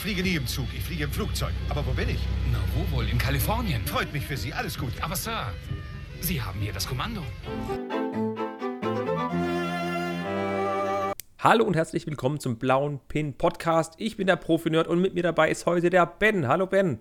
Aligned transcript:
fliege 0.00 0.22
nie 0.22 0.34
im 0.34 0.46
Zug, 0.46 0.66
ich 0.74 0.82
fliege 0.82 1.04
im 1.04 1.12
Flugzeug. 1.12 1.52
Aber 1.68 1.86
wo 1.86 1.92
bin 1.92 2.08
ich? 2.08 2.20
Na, 2.50 2.58
wo 2.74 2.96
wohl? 2.96 3.06
In 3.10 3.18
Kalifornien. 3.18 3.84
Freut 3.84 4.10
mich 4.14 4.24
für 4.24 4.36
Sie, 4.36 4.50
alles 4.50 4.78
gut. 4.78 4.92
Aber 5.02 5.14
Sir, 5.14 5.52
Sie 6.22 6.40
haben 6.40 6.58
hier 6.58 6.72
das 6.72 6.88
Kommando. 6.88 7.22
Hallo 11.38 11.64
und 11.64 11.76
herzlich 11.76 12.06
willkommen 12.06 12.40
zum 12.40 12.56
Blauen 12.56 13.00
Pin 13.08 13.34
Podcast. 13.34 13.94
Ich 13.98 14.16
bin 14.16 14.26
der 14.26 14.36
Profi-Nerd 14.36 14.88
und 14.88 15.02
mit 15.02 15.12
mir 15.12 15.22
dabei 15.22 15.50
ist 15.50 15.66
heute 15.66 15.90
der 15.90 16.06
Ben. 16.06 16.48
Hallo 16.48 16.66
Ben. 16.66 16.98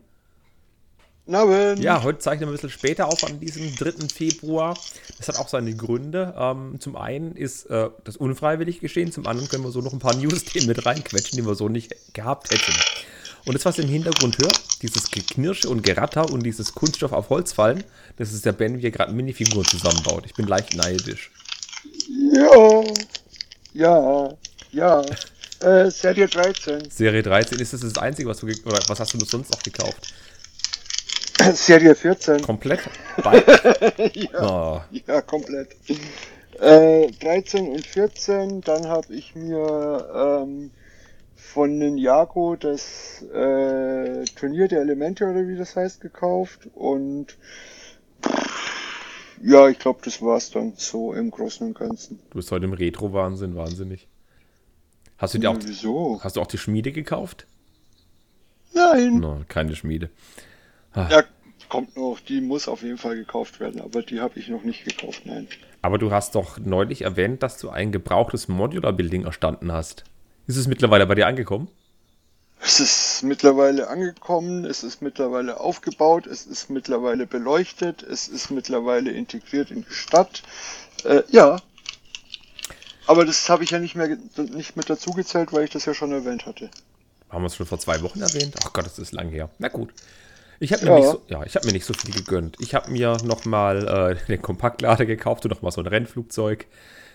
Abend. 1.35 1.83
Ja, 1.83 2.03
heute 2.03 2.19
zeichnen 2.19 2.47
wir 2.47 2.51
ein 2.51 2.53
bisschen 2.53 2.69
später 2.69 3.07
auf 3.07 3.23
an 3.23 3.39
diesem 3.39 3.75
3. 3.75 4.07
Februar. 4.13 4.77
Das 5.17 5.27
hat 5.27 5.37
auch 5.37 5.47
seine 5.47 5.75
Gründe. 5.75 6.33
Ähm, 6.37 6.79
zum 6.79 6.95
einen 6.95 7.35
ist 7.35 7.65
äh, 7.65 7.89
das 8.03 8.17
unfreiwillig 8.17 8.79
geschehen, 8.79 9.11
zum 9.11 9.27
anderen 9.27 9.49
können 9.49 9.63
wir 9.63 9.71
so 9.71 9.81
noch 9.81 9.93
ein 9.93 9.99
paar 9.99 10.15
News-Themen 10.17 10.67
mit 10.67 10.85
reinquetschen, 10.85 11.37
die 11.37 11.45
wir 11.45 11.55
so 11.55 11.69
nicht 11.69 11.95
gehabt 12.13 12.51
hätten. 12.51 12.73
Und 13.45 13.53
das, 13.53 13.65
was 13.65 13.77
ihr 13.77 13.85
im 13.85 13.89
Hintergrund 13.89 14.37
hört, 14.37 14.59
dieses 14.81 15.09
Geknirsche 15.09 15.69
und 15.69 15.81
Geratter 15.83 16.29
und 16.29 16.43
dieses 16.43 16.73
Kunststoff 16.73 17.13
auf 17.13 17.29
Holz 17.29 17.53
fallen, 17.53 17.83
das 18.17 18.33
ist 18.33 18.45
der 18.45 18.51
Ben, 18.51 18.79
wie 18.79 18.85
er 18.85 18.91
gerade 18.91 19.13
Minifiguren 19.13 19.65
zusammenbaut. 19.65 20.25
Ich 20.25 20.33
bin 20.33 20.47
leicht 20.47 20.75
neidisch. 20.75 21.31
Ja. 22.33 22.83
Ja. 23.73 24.29
Ja. 24.71 25.01
Äh, 25.61 25.89
Serie 25.91 26.27
13. 26.27 26.89
Serie 26.89 27.21
13, 27.21 27.59
ist 27.59 27.73
das 27.73 27.81
das 27.81 27.97
Einzige, 27.97 28.29
was 28.29 28.39
du, 28.39 28.47
oder 28.47 28.79
was 28.87 28.99
hast 28.99 29.13
du 29.13 29.25
sonst 29.25 29.51
noch 29.51 29.61
gekauft? 29.61 30.13
Serie 31.53 31.95
14. 31.95 32.41
Komplett? 32.41 32.81
Ja, 34.13 34.41
Oh. 34.41 34.81
ja, 35.07 35.21
komplett. 35.21 35.75
Äh, 36.59 37.07
13 37.11 37.67
und 37.69 37.85
14. 37.85 38.61
Dann 38.61 38.87
habe 38.87 39.13
ich 39.13 39.35
mir 39.35 40.43
ähm, 40.43 40.71
von 41.35 41.77
Ninjago 41.77 42.55
das 42.55 43.21
äh, 43.33 44.23
Turnier 44.35 44.67
der 44.67 44.81
Elemente 44.81 45.25
oder 45.25 45.47
wie 45.47 45.57
das 45.57 45.75
heißt 45.75 46.01
gekauft. 46.01 46.67
Und 46.75 47.37
ja, 49.41 49.67
ich 49.69 49.79
glaube, 49.79 49.99
das 50.03 50.21
war's 50.21 50.51
dann 50.51 50.73
so 50.75 51.13
im 51.13 51.31
Großen 51.31 51.65
und 51.67 51.77
Ganzen. 51.77 52.19
Du 52.29 52.37
bist 52.37 52.51
heute 52.51 52.65
im 52.65 52.73
Retro-Wahnsinn, 52.73 53.55
wahnsinnig. 53.55 54.07
Hast 55.17 55.33
du 55.33 55.37
dir 55.39 55.49
auch, 55.51 55.57
Wieso? 55.61 56.19
hast 56.21 56.35
du 56.37 56.41
auch 56.41 56.47
die 56.47 56.57
Schmiede 56.57 56.91
gekauft? 56.91 57.45
Nein. 58.73 59.19
No, 59.19 59.41
keine 59.47 59.75
Schmiede. 59.75 60.09
Ja, 60.95 61.23
kommt 61.69 61.95
noch. 61.95 62.19
Die 62.19 62.41
muss 62.41 62.67
auf 62.67 62.81
jeden 62.81 62.97
Fall 62.97 63.15
gekauft 63.15 63.59
werden, 63.59 63.81
aber 63.81 64.01
die 64.01 64.19
habe 64.19 64.39
ich 64.39 64.49
noch 64.49 64.63
nicht 64.63 64.83
gekauft, 64.85 65.21
nein. 65.25 65.47
Aber 65.81 65.97
du 65.97 66.11
hast 66.11 66.35
doch 66.35 66.57
neulich 66.57 67.03
erwähnt, 67.03 67.41
dass 67.43 67.57
du 67.57 67.69
ein 67.69 67.91
gebrauchtes 67.91 68.47
Modular-Building 68.47 69.25
erstanden 69.25 69.71
hast. 69.71 70.03
Ist 70.47 70.57
es 70.57 70.67
mittlerweile 70.67 71.05
bei 71.05 71.15
dir 71.15 71.27
angekommen? 71.27 71.69
Es 72.61 72.81
ist 72.81 73.23
mittlerweile 73.23 73.87
angekommen, 73.87 74.65
es 74.65 74.83
ist 74.83 75.01
mittlerweile 75.01 75.61
aufgebaut, 75.61 76.27
es 76.27 76.45
ist 76.45 76.69
mittlerweile 76.69 77.25
beleuchtet, 77.25 78.03
es 78.03 78.27
ist 78.27 78.51
mittlerweile 78.51 79.11
integriert 79.11 79.71
in 79.71 79.85
die 79.85 79.93
Stadt. 79.93 80.43
Äh, 81.05 81.23
ja. 81.29 81.61
Aber 83.07 83.25
das 83.25 83.47
habe 83.47 83.63
ich 83.63 83.69
ja 83.71 83.79
nicht 83.79 83.95
mehr 83.95 84.17
nicht 84.35 84.75
mit 84.75 84.89
dazu 84.89 85.11
gezählt, 85.11 85.53
weil 85.53 85.63
ich 85.63 85.69
das 85.69 85.85
ja 85.85 85.93
schon 85.93 86.11
erwähnt 86.11 86.45
hatte. 86.45 86.69
Haben 87.29 87.43
wir 87.43 87.47
es 87.47 87.55
schon 87.55 87.65
vor 87.65 87.79
zwei 87.79 88.01
Wochen 88.01 88.21
erwähnt? 88.21 88.55
Ach 88.65 88.73
Gott, 88.73 88.85
das 88.85 88.99
ist 88.99 89.13
lang 89.13 89.29
her. 89.29 89.49
Na 89.57 89.69
gut. 89.69 89.93
Ich 90.59 90.73
habe 90.73 90.83
mir, 90.85 90.91
Ja. 90.91 90.97
nicht 90.97 91.09
so, 91.09 91.21
ja, 91.27 91.43
ich 91.43 91.55
hab 91.55 91.65
mir 91.65 91.71
nicht 91.71 91.85
so 91.85 91.93
viel 91.93 92.13
gegönnt. 92.13 92.57
Ich 92.59 92.75
habe 92.75 92.91
mir 92.91 93.17
nochmal 93.23 93.87
äh, 93.87 94.25
den 94.27 94.41
Kompaktlader 94.41 95.05
gekauft 95.05 95.45
und 95.45 95.51
nochmal 95.51 95.71
so 95.71 95.81
ein 95.81 95.87
Rennflugzeug. 95.87 96.67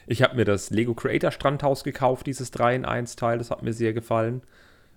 Ich 0.06 0.22
habe 0.22 0.36
mir 0.36 0.44
das 0.44 0.70
Lego 0.70 0.94
Creator 0.94 1.30
Strandhaus 1.30 1.84
gekauft, 1.84 2.26
dieses 2.26 2.50
3 2.50 2.74
in 2.76 2.84
1 2.84 3.16
Teil. 3.16 3.38
Das 3.38 3.50
hat 3.50 3.62
mir 3.62 3.72
sehr 3.72 3.92
gefallen. 3.92 4.42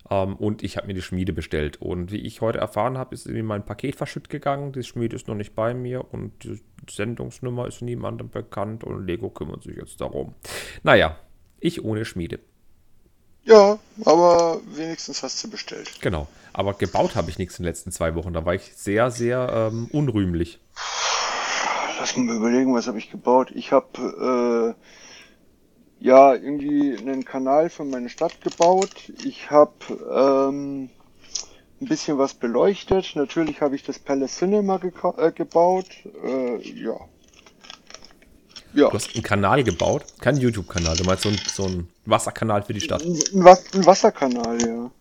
Ähm, 0.10 0.36
und 0.36 0.64
ich 0.64 0.78
habe 0.78 0.88
mir 0.88 0.94
die 0.94 1.02
Schmiede 1.02 1.34
bestellt. 1.34 1.82
Und 1.82 2.12
wie 2.12 2.18
ich 2.22 2.42
heute 2.42 2.60
erfahren 2.60 2.98
habe, 2.98 3.14
ist 3.16 3.26
irgendwie 3.26 3.44
mein 3.44 3.66
Paket 3.66 3.96
verschütt 3.96 4.30
gegangen. 4.30 4.72
Die 4.72 4.84
Schmiede 4.84 5.16
ist 5.16 5.28
noch 5.28 5.36
nicht 5.36 5.56
bei 5.56 5.74
mir 5.74 6.06
und 6.14 6.44
die 6.44 6.60
Sendungsnummer 6.90 7.68
ist 7.68 7.82
niemandem 7.82 8.30
bekannt. 8.30 8.84
Und 8.84 9.06
Lego 9.08 9.30
kümmert 9.30 9.64
sich 9.64 9.76
jetzt 9.76 10.00
darum. 10.02 10.34
Naja, 10.84 11.18
ich 11.60 11.84
ohne 11.84 12.06
Schmiede. 12.06 12.40
Ja, 13.48 13.80
aber 14.04 14.60
wenigstens 14.66 15.24
hast 15.24 15.42
du 15.42 15.50
bestellt. 15.50 15.90
Genau. 16.02 16.28
Aber 16.52 16.74
gebaut 16.74 17.16
habe 17.16 17.30
ich 17.30 17.38
nichts 17.38 17.58
in 17.58 17.64
den 17.64 17.70
letzten 17.70 17.92
zwei 17.94 18.14
Wochen. 18.16 18.34
Da 18.34 18.46
war 18.46 18.54
ich 18.54 18.74
sehr, 18.76 19.10
sehr 19.10 19.70
ähm, 19.72 19.88
unrühmlich. 19.94 20.60
Lass 22.00 22.18
mal 22.18 22.36
überlegen, 22.36 22.74
was 22.76 22.88
habe 22.88 22.98
ich 22.98 23.10
gebaut. 23.10 23.52
Ich 23.56 23.72
habe 23.72 24.76
äh, 24.76 26.06
ja 26.06 26.34
irgendwie 26.34 26.98
einen 26.98 27.24
Kanal 27.24 27.70
für 27.70 27.86
meine 27.86 28.10
Stadt 28.10 28.42
gebaut. 28.42 29.14
Ich 29.24 29.50
habe 29.50 29.72
ähm, 30.12 30.90
ein 31.80 31.88
bisschen 31.88 32.18
was 32.18 32.34
beleuchtet. 32.34 33.14
Natürlich 33.16 33.62
habe 33.62 33.76
ich 33.76 33.84
das 33.84 33.98
Palace 33.98 34.38
Cinema 34.38 34.80
äh, 35.18 35.32
gebaut. 35.32 35.88
Äh, 36.26 36.62
ja. 36.70 37.00
Ja. 38.74 38.90
Du 38.90 38.94
hast 38.94 39.14
einen 39.16 39.24
Kanal 39.24 39.64
gebaut. 39.64 40.06
Kein 40.20 40.38
YouTube-Kanal. 40.38 40.96
Du 40.98 41.04
meinst 41.06 41.24
so, 41.24 41.30
ein, 41.30 41.38
so 41.48 41.66
einen 41.66 41.90
Wasserkanal 42.06 42.64
für 42.64 42.74
die 42.74 42.82
Stadt. 42.82 43.04
Ein, 43.04 43.16
Was 43.44 43.74
ein 43.74 43.86
Wasserkanal, 43.86 44.62
ja. 44.62 44.92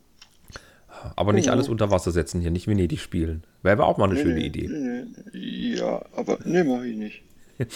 Aber 1.15 1.33
nicht 1.33 1.49
Oh. 1.49 1.53
alles 1.53 1.69
unter 1.69 1.91
Wasser 1.91 2.11
setzen 2.11 2.41
hier. 2.41 2.51
Nicht 2.51 2.67
Venedig 2.69 3.01
spielen. 3.01 3.45
Wäre 3.63 3.75
aber 3.75 3.87
auch 3.87 3.99
mal 3.99 4.09
eine 4.11 4.19
schöne 4.19 4.35
Nee, 4.35 4.47
Idee. 4.47 4.69
nee, 4.69 5.05
nee. 5.33 5.75
Ja, 5.77 6.03
aber 6.17 6.39
nee, 6.45 6.65
mache 6.65 6.87
ich 6.87 6.97
nicht. 6.97 7.23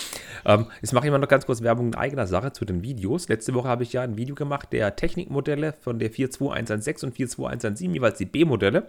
Ähm, 0.45 0.67
jetzt 0.83 0.93
mache 0.93 1.07
ich 1.07 1.11
mal 1.11 1.19
noch 1.19 1.29
ganz 1.29 1.45
kurz 1.47 1.63
Werbung 1.63 1.89
in 1.89 1.95
eigener 1.95 2.27
Sache 2.27 2.53
zu 2.53 2.65
den 2.67 2.83
Videos. 2.83 3.29
Letzte 3.29 3.53
Woche 3.55 3.69
habe 3.69 3.83
ich 3.83 3.93
ja 3.95 4.03
ein 4.03 4.17
Video 4.17 4.35
gemacht 4.35 4.73
der 4.73 4.95
Technikmodelle 4.97 5.75
von 5.81 5.99
der 5.99 6.11
42116 6.11 7.09
und 7.09 7.15
42117, 7.15 7.95
jeweils 7.95 8.19
die 8.19 8.25
B-Modelle. 8.27 8.89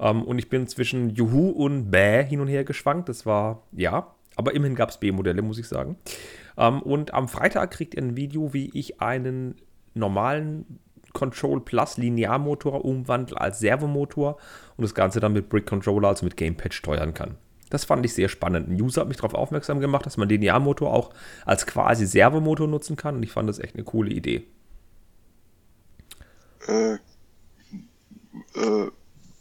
Ähm, 0.00 0.22
und 0.24 0.38
ich 0.38 0.48
bin 0.48 0.66
zwischen 0.68 1.10
Juhu 1.10 1.50
und 1.50 1.90
Bäh 1.90 2.24
hin 2.24 2.40
und 2.40 2.48
her 2.48 2.62
geschwankt. 2.64 3.08
Das 3.08 3.26
war, 3.26 3.62
ja, 3.72 4.12
aber 4.36 4.54
immerhin 4.54 4.74
gab 4.74 4.90
es 4.90 4.98
B-Modelle, 4.98 5.42
muss 5.42 5.58
ich 5.58 5.68
sagen. 5.68 5.96
Ähm, 6.56 6.82
und 6.82 7.14
am 7.14 7.28
Freitag 7.28 7.70
kriegt 7.70 7.94
ihr 7.94 8.02
ein 8.02 8.16
Video, 8.16 8.52
wie 8.52 8.70
ich 8.74 9.00
einen 9.00 9.56
normalen 9.94 10.78
Control 11.12 11.60
Plus 11.60 11.98
Linearmotor 11.98 12.84
umwandle 12.84 13.40
als 13.40 13.60
Servomotor 13.60 14.38
und 14.76 14.82
das 14.82 14.94
Ganze 14.94 15.20
dann 15.20 15.32
mit 15.32 15.48
Brick 15.48 15.66
Controller, 15.66 16.08
also 16.08 16.24
mit 16.24 16.36
Gamepad 16.36 16.72
steuern 16.72 17.14
kann. 17.14 17.36
Das 17.70 17.84
fand 17.84 18.04
ich 18.04 18.14
sehr 18.14 18.28
spannend. 18.28 18.68
Ein 18.68 18.80
User 18.80 19.00
hat 19.02 19.08
mich 19.08 19.16
darauf 19.16 19.34
aufmerksam 19.34 19.80
gemacht, 19.80 20.04
dass 20.04 20.16
man 20.16 20.28
Linearmotor 20.28 20.92
auch 20.92 21.10
als 21.46 21.66
quasi 21.66 22.06
Servomotor 22.06 22.68
nutzen 22.68 22.96
kann 22.96 23.16
und 23.16 23.22
ich 23.22 23.32
fand 23.32 23.48
das 23.48 23.58
echt 23.58 23.74
eine 23.74 23.84
coole 23.84 24.10
Idee. 24.10 24.46
Äh, 26.66 26.94
äh, 28.54 28.90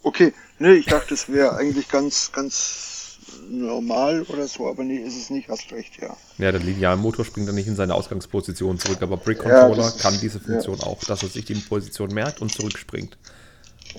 okay, 0.04 0.34
nee, 0.60 0.74
ich 0.74 0.86
dachte, 0.86 1.14
es 1.14 1.30
wäre 1.30 1.56
eigentlich 1.56 1.90
ganz, 1.90 2.32
ganz 2.32 2.91
normal 3.50 4.24
oder 4.24 4.48
so, 4.48 4.68
aber 4.68 4.84
nee, 4.84 4.98
ist 4.98 5.18
es 5.18 5.30
nicht, 5.30 5.50
hast 5.50 5.72
recht, 5.72 6.02
ja. 6.02 6.16
Ja, 6.38 6.52
der 6.52 6.62
Linearmotor 6.62 7.26
springt 7.26 7.48
dann 7.48 7.56
nicht 7.56 7.68
in 7.68 7.76
seine 7.76 7.94
Ausgangsposition 7.96 8.80
zurück, 8.80 9.02
aber 9.02 9.18
Brick 9.18 9.38
Ja, 9.38 9.44
Controller 9.44 9.88
ist- 9.88 10.00
kann 10.00 10.18
diese 10.22 10.40
ja. 10.40 10.44
Funktion 10.46 10.80
auch, 10.82 11.04
dass 11.04 11.24
er 11.24 11.30
sich 11.30 11.46
die 11.46 11.56
Position 11.56 12.14
merkt 12.14 12.42
und 12.42 12.52
zurückspringt. 12.52 13.18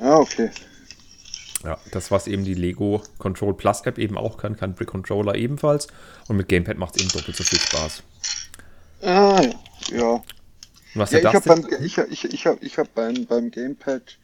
Ja, 0.00 0.16
okay. 0.16 0.50
Ja, 1.64 1.78
das, 1.92 2.10
was 2.10 2.26
eben 2.26 2.44
die 2.44 2.54
Lego 2.54 3.02
Control 3.18 3.54
Plus 3.54 3.82
App 3.82 3.98
eben 3.98 4.18
auch 4.18 4.36
kann, 4.36 4.56
kann 4.56 4.74
Brick 4.74 4.88
Controller 4.88 5.36
ebenfalls. 5.36 5.86
Und 6.26 6.36
mit 6.36 6.48
Gamepad 6.48 6.76
macht 6.76 6.96
es 6.96 7.02
eben 7.02 7.12
doppelt 7.12 7.36
so 7.36 7.44
viel 7.44 7.60
Spaß. 7.60 8.02
Ah, 9.02 9.40
ja. 9.42 9.96
ja. 9.96 10.10
Und 10.14 10.24
was 10.94 11.12
Ja, 11.12 11.20
ich 11.20 11.26
habe 11.26 11.40
beim, 11.48 11.66
ich, 11.84 11.98
ich, 11.98 12.24
ich 12.24 12.46
hab, 12.46 12.62
ich 12.62 12.78
hab 12.78 12.92
beim, 12.94 13.26
beim 13.26 13.50
Gamepad 13.50 14.18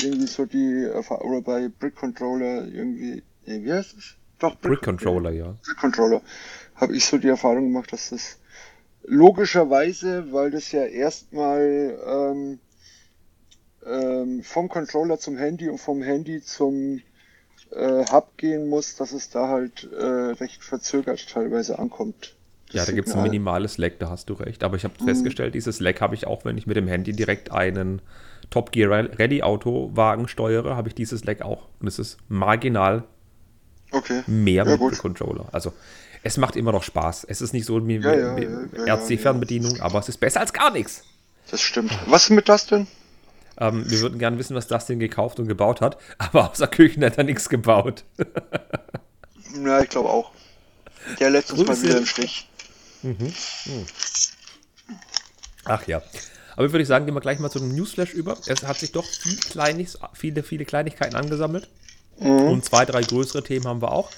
irgendwie 0.00 0.26
so 0.26 0.44
die, 0.46 0.86
oder 0.86 1.40
bei 1.42 1.68
Brick 1.68 1.96
Controller 1.96 2.66
irgendwie, 2.66 3.22
nee, 3.46 3.64
wie 3.64 3.72
heißt 3.72 3.96
es? 3.98 4.14
Doch, 4.38 4.54
Brick 4.60 4.82
Controller, 4.82 5.30
ja. 5.30 5.54
Brick 5.64 5.76
Controller. 5.78 6.20
Habe 6.74 6.94
ich 6.96 7.06
so 7.06 7.16
die 7.18 7.28
Erfahrung 7.28 7.72
gemacht, 7.72 7.92
dass 7.92 8.10
das 8.10 8.38
logischerweise, 9.04 10.32
weil 10.32 10.50
das 10.50 10.72
ja 10.72 10.84
erstmal 10.84 11.98
ähm, 12.06 12.58
ähm, 13.86 14.42
vom 14.42 14.68
Controller 14.68 15.18
zum 15.18 15.36
Handy 15.36 15.68
und 15.68 15.78
vom 15.78 16.02
Handy 16.02 16.42
zum 16.42 17.00
äh, 17.70 18.04
Hub 18.10 18.36
gehen 18.36 18.68
muss, 18.68 18.96
dass 18.96 19.12
es 19.12 19.30
da 19.30 19.48
halt 19.48 19.88
äh, 19.92 20.04
recht 20.04 20.62
verzögert 20.62 21.28
teilweise 21.30 21.78
ankommt. 21.78 22.34
Ja, 22.72 22.84
da 22.84 22.92
gibt 22.92 23.08
es 23.08 23.14
ein 23.14 23.22
minimales 23.22 23.78
Lag, 23.78 23.92
da 24.00 24.10
hast 24.10 24.28
du 24.28 24.34
recht. 24.34 24.64
Aber 24.64 24.76
ich 24.76 24.84
habe 24.84 24.94
Mhm. 24.98 25.04
festgestellt, 25.04 25.54
dieses 25.54 25.78
Lag 25.80 26.00
habe 26.00 26.14
ich 26.14 26.26
auch, 26.26 26.44
wenn 26.44 26.58
ich 26.58 26.66
mit 26.66 26.76
dem 26.76 26.88
Handy 26.88 27.12
direkt 27.12 27.52
einen 27.52 28.02
Top 28.50 28.72
Gear 28.72 28.90
Ready 28.90 29.42
Autowagen 29.42 30.28
steuere, 30.28 30.76
habe 30.76 30.88
ich 30.88 30.94
dieses 30.94 31.24
Lag 31.24 31.42
auch. 31.42 31.68
Und 31.80 31.86
es 31.86 31.98
ist 31.98 32.18
marginal 32.28 33.04
Okay. 33.96 34.22
mehr 34.26 34.64
Ja, 34.64 34.70
mit 34.70 34.78
gut. 34.78 34.92
dem 34.92 34.98
Controller. 34.98 35.46
Also 35.52 35.72
es 36.22 36.36
macht 36.36 36.56
immer 36.56 36.72
noch 36.72 36.82
Spaß. 36.82 37.24
Es 37.28 37.40
ist 37.40 37.52
nicht 37.52 37.66
so 37.66 37.86
wie 37.86 37.96
Ja, 37.96 38.36
ja, 38.38 38.94
RC-Fernbedienung, 38.94 39.80
aber 39.80 39.98
es 39.98 40.08
ist 40.08 40.18
besser 40.18 40.40
als 40.40 40.52
gar 40.52 40.70
nichts. 40.70 41.02
Das 41.50 41.60
stimmt. 41.60 41.96
Was 42.06 42.24
ist 42.24 42.30
mit 42.30 42.48
das 42.48 42.66
denn? 42.66 42.86
Ähm, 43.58 43.88
wir 43.88 44.00
würden 44.00 44.18
gerne 44.18 44.38
wissen, 44.38 44.54
was 44.54 44.66
Dustin 44.66 44.98
gekauft 44.98 45.38
und 45.38 45.48
gebaut 45.48 45.80
hat, 45.80 45.96
aber 46.18 46.50
außer 46.50 46.66
Küchen 46.68 47.04
hat 47.04 47.16
er 47.18 47.24
nichts 47.24 47.48
gebaut. 47.48 48.04
Ja, 49.64 49.80
ich 49.80 49.88
glaube 49.88 50.10
auch. 50.10 50.32
Der 51.20 51.30
lässt 51.30 51.50
uns 51.52 51.66
mal 51.66 51.80
wieder 51.80 51.98
im 51.98 52.04
Stich. 52.04 52.48
Ach 55.64 55.86
ja. 55.86 56.02
Aber 56.56 56.72
würde 56.72 56.82
ich 56.82 56.88
sagen, 56.88 57.06
gehen 57.06 57.14
wir 57.14 57.20
gleich 57.20 57.38
mal 57.38 57.50
zu 57.50 57.60
einem 57.60 57.74
Newsflash 57.74 58.12
über. 58.12 58.36
Es 58.46 58.64
hat 58.64 58.78
sich 58.78 58.92
doch 58.92 59.04
viel 59.04 59.38
viele, 60.14 60.42
viele 60.42 60.64
Kleinigkeiten 60.64 61.14
angesammelt. 61.14 61.68
Und 62.18 62.64
zwei, 62.64 62.84
drei 62.84 63.02
größere 63.02 63.42
Themen 63.42 63.66
haben 63.66 63.82
wir 63.82 63.92
auch. 63.92 64.10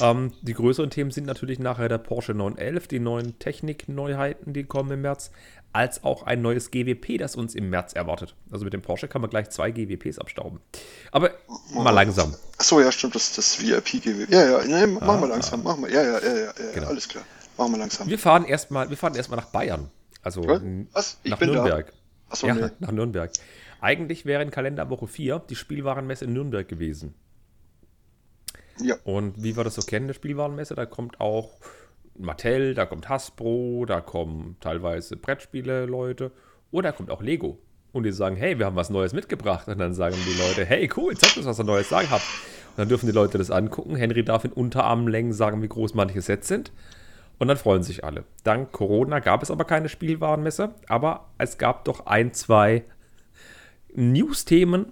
Ähm, 0.00 0.32
die 0.42 0.54
größeren 0.54 0.90
Themen 0.90 1.10
sind 1.10 1.26
natürlich 1.26 1.58
nachher 1.58 1.88
der 1.88 1.98
Porsche 1.98 2.34
911, 2.34 2.88
die 2.88 2.98
neuen 2.98 3.38
Technikneuheiten, 3.38 4.52
die 4.52 4.64
kommen 4.64 4.90
im 4.90 5.02
März, 5.02 5.30
als 5.72 6.04
auch 6.04 6.22
ein 6.22 6.40
neues 6.40 6.70
GWP, 6.70 7.18
das 7.18 7.36
uns 7.36 7.54
im 7.54 7.68
März 7.68 7.94
erwartet. 7.94 8.34
Also 8.50 8.64
mit 8.64 8.72
dem 8.72 8.82
Porsche 8.82 9.08
kann 9.08 9.20
man 9.20 9.30
gleich 9.30 9.50
zwei 9.50 9.70
GWPs 9.70 10.18
abstauben. 10.18 10.60
Aber 11.10 11.30
mal 11.72 11.90
langsam. 11.90 12.34
Achso, 12.58 12.80
ja, 12.80 12.92
stimmt, 12.92 13.14
das 13.16 13.24
ist 13.30 13.38
das 13.38 13.60
VIP-GW. 13.60 14.26
Ja, 14.28 14.62
ja, 14.62 14.64
nee, 14.64 14.86
machen 14.86 15.20
wir 15.20 15.28
langsam, 15.28 15.62
machen 15.64 15.82
wir. 15.82 15.90
Ja, 15.90 16.02
ja, 16.02 16.18
ja, 16.20 16.34
ja, 16.34 16.44
ja 16.44 16.52
Genau. 16.74 16.86
alles 16.88 17.08
klar. 17.08 17.24
Machen 17.56 17.72
wir 17.72 17.78
langsam. 17.78 18.08
Wir 18.08 18.18
fahren 18.18 18.44
erstmal, 18.44 18.88
wir 18.90 18.96
fahren 18.96 19.14
erstmal 19.14 19.38
nach 19.40 19.48
Bayern. 19.48 19.90
Also 20.22 20.46
Was? 20.92 21.18
Ich 21.22 21.30
nach. 21.30 21.40
Nürnberg. 21.40 21.92
Achso, 22.28 22.46
ja, 22.46 22.54
nee. 22.54 22.70
nach 22.78 22.90
Nürnberg. 22.90 23.30
Eigentlich 23.80 24.24
wäre 24.24 24.42
in 24.42 24.50
Kalenderwoche 24.50 25.06
4 25.06 25.42
die 25.50 25.56
Spielwarenmesse 25.56 26.24
in 26.24 26.32
Nürnberg 26.32 26.66
gewesen. 26.66 27.14
Ja. 28.80 28.96
Und 29.04 29.42
wie 29.42 29.56
wir 29.56 29.64
das 29.64 29.74
so 29.74 29.82
kennen, 29.82 30.06
der 30.06 30.14
Spielwarenmesse, 30.14 30.74
da 30.74 30.86
kommt 30.86 31.20
auch 31.20 31.50
Mattel, 32.16 32.74
da 32.74 32.86
kommt 32.86 33.08
Hasbro, 33.08 33.84
da 33.86 34.00
kommen 34.00 34.56
teilweise 34.60 35.16
Brettspiele-Leute 35.16 36.30
oder 36.70 36.90
da 36.90 36.96
kommt 36.96 37.10
auch 37.10 37.22
Lego. 37.22 37.58
Und 37.92 38.02
die 38.02 38.12
sagen, 38.12 38.34
hey, 38.34 38.58
wir 38.58 38.66
haben 38.66 38.74
was 38.74 38.90
Neues 38.90 39.12
mitgebracht. 39.12 39.68
Und 39.68 39.78
dann 39.78 39.94
sagen 39.94 40.16
die 40.26 40.40
Leute, 40.40 40.64
hey, 40.64 40.90
cool, 40.96 41.16
zeigt 41.16 41.36
uns, 41.36 41.46
was 41.46 41.60
ihr 41.60 41.64
Neues 41.64 41.88
sagen 41.88 42.10
habt. 42.10 42.24
Und 42.70 42.78
dann 42.78 42.88
dürfen 42.88 43.06
die 43.06 43.12
Leute 43.12 43.38
das 43.38 43.52
angucken. 43.52 43.94
Henry 43.94 44.24
darf 44.24 44.44
in 44.44 44.52
Unterarmlängen 44.52 45.32
sagen, 45.32 45.62
wie 45.62 45.68
groß 45.68 45.94
manche 45.94 46.20
Sets 46.20 46.48
sind. 46.48 46.72
Und 47.38 47.48
dann 47.48 47.56
freuen 47.56 47.84
sich 47.84 48.04
alle. 48.04 48.24
Dank 48.42 48.72
Corona 48.72 49.20
gab 49.20 49.42
es 49.42 49.50
aber 49.50 49.64
keine 49.64 49.88
Spielwarenmesse, 49.88 50.74
aber 50.88 51.28
es 51.38 51.58
gab 51.58 51.84
doch 51.84 52.06
ein, 52.06 52.32
zwei 52.32 52.84
News-Themen 53.94 54.86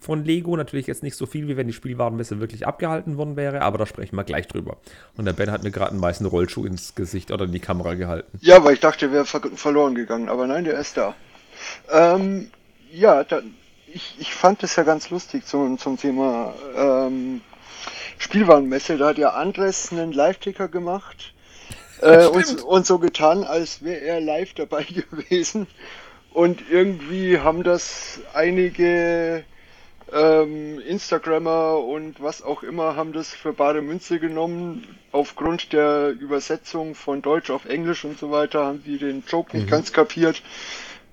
von 0.00 0.24
Lego. 0.24 0.56
Natürlich 0.56 0.86
jetzt 0.86 1.02
nicht 1.02 1.16
so 1.16 1.26
viel, 1.26 1.48
wie 1.48 1.56
wenn 1.56 1.66
die 1.66 1.72
Spielwarenmesse 1.72 2.40
wirklich 2.40 2.66
abgehalten 2.66 3.16
worden 3.16 3.36
wäre, 3.36 3.62
aber 3.62 3.78
da 3.78 3.86
sprechen 3.86 4.16
wir 4.16 4.24
gleich 4.24 4.46
drüber. 4.48 4.76
Und 5.16 5.24
der 5.24 5.32
Ben 5.32 5.50
hat 5.50 5.62
mir 5.62 5.70
gerade 5.70 5.92
einen 5.92 6.02
weißen 6.02 6.26
Rollschuh 6.26 6.64
ins 6.64 6.94
Gesicht 6.94 7.30
oder 7.30 7.44
in 7.44 7.52
die 7.52 7.60
Kamera 7.60 7.94
gehalten. 7.94 8.38
Ja, 8.40 8.62
weil 8.64 8.74
ich 8.74 8.80
dachte, 8.80 9.06
der 9.06 9.12
wäre 9.12 9.24
ver 9.24 9.40
verloren 9.54 9.94
gegangen, 9.94 10.28
aber 10.28 10.46
nein, 10.46 10.64
der 10.64 10.78
ist 10.78 10.96
da. 10.96 11.14
Ähm, 11.90 12.50
ja, 12.92 13.24
da, 13.24 13.40
ich, 13.92 14.16
ich 14.18 14.34
fand 14.34 14.62
es 14.62 14.76
ja 14.76 14.82
ganz 14.82 15.10
lustig 15.10 15.46
zum, 15.46 15.78
zum 15.78 15.98
Thema 15.98 16.54
ähm, 16.76 17.40
Spielwarenmesse. 18.18 18.98
Da 18.98 19.08
hat 19.08 19.18
ja 19.18 19.30
Andres 19.30 19.92
einen 19.92 20.12
Live-Ticker 20.12 20.68
gemacht 20.68 21.34
äh, 22.00 22.26
und, 22.26 22.62
und 22.62 22.86
so 22.86 22.98
getan, 22.98 23.44
als 23.44 23.82
wäre 23.82 24.00
er 24.00 24.20
live 24.20 24.54
dabei 24.54 24.84
gewesen. 25.10 25.66
Und 26.32 26.62
irgendwie 26.70 27.38
haben 27.38 27.64
das 27.64 28.20
einige 28.34 29.44
ähm, 30.12 30.80
Instagrammer 30.80 31.78
und 31.78 32.22
was 32.22 32.42
auch 32.42 32.62
immer 32.62 32.96
haben 32.96 33.12
das 33.12 33.34
für 33.34 33.52
bare 33.52 33.82
Münze 33.82 34.18
genommen. 34.18 34.86
Aufgrund 35.12 35.72
der 35.72 36.10
Übersetzung 36.10 36.94
von 36.94 37.22
Deutsch 37.22 37.50
auf 37.50 37.64
Englisch 37.64 38.04
und 38.04 38.18
so 38.18 38.30
weiter 38.30 38.64
haben 38.66 38.82
die 38.84 38.98
den 38.98 39.22
Joke 39.26 39.56
nicht 39.56 39.68
ganz 39.68 39.92
kapiert 39.92 40.42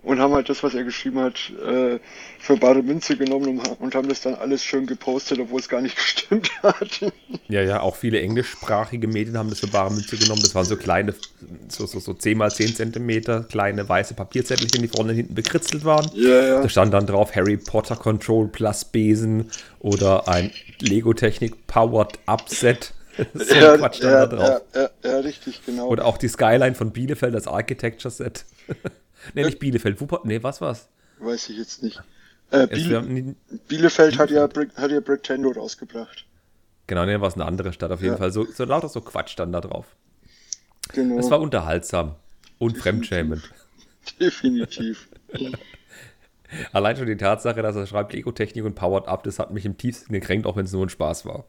und 0.06 0.20
haben 0.20 0.34
halt 0.34 0.50
das, 0.50 0.62
was 0.64 0.76
er 0.76 0.84
geschrieben 0.84 1.20
hat, 1.20 1.52
äh, 1.66 2.00
für 2.40 2.58
bare 2.58 2.84
Münze 2.84 3.18
genommen 3.18 3.60
und, 3.80 3.96
haben 3.96 4.08
das 4.08 4.22
dann 4.22 4.36
alles 4.36 4.64
schön 4.64 4.86
gepostet, 4.86 5.40
obwohl 5.40 5.60
es 5.60 5.68
gar 5.68 5.82
nicht 5.82 5.96
gestimmt 5.96 6.52
hat. 6.62 7.02
Ja, 7.48 7.62
ja, 7.62 7.80
auch 7.82 7.96
viele 7.96 8.22
englischsprachige 8.22 9.08
Medien 9.08 9.38
haben 9.38 9.50
das 9.50 9.60
für 9.60 9.68
bare 9.68 9.92
Münze 9.92 10.16
genommen. 10.18 10.42
Das 10.44 10.54
waren 10.54 10.66
so 10.66 10.78
kleine, 10.78 11.16
so, 11.70 11.88
so, 11.88 12.00
so 12.00 12.14
10 12.14 12.38
mal 12.38 12.52
10 12.52 12.76
Zentimeter 12.76 13.44
kleine 13.44 13.90
weiße 13.90 14.14
Papierzettelchen, 14.14 14.84
die 14.84 14.88
vorne 14.88 15.12
und 15.12 15.16
hinten 15.18 15.34
bekritzelt 15.34 15.86
waren. 15.86 16.10
Ja, 16.14 16.46
ja. 16.46 16.62
Da 16.62 16.70
stand 16.70 16.94
dann 16.94 17.08
drauf 17.08 17.36
Harry 17.36 17.58
Potter 17.58 17.96
Control 17.96 18.48
Plus 18.48 18.86
Besen 18.86 19.50
oder 19.80 20.28
ein 20.28 20.52
Lego 20.80 21.14
Technik 21.14 21.66
Powered 21.66 22.20
Up 22.28 22.48
Set. 22.48 22.94
so 23.34 23.56
ein 23.56 23.80
Quatsch 23.80 23.98
stand 23.98 24.12
ja, 24.12 24.26
da 24.28 24.36
drauf. 24.36 24.62
ja, 24.76 24.82
ja, 24.82 24.90
ja, 25.10 25.20
richtig, 25.20 25.62
genau. 25.66 25.88
Oder 25.88 26.06
auch 26.06 26.18
die 26.18 26.28
Skyline 26.28 26.76
von 26.76 26.92
Bielefeld 26.92 27.34
als 27.34 27.48
Architecture 27.48 28.12
Set. 28.12 28.46
nee, 29.34 29.44
nicht 29.44 29.60
Bielefeld, 29.60 30.00
Wuppertal. 30.02 30.28
Nee, 30.28 30.44
was 30.44 30.62
war's? 30.62 30.88
Weiß 31.20 31.50
ich 31.50 31.58
jetzt 31.58 31.82
nicht. 31.84 32.02
Äh, 32.52 32.68
Es 32.70 32.70
Biel 32.70 32.90
wär 32.92 33.02
nie- 33.02 33.36
Bielefeld 33.68 34.18
hat 34.20 34.30
ja, 34.32 34.44
hat 34.76 34.92
ja 34.92 35.00
Bricktendo 35.00 35.50
rausgebracht. 35.52 36.26
Genau, 36.88 37.06
nee, 37.06 37.20
war 37.20 37.28
es 37.30 37.34
eine 37.34 37.46
andere 37.46 37.74
Stadt 37.74 37.92
auf 37.92 38.02
jeden 38.02 38.14
Ja. 38.14 38.18
Fall. 38.18 38.32
So, 38.32 38.46
so 38.46 38.64
lauter 38.66 38.90
so 38.90 39.02
Quatsch 39.02 39.32
stand 39.32 39.54
da 39.56 39.62
drauf. 39.62 39.88
Genau. 40.94 41.18
Es 41.18 41.32
war 41.32 41.40
unterhaltsam 41.42 42.16
und 42.60 42.78
fremdschämend. 42.78 43.42
Definitiv. 44.20 45.08
Allein 46.72 46.96
schon 46.96 47.08
die 47.08 47.18
Tatsache, 47.18 47.62
dass 47.64 47.76
er 47.76 47.88
schreibt 47.88 48.14
Lego-Technik 48.14 48.64
und 48.66 48.76
Powered 48.76 49.08
Up, 49.08 49.24
das 49.24 49.40
hat 49.40 49.52
mich 49.52 49.66
im 49.66 49.78
tiefsten 49.78 50.14
gekränkt, 50.14 50.46
auch 50.46 50.56
wenn 50.56 50.66
es 50.66 50.72
nur 50.72 50.86
ein 50.86 50.90
Spaß 50.90 51.26
war. 51.26 51.46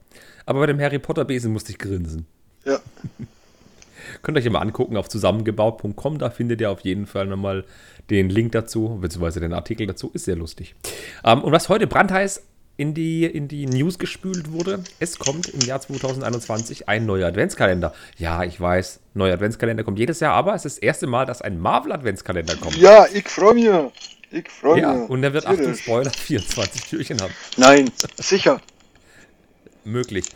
Aber 0.47 0.61
bei 0.61 0.67
dem 0.67 0.81
Harry 0.81 0.99
Potter-Besen 0.99 1.53
musste 1.53 1.73
ich 1.73 1.79
grinsen. 1.79 2.27
Ja. 2.65 2.81
Könnt 4.23 4.37
ihr 4.37 4.41
euch 4.41 4.47
immer 4.47 4.61
angucken 4.61 4.97
auf 4.97 5.09
zusammengebaut.com, 5.09 6.19
da 6.19 6.31
findet 6.31 6.61
ihr 6.61 6.71
auf 6.71 6.81
jeden 6.81 7.07
Fall 7.07 7.27
nochmal 7.27 7.65
den 8.11 8.29
Link 8.31 8.53
dazu, 8.53 8.99
beziehungsweise 9.01 9.41
den 9.41 9.53
Artikel 9.53 9.87
dazu, 9.87 10.11
ist 10.15 10.25
sehr 10.25 10.37
lustig. 10.37 10.75
Ähm, 11.25 11.43
und 11.43 11.53
was 11.53 11.69
heute 11.69 11.87
brandheiß 11.87 12.43
in 12.79 12.93
die, 12.93 13.25
in 13.25 13.49
die 13.49 13.67
News 13.67 13.99
gespült 13.99 14.53
wurde, 14.53 14.85
es 15.01 15.19
kommt 15.19 15.49
im 15.49 15.61
Jahr 15.61 15.81
2021 15.81 16.89
ein 16.89 17.07
neuer 17.07 17.27
Adventskalender. 17.29 17.95
Ja, 18.19 18.45
ich 18.45 18.61
weiß, 18.61 19.01
neuer 19.15 19.35
Adventskalender 19.35 19.83
kommt 19.83 19.99
jedes 19.99 20.21
Jahr, 20.21 20.35
aber 20.35 20.55
es 20.55 20.65
ist 20.67 20.77
das 20.77 20.83
erste 20.83 21.07
Mal, 21.07 21.25
dass 21.25 21.41
ein 21.43 21.59
Marvel-Adventskalender 21.59 22.57
kommt. 22.57 22.77
Ja, 22.77 23.07
ich 23.13 23.29
freue 23.29 23.55
mich. 23.55 23.69
Ich 24.31 24.51
freue 24.51 24.81
Ja, 24.83 24.93
mich. 24.93 25.09
und 25.09 25.23
der 25.23 25.33
wird, 25.33 25.47
Achtung. 25.47 25.75
Spoiler, 25.75 26.11
24 26.17 26.83
Türchen 26.85 27.21
haben. 27.23 27.33
Nein, 27.57 27.91
sicher. 28.19 28.61
möglich. 29.85 30.27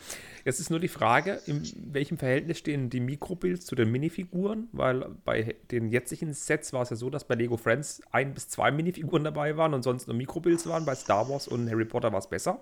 Jetzt 0.50 0.58
ist 0.58 0.70
nur 0.70 0.81
die 0.81 0.88
Frage, 0.88 1.38
in 1.47 1.62
welchem 1.93 2.19
Verhältnis 2.19 2.58
stehen 2.58 2.91
die 2.91 2.99
Mikrobuilds 2.99 3.67
zu 3.67 3.76
den 3.76 3.88
Minifiguren, 3.93 4.67
weil 4.73 5.06
bei 5.25 5.55
den 5.70 5.91
jetzigen 5.91 6.32
Sets 6.35 6.73
war 6.73 6.82
es 6.82 6.91
ja 6.91 6.97
so, 6.97 7.08
dass 7.08 7.23
bei 7.23 7.37
Lego 7.37 7.56
Friends 7.56 8.02
ein 8.11 8.35
bis 8.35 8.49
zwei 8.49 8.73
Minifiguren 8.73 9.23
dabei 9.23 9.56
waren 9.56 9.75
und 9.75 9.85
sonst 9.85 10.08
nur 10.08 10.17
Mikrobuilds 10.17 10.67
waren. 10.67 10.85
Bei 10.85 10.97
Star 10.97 11.29
Wars 11.29 11.47
und 11.47 11.70
Harry 11.70 11.85
Potter 11.85 12.11
war 12.11 12.19
es 12.19 12.26
besser. 12.26 12.58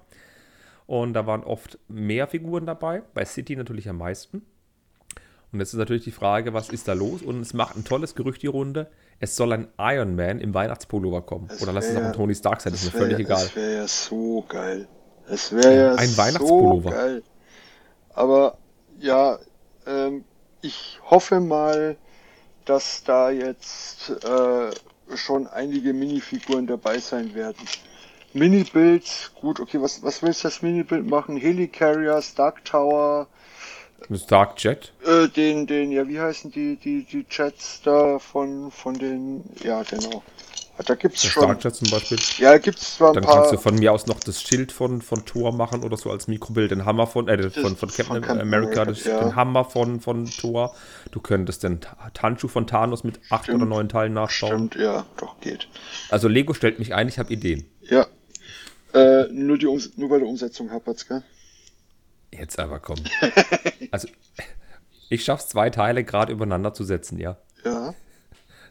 Und 0.85 1.15
da 1.15 1.27
waren 1.27 1.43
oft 1.45 1.79
mehr 1.89 2.27
Figuren 2.27 2.67
dabei, 2.67 3.05
bei 3.15 3.25
City 3.25 3.57
natürlich 3.57 3.89
am 3.89 3.97
meisten. 3.97 4.43
Und 5.51 5.61
jetzt 5.61 5.73
ist 5.73 5.79
natürlich 5.79 6.05
die 6.05 6.11
Frage, 6.11 6.53
was 6.53 6.69
ist 6.69 6.89
da 6.89 6.93
los? 6.93 7.23
Und 7.23 7.41
es 7.41 7.55
macht 7.55 7.75
ein 7.75 7.85
tolles 7.85 8.15
Gerücht 8.15 8.43
die 8.43 8.49
Runde. 8.49 8.91
Es 9.19 9.35
soll 9.35 9.51
ein 9.55 9.69
Iron 9.79 10.15
Man 10.15 10.41
im 10.41 10.53
Weihnachtspullover 10.53 11.23
kommen. 11.23 11.49
Oder 11.63 11.73
lass 11.73 11.87
es 11.89 11.97
auch 11.97 12.03
ein 12.03 12.13
Tony 12.13 12.35
Stark 12.35 12.61
sein, 12.61 12.75
ist 12.75 12.85
mir 12.85 12.91
völlig 12.91 13.13
wäre 13.17 13.23
egal. 13.23 13.45
das 13.45 13.57
wär 13.57 13.71
ja 13.73 13.89
so 13.89 14.45
geil. 14.47 14.87
Das 15.27 15.53
wäre 15.53 15.75
ja, 15.75 15.95
Ein 15.95 16.09
so 16.09 16.19
Weihnachtspullover. 16.19 16.91
geil. 16.91 17.23
Aber 18.19 18.59
ja, 18.99 19.39
ähm, 19.87 20.25
ich 20.61 20.99
hoffe 21.09 21.39
mal, 21.39 21.97
dass 22.65 23.05
da 23.05 23.31
jetzt 23.31 24.11
äh, 24.11 25.17
schon 25.17 25.47
einige 25.47 25.93
Minifiguren 25.93 26.67
dabei 26.67 26.99
sein 26.99 27.33
werden. 27.37 27.65
Mini-Builds, 28.33 29.31
gut, 29.41 29.61
okay, 29.61 29.81
was, 29.81 30.03
was 30.03 30.21
willst 30.21 30.43
du 30.43 30.49
das 30.49 30.63
Mini-Bild 30.63 31.09
machen? 31.09 31.37
Helicarrier, 31.37 32.21
Stark 32.21 32.65
Tower, 32.65 33.29
Stark 34.13 34.63
Jet. 34.65 34.93
äh, 35.07 35.29
den, 35.29 35.69
den, 35.69 35.93
ja, 35.93 36.09
wie 36.09 36.21
heißen 36.21 36.51
die, 36.51 36.75
die, 36.75 37.05
die 37.05 37.25
Jets 37.31 37.83
da 37.83 38.19
von, 38.19 38.73
von 38.73 38.95
den, 38.95 39.45
ja, 39.63 39.85
genau. 39.85 40.25
Da 40.87 40.95
gibt's 40.95 41.23
Der 41.23 41.29
schon, 41.31 41.43
Stark 41.43 41.65
Jet 41.65 41.75
zum 41.75 41.91
Beispiel. 41.91 42.19
ja, 42.39 42.57
gibt's 42.59 42.97
zwar 42.97 43.09
ein 43.09 43.15
Dann 43.15 43.25
paar, 43.25 43.35
kannst 43.37 43.53
du 43.53 43.59
von 43.59 43.75
mir 43.75 43.93
aus 43.93 44.07
noch 44.07 44.21
das 44.21 44.41
Schild 44.41 44.71
von, 44.71 45.03
von 45.03 45.25
Thor 45.25 45.53
machen 45.53 45.83
oder 45.83 45.97
so 45.97 46.11
als 46.11 46.29
Mikrobild, 46.29 46.71
den 46.71 46.85
Hammer 46.85 47.07
von, 47.07 47.29
äh, 47.29 47.51
von, 47.51 47.77
von 47.77 47.89
Captain 47.89 48.21
Captain 48.21 48.41
America, 48.41 48.83
America, 48.83 49.09
ja. 49.09 49.21
den 49.21 49.37
Hammer 49.37 49.65
von, 49.65 50.01
von 50.01 50.27
Thor. 50.27 50.75
Du 51.11 51.21
könntest 51.21 51.65
den 51.65 51.81
Handschuh 52.21 52.49
von 52.49 52.67
Thanos 52.67 53.03
mit 53.03 53.19
acht 53.31 53.45
Stimmt. 53.45 53.63
oder 53.63 53.67
neun 53.69 53.89
Teilen 53.89 54.13
nachbauen. 54.13 54.69
stimmt, 54.71 54.77
ja, 54.77 55.05
doch, 55.17 55.41
geht. 55.41 55.69
Also 56.11 56.29
Lego 56.29 56.55
stellt 56.55 56.79
mich 56.79 56.95
ein, 56.95 57.09
ich 57.09 57.19
habe 57.19 57.33
Ideen. 57.33 57.69
Ja. 57.83 58.07
Äh, 58.95 59.27
nur, 59.33 59.59
die 59.59 59.67
Ums 59.67 59.97
nur 59.97 60.09
bei 60.09 60.19
der 60.19 60.29
Umsetzung 60.29 60.71
hapert's, 60.71 61.07
gell? 61.07 61.23
Jetzt 62.31 62.59
aber 62.59 62.79
komm. 62.79 62.99
Also 63.91 64.09
ich 65.09 65.25
schaff's 65.25 65.49
zwei 65.49 65.71
Teile 65.71 66.05
gerade 66.05 66.33
übereinander 66.33 66.75
zu 66.75 66.85
setzen, 66.85 67.19
ja. 67.19 67.37
Ja. 67.65 67.95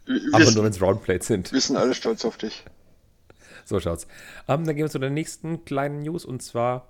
Wir, 0.07 0.21
Aber 0.33 0.51
nur 0.51 0.63
wenn 0.63 0.71
es 0.71 0.81
Roundplates 0.81 1.27
sind. 1.27 1.51
wir 1.51 1.61
sind 1.61 1.75
alle 1.77 1.93
stolz 1.93 2.25
auf 2.25 2.37
dich. 2.37 2.63
So 3.65 3.79
schaut's. 3.79 4.07
Ähm, 4.47 4.65
dann 4.65 4.75
gehen 4.75 4.85
wir 4.85 4.89
zu 4.89 4.99
der 4.99 5.09
nächsten 5.09 5.65
kleinen 5.65 6.01
News 6.01 6.23
und 6.25 6.41
zwar 6.41 6.87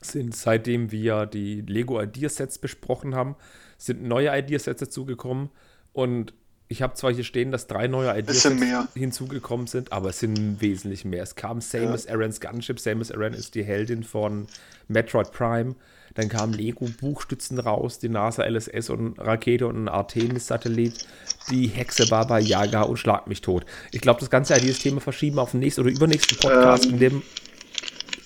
sind 0.00 0.36
seitdem 0.36 0.92
wir 0.92 1.26
die 1.26 1.62
Lego 1.62 2.00
Ideasets 2.00 2.58
besprochen 2.58 3.14
haben, 3.14 3.36
sind 3.78 4.02
neue 4.02 4.36
Ideasets 4.36 4.80
dazugekommen 4.80 5.50
und 5.92 6.34
ich 6.68 6.82
habe 6.82 6.94
zwar 6.94 7.12
hier 7.12 7.24
stehen, 7.24 7.50
dass 7.50 7.66
drei 7.66 7.88
neue 7.88 8.10
Ideasets 8.16 8.94
hinzugekommen 8.94 9.66
sind, 9.66 9.90
aber 9.90 10.10
es 10.10 10.18
sind 10.18 10.60
wesentlich 10.60 11.06
mehr. 11.06 11.22
Es 11.22 11.34
kam 11.34 11.62
Samus 11.62 12.06
Aran's 12.06 12.40
Gunship. 12.40 12.78
Samus 12.78 13.10
Aran 13.10 13.32
ist 13.32 13.54
die 13.54 13.64
Heldin 13.64 14.02
von 14.04 14.46
Metroid 14.86 15.32
Prime. 15.32 15.74
Dann 16.18 16.28
kamen 16.28 16.52
Lego-Buchstützen 16.52 17.60
raus, 17.60 18.00
die 18.00 18.08
NASA 18.08 18.42
LSS 18.44 18.90
und 18.90 19.20
Rakete 19.20 19.68
und 19.68 19.84
ein 19.84 19.88
Artemis-Satellit, 19.88 21.06
die 21.48 21.68
Hexe 21.68 22.08
Baba 22.08 22.40
Yaga 22.40 22.82
und 22.82 22.96
Schlag 22.96 23.28
mich 23.28 23.40
tot. 23.40 23.64
Ich 23.92 24.00
glaube, 24.00 24.18
das 24.18 24.28
ganze 24.28 24.58
dieses 24.60 24.80
Thema 24.80 25.00
verschieben 25.00 25.38
auf 25.38 25.52
den 25.52 25.60
nächsten 25.60 25.82
oder 25.82 25.90
übernächsten 25.90 26.36
Podcast, 26.36 26.86
Ähm. 26.86 26.90
in 26.90 26.98
dem. 26.98 27.22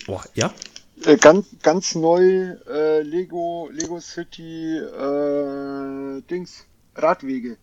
Boah, 0.07 0.25
ja? 0.33 0.55
Äh, 1.05 1.19
ganz, 1.19 1.49
ganz 1.63 1.95
neu 1.95 2.57
äh, 2.67 3.03
Lego, 3.03 3.69
Lego 3.71 4.01
City 4.01 4.79
äh, 4.79 6.23
Dings, 6.31 6.65
Radwege. 6.95 7.59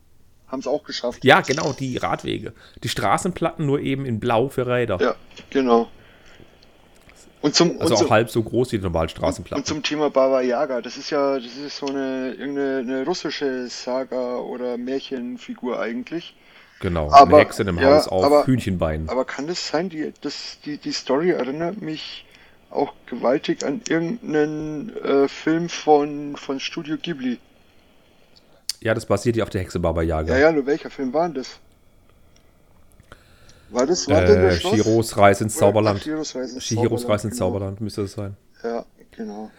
Haben 0.48 0.59
es 0.59 0.67
auch 0.67 0.83
geschafft. 0.83 1.25
Ja, 1.25 1.41
genau, 1.41 1.74
die 1.74 1.98
Radwege. 1.98 2.53
Die 2.83 2.89
Straßenplatten 2.89 3.65
nur 3.65 3.79
eben 3.79 4.05
in 4.05 4.19
Blau 4.19 4.50
für 4.50 4.67
Räder. 4.67 5.01
Ja, 5.01 5.15
genau. 5.50 5.89
Und 7.41 7.55
zum, 7.55 7.72
Also 7.79 7.86
und 7.86 7.93
auch 7.93 7.98
zum, 8.00 8.10
halb 8.10 8.29
so 8.29 8.43
groß 8.43 8.72
wie 8.74 8.77
die 8.77 8.84
normalen 8.84 9.03
und 9.05 9.12
Straßenplatten. 9.12 9.65
zum 9.65 9.81
Thema 9.81 10.10
Baba 10.10 10.41
Yaga, 10.41 10.81
das 10.81 10.98
ist 10.98 11.10
ja, 11.10 11.36
das 11.39 11.55
ist 11.55 11.77
so 11.77 11.86
eine 11.88 12.34
irgendeine 12.38 12.77
eine 12.79 13.05
russische 13.05 13.67
Saga 13.69 14.38
oder 14.39 14.77
Märchenfigur 14.77 15.79
eigentlich. 15.79 16.36
Genau, 16.81 17.10
aber- 17.12 17.38
eine 17.38 17.46
Hexe 17.46 17.62
in 17.62 17.69
einem 17.69 17.79
ja, 17.79 17.96
Haus 17.96 18.08
auf 18.10 18.24
aber- 18.25 18.46
Hühnchenbeinen. 18.46 19.08
Aber 19.10 19.24
kann 19.25 19.48
das 19.48 19.67
sein, 19.67 19.89
die, 19.89 20.12
das, 20.22 20.58
die, 20.65 20.77
die 20.77 20.91
Story 20.91 21.31
erinnert 21.31 21.81
mich 21.81 22.25
auch 22.72 22.93
gewaltig 23.05 23.65
an 23.65 23.81
irgendeinen 23.88 24.96
äh, 24.98 25.27
Film 25.27 25.69
von, 25.69 26.36
von 26.36 26.60
Studio 26.60 26.98
Ghibli. 27.01 27.39
Ja, 28.81 28.93
das 28.93 29.05
basiert 29.05 29.36
ja 29.38 29.43
auf 29.43 29.50
der 29.50 29.62
Hexe 29.62 29.79
Baba 29.79 30.01
Yaga. 30.03 30.34
Ja, 30.34 30.39
ja, 30.39 30.51
nur 30.51 30.65
welcher 30.65 30.89
Film 30.89 31.13
war 31.13 31.25
denn 31.27 31.36
das? 31.36 31.60
War 33.72 33.86
das, 33.86 34.08
war 34.08 34.24
Äh, 34.24 34.52
Schloss? 34.60 34.74
Chihiros 34.74 35.18
Reise 35.18 35.44
ins 35.46 35.56
Zauberland. 35.56 36.02
Chihiros 36.02 36.36
Reise 36.36 36.56
ins 36.56 36.72
Reise 36.72 37.28
ins 37.28 37.38
genau. 37.38 37.46
Zauberland 37.52 37.82
müsste 37.82 38.02
das 38.04 38.14
sein. 38.14 38.36
Ja, 38.64 38.86
genau. 39.12 39.52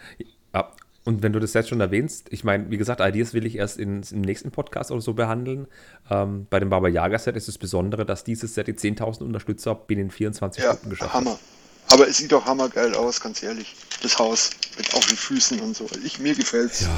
Ja. 0.53 0.71
Und 1.03 1.23
wenn 1.23 1.33
du 1.33 1.39
das 1.39 1.53
jetzt 1.53 1.69
schon 1.69 1.81
erwähnst, 1.81 2.27
ich 2.31 2.43
meine, 2.43 2.69
wie 2.69 2.77
gesagt, 2.77 3.01
Ideas 3.01 3.33
will 3.33 3.45
ich 3.47 3.55
erst 3.55 3.79
in, 3.79 4.03
im 4.11 4.21
nächsten 4.21 4.51
Podcast 4.51 4.91
oder 4.91 5.01
so 5.01 5.13
behandeln. 5.13 5.67
Ähm, 6.11 6.45
bei 6.49 6.59
dem 6.59 6.69
Baba 6.69 6.87
Yaga 6.89 7.17
Set 7.17 7.35
ist 7.35 7.47
das 7.47 7.57
Besondere, 7.57 8.05
dass 8.05 8.23
dieses 8.23 8.53
Set 8.53 8.67
die 8.67 8.73
10.000 8.73 9.23
Unterstützer 9.23 9.73
binnen 9.73 10.11
24 10.11 10.63
Ja, 10.63 10.71
Stunden 10.73 10.89
geschafft 10.91 11.13
Hammer. 11.13 11.31
hat. 11.31 11.39
Aber 11.89 12.07
es 12.07 12.17
sieht 12.17 12.31
doch 12.31 12.45
hammergeil 12.45 12.93
aus, 12.93 13.19
ganz 13.19 13.41
ehrlich. 13.41 13.75
Das 14.03 14.19
Haus 14.19 14.51
mit 14.77 14.93
auf 14.93 15.05
den 15.07 15.17
Füßen 15.17 15.59
und 15.61 15.75
so. 15.75 15.87
Ich, 16.05 16.19
mir 16.19 16.35
gefällt's. 16.35 16.81
Hm. 16.81 16.89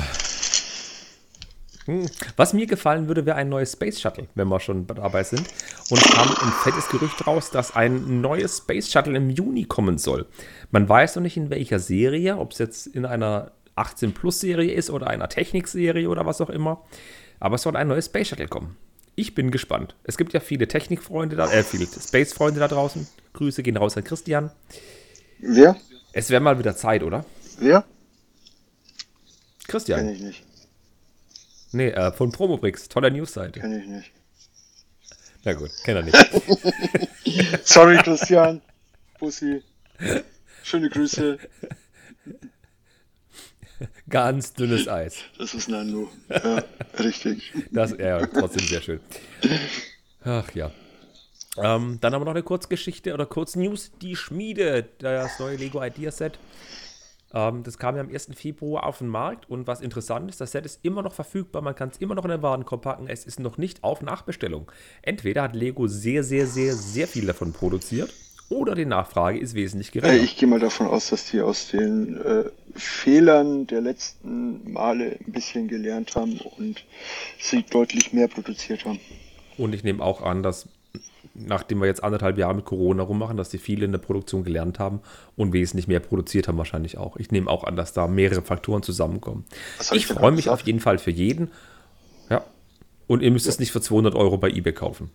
Was 2.37 2.53
mir 2.53 2.65
gefallen 2.65 3.07
würde, 3.07 3.25
wäre 3.25 3.35
ein 3.35 3.49
neues 3.49 3.73
Space 3.73 3.99
Shuttle, 3.99 4.27
wenn 4.35 4.47
wir 4.47 4.59
schon 4.59 4.87
dabei 4.87 5.23
sind. 5.23 5.47
Und 5.89 5.99
es 5.99 6.11
kam 6.11 6.29
ein 6.29 6.53
fettes 6.63 6.87
Gerücht 6.89 7.25
raus, 7.27 7.51
dass 7.51 7.75
ein 7.75 8.21
neues 8.21 8.59
Space 8.59 8.91
Shuttle 8.91 9.17
im 9.17 9.29
Juni 9.29 9.65
kommen 9.65 9.97
soll. 9.97 10.25
Man 10.71 10.87
weiß 10.87 11.15
noch 11.15 11.23
nicht 11.23 11.37
in 11.37 11.49
welcher 11.49 11.79
Serie, 11.79 12.37
ob 12.37 12.51
es 12.51 12.59
jetzt 12.59 12.87
in 12.87 13.05
einer 13.05 13.51
18-Plus-Serie 13.75 14.71
ist 14.71 14.89
oder 14.89 15.07
einer 15.07 15.29
Technik-Serie 15.29 16.09
oder 16.09 16.25
was 16.25 16.41
auch 16.41 16.49
immer. 16.49 16.83
Aber 17.39 17.55
es 17.55 17.63
soll 17.63 17.75
ein 17.75 17.87
neues 17.87 18.05
Space 18.05 18.29
Shuttle 18.29 18.47
kommen. 18.47 18.77
Ich 19.15 19.35
bin 19.35 19.51
gespannt. 19.51 19.95
Es 20.03 20.17
gibt 20.17 20.33
ja 20.33 20.39
viele 20.39 20.67
Technikfreunde 20.67 21.35
da, 21.35 21.51
äh, 21.51 21.63
viele 21.63 21.85
Space-Freunde 21.85 22.59
da 22.59 22.67
draußen. 22.67 23.07
Grüße 23.33 23.61
gehen 23.61 23.77
raus 23.77 23.95
an 23.97 24.03
Christian. 24.03 24.51
Wer? 25.39 25.75
Es 26.13 26.29
wäre 26.29 26.41
mal 26.41 26.57
wieder 26.57 26.75
Zeit, 26.75 27.03
oder? 27.03 27.25
Wer? 27.59 27.83
Christian. 29.67 29.99
Kenn 29.99 30.09
ich 30.09 30.21
nicht. 30.21 30.43
Nee, 31.73 31.89
äh, 31.89 32.11
von 32.11 32.31
Promobrix. 32.31 32.87
Toller 32.87 33.09
News-Seite. 33.09 33.59
Kenn 33.59 33.79
ich 33.79 33.87
nicht. 33.87 34.11
Na 35.43 35.53
gut, 35.53 35.71
kennt 35.83 35.97
er 35.97 36.03
nicht. 36.03 37.67
Sorry, 37.67 37.97
Christian. 37.97 38.61
Bussi. 39.19 39.61
Schöne 40.63 40.89
Grüße. 40.89 41.37
Ganz 44.09 44.53
dünnes 44.53 44.87
Eis. 44.87 45.23
Das 45.37 45.53
ist 45.53 45.67
Nando. 45.67 46.09
Ja, 46.29 46.63
richtig. 46.99 47.51
Das 47.71 47.91
ja, 47.97 48.25
trotzdem 48.27 48.65
sehr 48.65 48.81
schön. 48.81 48.99
Ach 50.23 50.49
ja. 50.53 50.71
Ähm, 51.57 51.97
dann 52.01 52.13
haben 52.13 52.21
wir 52.21 52.25
noch 52.25 52.31
eine 52.31 52.43
Kurzgeschichte 52.43 53.13
oder 53.13 53.25
Kurznews. 53.25 53.91
Die 54.01 54.15
Schmiede, 54.15 54.87
das 54.99 55.39
neue 55.39 55.57
Lego 55.57 55.83
Idea 55.83 56.11
Set. 56.11 56.39
Ähm, 57.33 57.63
das 57.63 57.77
kam 57.77 57.95
ja 57.95 58.01
am 58.01 58.09
1. 58.09 58.29
Februar 58.35 58.85
auf 58.85 58.99
den 58.99 59.07
Markt 59.07 59.49
und 59.49 59.67
was 59.67 59.81
interessant 59.81 60.29
ist, 60.29 60.39
das 60.41 60.51
Set 60.51 60.65
ist 60.65 60.79
immer 60.83 61.01
noch 61.01 61.13
verfügbar. 61.13 61.61
Man 61.61 61.75
kann 61.75 61.89
es 61.89 61.97
immer 61.97 62.15
noch 62.15 62.25
in 62.25 62.31
den 62.31 62.41
Warenkorb 62.41 62.81
packen. 62.83 63.07
Es 63.07 63.25
ist 63.25 63.39
noch 63.39 63.57
nicht 63.57 63.83
auf 63.83 64.01
Nachbestellung. 64.01 64.71
Entweder 65.01 65.43
hat 65.43 65.55
Lego 65.55 65.87
sehr, 65.87 66.23
sehr, 66.23 66.45
sehr, 66.47 66.73
sehr 66.73 67.07
viel 67.07 67.25
davon 67.25 67.53
produziert 67.53 68.13
oder 68.49 68.75
die 68.75 68.85
Nachfrage 68.85 69.39
ist 69.39 69.55
wesentlich 69.55 69.89
Äh, 69.95 69.99
geringer. 70.01 70.23
ich 70.23 70.37
gehe 70.37 70.47
mal 70.47 70.59
davon 70.59 70.85
aus, 70.87 71.09
dass 71.09 71.31
die 71.31 71.41
aus 71.41 71.69
den 71.69 72.21
äh, 72.21 72.43
Fehlern 72.75 73.65
der 73.67 73.81
letzten 73.81 74.71
Male 74.71 75.17
ein 75.25 75.31
bisschen 75.31 75.67
gelernt 75.67 76.15
haben 76.15 76.39
und 76.57 76.83
sie 77.39 77.63
deutlich 77.63 78.13
mehr 78.13 78.27
produziert 78.27 78.85
haben. 78.85 78.99
Und 79.57 79.73
ich 79.73 79.83
nehme 79.83 80.03
auch 80.03 80.21
an, 80.21 80.43
dass 80.43 80.67
nachdem 81.33 81.79
wir 81.79 81.87
jetzt 81.87 82.03
anderthalb 82.03 82.37
Jahre 82.37 82.53
mit 82.55 82.65
Corona 82.65 83.03
rummachen, 83.03 83.37
dass 83.37 83.49
die 83.49 83.57
viele 83.57 83.85
in 83.85 83.91
der 83.91 83.99
Produktion 83.99 84.43
gelernt 84.43 84.79
haben 84.79 85.01
und 85.35 85.53
wesentlich 85.53 85.87
mehr 85.87 85.99
produziert 85.99 86.47
haben 86.47 86.57
wahrscheinlich 86.57 86.97
auch. 86.97 87.17
Ich 87.17 87.31
nehme 87.31 87.49
auch 87.49 87.63
an, 87.63 87.75
dass 87.75 87.93
da 87.93 88.07
mehrere 88.07 88.41
Faktoren 88.41 88.83
zusammenkommen. 88.83 89.45
Ich 89.91 90.07
freue 90.07 90.31
mich 90.31 90.45
gesagt? 90.45 90.61
auf 90.61 90.67
jeden 90.67 90.79
Fall 90.79 90.99
für 90.99 91.11
jeden. 91.11 91.51
Ja. 92.29 92.43
Und 93.07 93.21
ihr 93.21 93.31
müsst 93.31 93.47
es 93.47 93.59
nicht 93.59 93.71
für 93.71 93.81
200 93.81 94.15
Euro 94.15 94.37
bei 94.37 94.49
eBay 94.49 94.73
kaufen. 94.73 95.09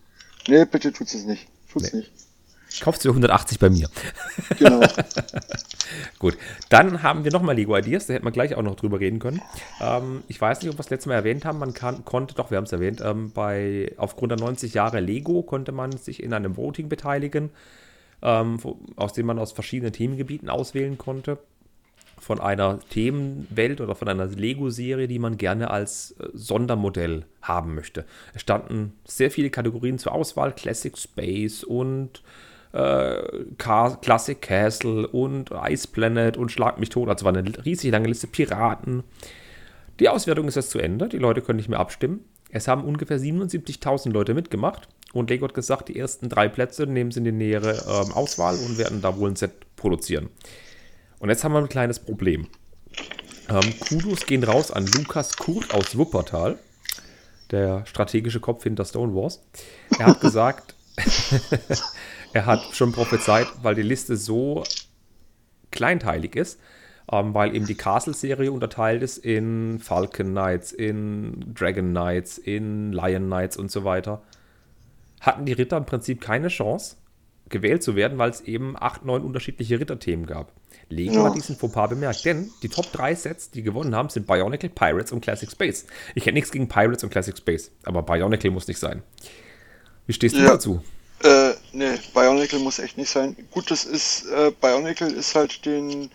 Nee, 0.48 0.64
bitte 0.64 0.92
tut's 0.92 1.14
es 1.14 1.24
nicht. 1.24 1.46
Tut's 1.70 1.92
Nee. 1.92 2.00
nicht. 2.00 2.12
Kauft 2.80 3.02
für 3.02 3.08
180 3.08 3.58
bei 3.58 3.70
mir. 3.70 3.88
Genau. 4.58 4.80
Gut, 6.18 6.36
dann 6.68 7.02
haben 7.02 7.24
wir 7.24 7.32
nochmal 7.32 7.56
Lego 7.56 7.76
Ideas, 7.76 8.06
da 8.06 8.14
hätten 8.14 8.24
wir 8.24 8.30
gleich 8.30 8.54
auch 8.54 8.62
noch 8.62 8.76
drüber 8.76 9.00
reden 9.00 9.18
können. 9.18 9.40
Ähm, 9.80 10.22
ich 10.28 10.40
weiß 10.40 10.60
nicht, 10.60 10.70
ob 10.70 10.76
wir 10.76 10.80
es 10.80 10.90
letztes 10.90 11.06
Mal 11.06 11.14
erwähnt 11.14 11.44
haben, 11.44 11.58
man 11.58 11.74
kann, 11.74 12.04
konnte, 12.04 12.34
doch, 12.34 12.50
wir 12.50 12.56
haben 12.56 12.64
es 12.64 12.72
erwähnt, 12.72 13.00
ähm, 13.04 13.30
bei, 13.32 13.92
aufgrund 13.96 14.32
der 14.32 14.38
90 14.38 14.74
Jahre 14.74 15.00
Lego 15.00 15.42
konnte 15.42 15.72
man 15.72 15.92
sich 15.92 16.22
in 16.22 16.32
einem 16.32 16.56
Voting 16.56 16.88
beteiligen, 16.88 17.50
ähm, 18.22 18.58
aus 18.96 19.12
dem 19.12 19.26
man 19.26 19.38
aus 19.38 19.52
verschiedenen 19.52 19.92
Themengebieten 19.92 20.48
auswählen 20.48 20.98
konnte. 20.98 21.38
Von 22.20 22.40
einer 22.40 22.80
Themenwelt 22.80 23.80
oder 23.80 23.94
von 23.94 24.08
einer 24.08 24.26
Lego-Serie, 24.26 25.06
die 25.06 25.20
man 25.20 25.36
gerne 25.36 25.70
als 25.70 26.16
äh, 26.18 26.26
Sondermodell 26.34 27.26
haben 27.42 27.76
möchte. 27.76 28.04
Es 28.34 28.40
standen 28.40 28.92
sehr 29.04 29.30
viele 29.30 29.50
Kategorien 29.50 29.98
zur 29.98 30.12
Auswahl: 30.12 30.52
Classic 30.52 30.98
Space 30.98 31.62
und 31.62 32.24
äh, 32.78 33.44
Classic 33.58 34.40
Castle 34.40 35.08
und 35.08 35.50
Ice 35.68 35.88
Planet 35.88 36.36
und 36.36 36.52
Schlag 36.52 36.78
mich 36.78 36.90
tot. 36.90 37.08
Also 37.08 37.24
war 37.24 37.34
eine 37.34 37.64
riesig 37.64 37.90
lange 37.90 38.08
Liste 38.08 38.28
Piraten. 38.28 39.02
Die 39.98 40.08
Auswertung 40.08 40.46
ist 40.46 40.54
jetzt 40.54 40.70
zu 40.70 40.78
Ende. 40.78 41.08
Die 41.08 41.18
Leute 41.18 41.42
können 41.42 41.56
nicht 41.56 41.68
mehr 41.68 41.80
abstimmen. 41.80 42.24
Es 42.50 42.68
haben 42.68 42.84
ungefähr 42.84 43.18
77.000 43.18 44.10
Leute 44.10 44.34
mitgemacht. 44.34 44.88
Und 45.12 45.30
Lego 45.30 45.46
hat 45.46 45.54
gesagt, 45.54 45.88
die 45.88 45.98
ersten 45.98 46.28
drei 46.28 46.48
Plätze 46.48 46.86
nehmen 46.86 47.10
sie 47.10 47.18
in 47.18 47.24
die 47.24 47.32
nähere 47.32 47.72
ähm, 47.72 48.12
Auswahl 48.12 48.56
und 48.56 48.78
werden 48.78 49.02
da 49.02 49.16
wohl 49.16 49.30
ein 49.30 49.36
Set 49.36 49.52
produzieren. 49.76 50.28
Und 51.18 51.30
jetzt 51.30 51.42
haben 51.42 51.52
wir 51.52 51.58
ein 51.58 51.68
kleines 51.68 51.98
Problem. 51.98 52.46
Ähm, 53.48 53.74
Kudos 53.80 54.26
gehen 54.26 54.44
raus 54.44 54.70
an 54.70 54.86
Lukas 54.86 55.36
Kurt 55.36 55.74
aus 55.74 55.96
Wuppertal, 55.96 56.58
der 57.50 57.86
strategische 57.86 58.40
Kopf 58.40 58.62
hinter 58.64 58.84
Stone 58.84 59.14
Wars. 59.14 59.42
Er 59.98 60.06
hat 60.06 60.20
gesagt, 60.20 60.74
er 62.32 62.46
hat 62.46 62.74
schon 62.74 62.92
prophezeit, 62.92 63.48
weil 63.62 63.74
die 63.74 63.82
Liste 63.82 64.16
so 64.16 64.64
kleinteilig 65.70 66.36
ist, 66.36 66.60
ähm, 67.10 67.34
weil 67.34 67.54
eben 67.54 67.66
die 67.66 67.74
Castle-Serie 67.76 68.52
unterteilt 68.52 69.02
ist 69.02 69.18
in 69.18 69.78
Falcon 69.80 70.28
Knights, 70.30 70.72
in 70.72 71.54
Dragon 71.54 71.90
Knights, 71.90 72.38
in 72.38 72.92
Lion 72.92 73.26
Knights 73.26 73.56
und 73.56 73.70
so 73.70 73.84
weiter, 73.84 74.22
hatten 75.20 75.46
die 75.46 75.52
Ritter 75.52 75.76
im 75.76 75.86
Prinzip 75.86 76.20
keine 76.20 76.48
Chance, 76.48 76.96
gewählt 77.48 77.82
zu 77.82 77.96
werden, 77.96 78.18
weil 78.18 78.30
es 78.30 78.42
eben 78.42 78.76
acht, 78.78 79.04
neun 79.06 79.22
unterschiedliche 79.22 79.80
Ritterthemen 79.80 80.26
gab. 80.26 80.52
Lego 80.90 81.14
Ja. 81.14 81.24
hat 81.24 81.34
diesen 81.34 81.56
Fauxpas 81.56 81.88
bemerkt, 81.88 82.26
denn 82.26 82.52
die 82.62 82.68
Top 82.68 82.92
3 82.92 83.14
Sets, 83.14 83.50
die 83.50 83.62
gewonnen 83.62 83.94
haben, 83.94 84.10
sind 84.10 84.26
Bionicle, 84.26 84.68
Pirates 84.68 85.12
und 85.12 85.22
Classic 85.22 85.50
Space. 85.50 85.86
Ich 86.14 86.26
hätte 86.26 86.34
nichts 86.34 86.50
gegen 86.52 86.68
Pirates 86.68 87.04
und 87.04 87.10
Classic 87.10 87.36
Space, 87.36 87.70
aber 87.84 88.02
Bionicle 88.02 88.50
muss 88.50 88.68
nicht 88.68 88.78
sein. 88.78 89.02
Wie 90.06 90.12
stehst 90.12 90.36
du 90.36 90.40
Ja. 90.42 90.48
dazu? 90.52 90.82
Äh, 91.22 91.54
nee, 91.72 91.98
Bionicle 92.14 92.60
muss 92.60 92.78
echt 92.78 92.96
nicht 92.96 93.10
sein. 93.10 93.36
Gut, 93.50 93.70
das 93.70 93.84
ist, 93.84 94.26
äh, 94.26 94.52
Bionicle 94.60 95.10
ist 95.10 95.34
halt 95.34 95.64
den, 95.64 96.10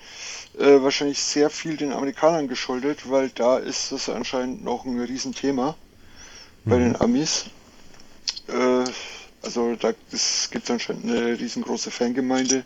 äh, 0.58 0.82
wahrscheinlich 0.82 1.20
sehr 1.20 1.50
viel 1.50 1.76
den 1.76 1.92
Amerikanern 1.92 2.48
geschuldet, 2.48 3.10
weil 3.10 3.30
da 3.30 3.58
ist 3.58 3.92
das 3.92 4.08
anscheinend 4.08 4.64
noch 4.64 4.86
ein 4.86 5.00
Riesenthema 5.00 5.76
bei 6.66 6.78
den 6.78 7.00
Amis. 7.02 7.46
Äh, 8.48 8.86
also 9.42 9.76
da 9.76 9.92
gibt 9.92 10.14
es 10.14 10.72
anscheinend 10.72 11.06
eine 11.06 11.38
riesengroße 11.38 11.92
Fangemeinde, 11.92 12.64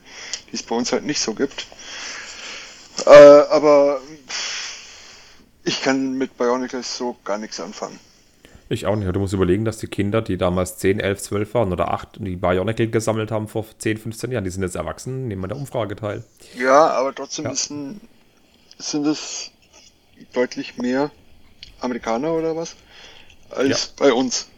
die 0.51 0.55
es 0.55 0.61
bei 0.61 0.75
uns 0.75 0.91
halt 0.91 1.05
nicht 1.05 1.19
so 1.19 1.33
gibt. 1.33 1.65
Äh, 3.05 3.09
aber 3.09 3.99
ich 5.63 5.81
kann 5.81 6.13
mit 6.13 6.37
Bionicles 6.37 6.97
so 6.97 7.17
gar 7.23 7.39
nichts 7.39 7.59
anfangen. 7.59 7.99
Ich 8.69 8.85
auch 8.85 8.95
nicht. 8.95 9.13
Du 9.15 9.19
musst 9.19 9.33
überlegen, 9.33 9.63
dass 9.65 9.77
die 9.77 9.87
Kinder, 9.87 10.21
die 10.21 10.37
damals 10.37 10.77
10, 10.77 10.99
11, 10.99 11.21
12 11.21 11.53
waren 11.53 11.71
oder 11.71 11.91
8, 11.93 12.17
die 12.19 12.35
Bionicle 12.35 12.89
gesammelt 12.89 13.31
haben 13.31 13.47
vor 13.47 13.65
10, 13.77 13.97
15 13.97 14.31
Jahren, 14.31 14.43
die 14.43 14.49
sind 14.49 14.63
jetzt 14.63 14.75
erwachsen, 14.75 15.27
nehmen 15.27 15.43
an 15.43 15.49
der 15.49 15.57
Umfrage 15.57 15.95
teil. 15.95 16.23
Ja, 16.57 16.89
aber 16.89 17.15
trotzdem 17.15 17.45
Ja. 17.45 17.51
ein, 17.51 18.01
sind 18.77 19.05
es 19.05 19.51
deutlich 20.33 20.77
mehr 20.77 21.11
Amerikaner 21.79 22.33
oder 22.33 22.55
was 22.55 22.75
als 23.49 23.87
bei 23.87 24.11
uns. 24.11 24.49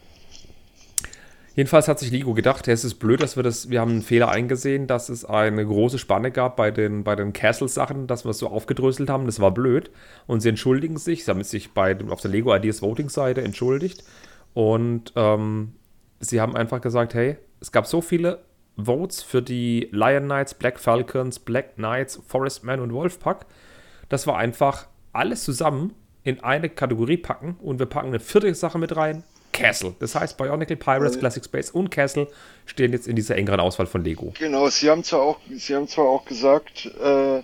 Jedenfalls 1.60 1.88
hat 1.88 1.98
sich 1.98 2.10
Lego 2.10 2.32
gedacht, 2.32 2.66
es 2.68 2.84
ist 2.84 2.94
blöd, 2.94 3.20
dass 3.22 3.36
wir 3.36 3.42
das, 3.42 3.68
wir 3.68 3.82
haben 3.82 3.90
einen 3.90 4.00
Fehler 4.00 4.30
eingesehen, 4.30 4.86
dass 4.86 5.10
es 5.10 5.26
eine 5.26 5.66
große 5.66 5.98
Spanne 5.98 6.30
gab 6.30 6.56
bei 6.56 6.70
den, 6.70 7.04
bei 7.04 7.14
den 7.14 7.34
Castle-Sachen, 7.34 8.06
dass 8.06 8.24
wir 8.24 8.30
es 8.30 8.38
so 8.38 8.48
aufgedröselt 8.48 9.10
haben. 9.10 9.26
Das 9.26 9.40
war 9.40 9.50
blöd. 9.50 9.90
Und 10.26 10.40
sie 10.40 10.48
entschuldigen 10.48 10.96
sich, 10.96 11.26
sie 11.26 11.30
haben 11.30 11.44
sich 11.44 11.74
bei, 11.74 11.94
auf 12.08 12.22
der 12.22 12.30
Lego 12.30 12.56
Ideas 12.56 12.80
Voting-Seite 12.80 13.42
entschuldigt. 13.42 14.02
Und 14.54 15.12
ähm, 15.16 15.74
sie 16.18 16.40
haben 16.40 16.56
einfach 16.56 16.80
gesagt, 16.80 17.12
hey, 17.12 17.36
es 17.60 17.70
gab 17.70 17.86
so 17.86 18.00
viele 18.00 18.42
Votes 18.78 19.22
für 19.22 19.42
die 19.42 19.90
Lion 19.92 20.24
Knights, 20.24 20.54
Black 20.54 20.80
Falcons, 20.80 21.40
Black 21.40 21.74
Knights, 21.74 22.22
Forestman 22.26 22.80
und 22.80 22.94
Wolfpack, 22.94 23.44
dass 24.08 24.26
wir 24.26 24.34
einfach 24.34 24.86
alles 25.12 25.44
zusammen 25.44 25.92
in 26.24 26.42
eine 26.42 26.70
Kategorie 26.70 27.18
packen 27.18 27.58
und 27.60 27.78
wir 27.78 27.84
packen 27.84 28.08
eine 28.08 28.20
vierte 28.20 28.54
Sache 28.54 28.78
mit 28.78 28.96
rein, 28.96 29.24
Castle. 29.60 29.94
Das 29.98 30.14
heißt, 30.14 30.36
Bionicle, 30.36 30.76
Pirates, 30.76 31.18
Classic 31.18 31.44
Space 31.44 31.70
und 31.70 31.90
Castle 31.90 32.28
stehen 32.66 32.92
jetzt 32.92 33.06
in 33.08 33.16
dieser 33.16 33.36
engeren 33.36 33.60
Auswahl 33.60 33.86
von 33.86 34.04
Lego. 34.04 34.32
Genau, 34.38 34.68
sie 34.68 34.90
haben 34.90 35.04
zwar 35.04 35.22
auch, 35.22 35.38
sie 35.54 35.74
haben 35.74 35.88
zwar 35.88 36.06
auch 36.06 36.24
gesagt, 36.24 36.86
äh, 36.86 37.42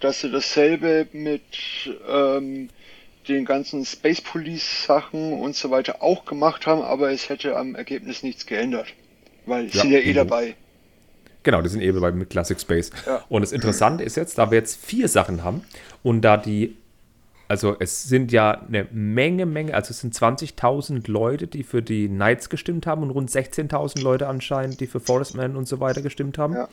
dass 0.00 0.20
sie 0.20 0.30
dasselbe 0.30 1.06
mit 1.12 1.42
ähm, 2.08 2.68
den 3.28 3.44
ganzen 3.44 3.84
Space 3.84 4.20
Police 4.20 4.84
Sachen 4.86 5.34
und 5.34 5.54
so 5.54 5.70
weiter 5.70 6.02
auch 6.02 6.24
gemacht 6.24 6.66
haben, 6.66 6.82
aber 6.82 7.12
es 7.12 7.28
hätte 7.28 7.56
am 7.56 7.74
Ergebnis 7.74 8.22
nichts 8.22 8.46
geändert. 8.46 8.88
Weil 9.46 9.68
sie 9.68 9.76
Ja, 9.76 9.82
sind 9.82 9.92
ja 9.92 9.98
eh 9.98 10.10
mhm. 10.10 10.14
dabei. 10.14 10.54
Genau, 11.44 11.60
die 11.60 11.68
sind 11.68 11.80
eben 11.80 12.00
bei 12.00 12.12
mit 12.12 12.30
Classic 12.30 12.60
Space. 12.60 12.90
Ja. 13.06 13.24
Und 13.28 13.42
das 13.42 13.52
Interessante 13.52 14.04
ist 14.04 14.16
jetzt, 14.16 14.38
da 14.38 14.50
wir 14.50 14.58
jetzt 14.58 14.84
vier 14.84 15.08
Sachen 15.08 15.42
haben 15.42 15.64
und 16.02 16.22
da 16.22 16.36
die, 16.36 16.76
also 17.52 17.76
es 17.78 18.04
sind 18.04 18.32
ja 18.32 18.62
eine 18.62 18.88
Menge, 18.92 19.44
Menge, 19.44 19.74
also 19.74 19.90
es 19.90 20.00
sind 20.00 20.14
20.000 20.14 21.10
Leute, 21.10 21.46
die 21.46 21.64
für 21.64 21.82
die 21.82 22.08
Knights 22.08 22.48
gestimmt 22.48 22.86
haben 22.86 23.02
und 23.02 23.10
rund 23.10 23.28
16.000 23.28 24.00
Leute 24.00 24.26
anscheinend, 24.26 24.80
die 24.80 24.86
für 24.86 25.00
Forestman 25.00 25.54
und 25.54 25.68
so 25.68 25.78
weiter 25.78 26.00
gestimmt 26.00 26.38
haben. 26.38 26.54
Ja. 26.54 26.68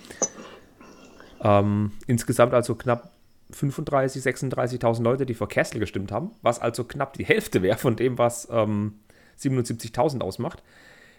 Ähm, 1.43 1.91
insgesamt 2.07 2.53
also 2.53 2.75
knapp 2.75 3.11
35, 3.51 4.23
36.000 4.23 5.03
Leute, 5.03 5.25
die 5.25 5.33
für 5.33 5.47
Castle 5.47 5.81
gestimmt 5.81 6.13
haben, 6.13 6.31
was 6.43 6.61
also 6.61 6.85
knapp 6.85 7.11
die 7.11 7.25
Hälfte 7.25 7.61
wäre 7.61 7.77
von 7.77 7.97
dem, 7.97 8.17
was 8.17 8.47
ähm, 8.49 9.01
77.000 9.37 10.21
ausmacht. 10.21 10.63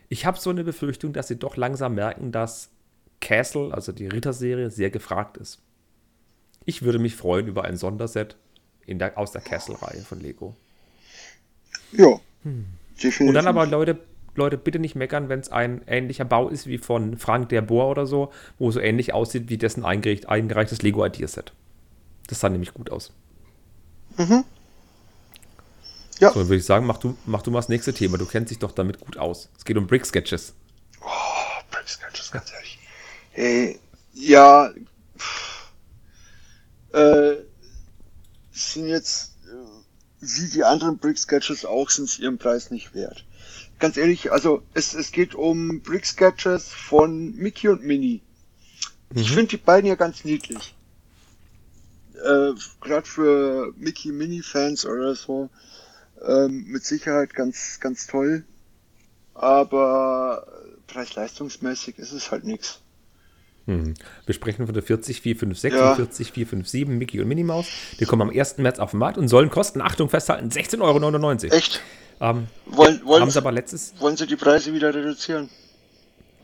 Ich 0.08 0.24
habe 0.24 0.38
so 0.38 0.48
eine 0.48 0.64
Befürchtung, 0.64 1.12
dass 1.12 1.28
sie 1.28 1.36
doch 1.36 1.58
langsam 1.58 1.96
merken, 1.96 2.32
dass 2.32 2.70
Castle, 3.20 3.74
also 3.74 3.92
die 3.92 4.06
Ritterserie, 4.06 4.70
sehr 4.70 4.88
gefragt 4.88 5.36
ist. 5.36 5.60
Ich 6.64 6.80
würde 6.80 6.98
mich 6.98 7.14
freuen 7.14 7.46
über 7.46 7.64
ein 7.64 7.76
Sonderset 7.76 8.38
in 8.90 8.98
der, 8.98 9.16
aus 9.16 9.32
der 9.32 9.40
Castle-Reihe 9.40 10.02
von 10.02 10.20
Lego. 10.20 10.54
Ja. 11.92 12.20
Definitiv. 12.44 13.20
Und 13.20 13.34
dann 13.34 13.46
aber, 13.46 13.66
Leute, 13.66 14.00
Leute, 14.34 14.58
bitte 14.58 14.78
nicht 14.78 14.96
meckern, 14.96 15.28
wenn 15.28 15.40
es 15.40 15.50
ein 15.50 15.82
ähnlicher 15.86 16.24
Bau 16.24 16.48
ist 16.48 16.66
wie 16.66 16.78
von 16.78 17.18
Frank 17.18 17.50
der 17.50 17.62
Bohr 17.62 17.88
oder 17.88 18.06
so, 18.06 18.32
wo 18.58 18.70
so 18.70 18.80
ähnlich 18.80 19.14
aussieht 19.14 19.48
wie 19.48 19.58
dessen 19.58 19.84
eingereicht, 19.84 20.28
eingereichtes 20.28 20.82
Lego 20.82 21.04
Ideaset. 21.04 21.52
Das 22.26 22.40
sah 22.40 22.48
nämlich 22.48 22.74
gut 22.74 22.90
aus. 22.90 23.12
Ja. 24.18 24.44
So, 26.32 26.40
dann 26.40 26.48
würde 26.48 26.56
ich 26.56 26.64
sagen, 26.64 26.86
mach 26.86 26.98
du, 26.98 27.16
mach 27.26 27.42
du 27.42 27.50
mal 27.50 27.58
das 27.58 27.68
nächste 27.68 27.94
Thema. 27.94 28.18
Du 28.18 28.26
kennst 28.26 28.50
dich 28.50 28.58
doch 28.58 28.72
damit 28.72 29.00
gut 29.00 29.16
aus. 29.16 29.48
Es 29.56 29.64
geht 29.64 29.76
um 29.76 29.86
Brick 29.86 30.04
Sketches. 30.04 30.54
Oh, 31.00 31.06
Brick 31.70 31.88
Sketches, 31.88 32.30
ganz 32.30 32.52
ehrlich. 32.52 32.78
Hey, 33.32 33.80
ja, 34.12 34.70
äh, 36.92 37.36
sind 38.60 38.88
jetzt, 38.88 39.32
äh, 39.46 39.56
wie 40.20 40.48
die 40.48 40.64
anderen 40.64 40.98
Brick 40.98 41.18
Sketches 41.18 41.64
auch, 41.64 41.90
sind 41.90 42.08
es 42.08 42.18
ihren 42.18 42.38
Preis 42.38 42.70
nicht 42.70 42.94
wert. 42.94 43.24
Ganz 43.78 43.96
ehrlich, 43.96 44.30
also 44.30 44.62
es, 44.74 44.94
es 44.94 45.12
geht 45.12 45.34
um 45.34 45.80
Brick 45.80 46.04
Sketches 46.04 46.68
von 46.68 47.34
Mickey 47.34 47.68
und 47.68 47.82
Minnie. 47.82 48.20
Ich 49.14 49.32
finde 49.32 49.48
die 49.48 49.56
beiden 49.56 49.88
ja 49.88 49.96
ganz 49.96 50.24
niedlich. 50.24 50.74
Äh, 52.14 52.52
Gerade 52.80 53.06
für 53.06 53.72
Mickey 53.76 54.12
Minnie 54.12 54.42
Fans 54.42 54.84
oder 54.84 55.14
so, 55.14 55.48
ähm, 56.22 56.64
mit 56.66 56.84
Sicherheit 56.84 57.34
ganz, 57.34 57.80
ganz 57.80 58.06
toll. 58.06 58.44
Aber 59.34 60.46
preis-leistungsmäßig 60.86 61.98
ist 61.98 62.12
es 62.12 62.30
halt 62.30 62.44
nichts. 62.44 62.80
Hm. 63.66 63.94
Wir 64.26 64.34
sprechen 64.34 64.64
von 64.66 64.74
der 64.74 64.82
40456 64.82 65.72
Ja. 65.72 65.90
und 65.90 65.96
40457 65.96 66.88
Mickey 66.88 67.20
und 67.20 67.28
Minnie 67.28 67.44
Maus. 67.44 67.66
Die 67.98 68.04
kommen 68.06 68.22
am 68.22 68.30
1. 68.30 68.58
März 68.58 68.78
auf 68.78 68.90
den 68.92 68.98
Markt 69.00 69.18
und 69.18 69.28
sollen 69.28 69.50
kosten, 69.50 69.80
Achtung, 69.80 70.08
festhalten, 70.08 70.48
16,99 70.50 71.44
Euro. 71.44 71.54
Echt? 71.56 71.80
Ähm, 72.20 72.48
Wollen, 72.66 73.00
wollen, 73.04 73.22
haben 73.22 73.30
sie 73.30 73.38
aber 73.38 73.52
letztes, 73.52 73.94
wollen 73.98 74.16
sie 74.16 74.26
die 74.26 74.36
Preise 74.36 74.72
wieder 74.74 74.94
reduzieren? 74.94 75.48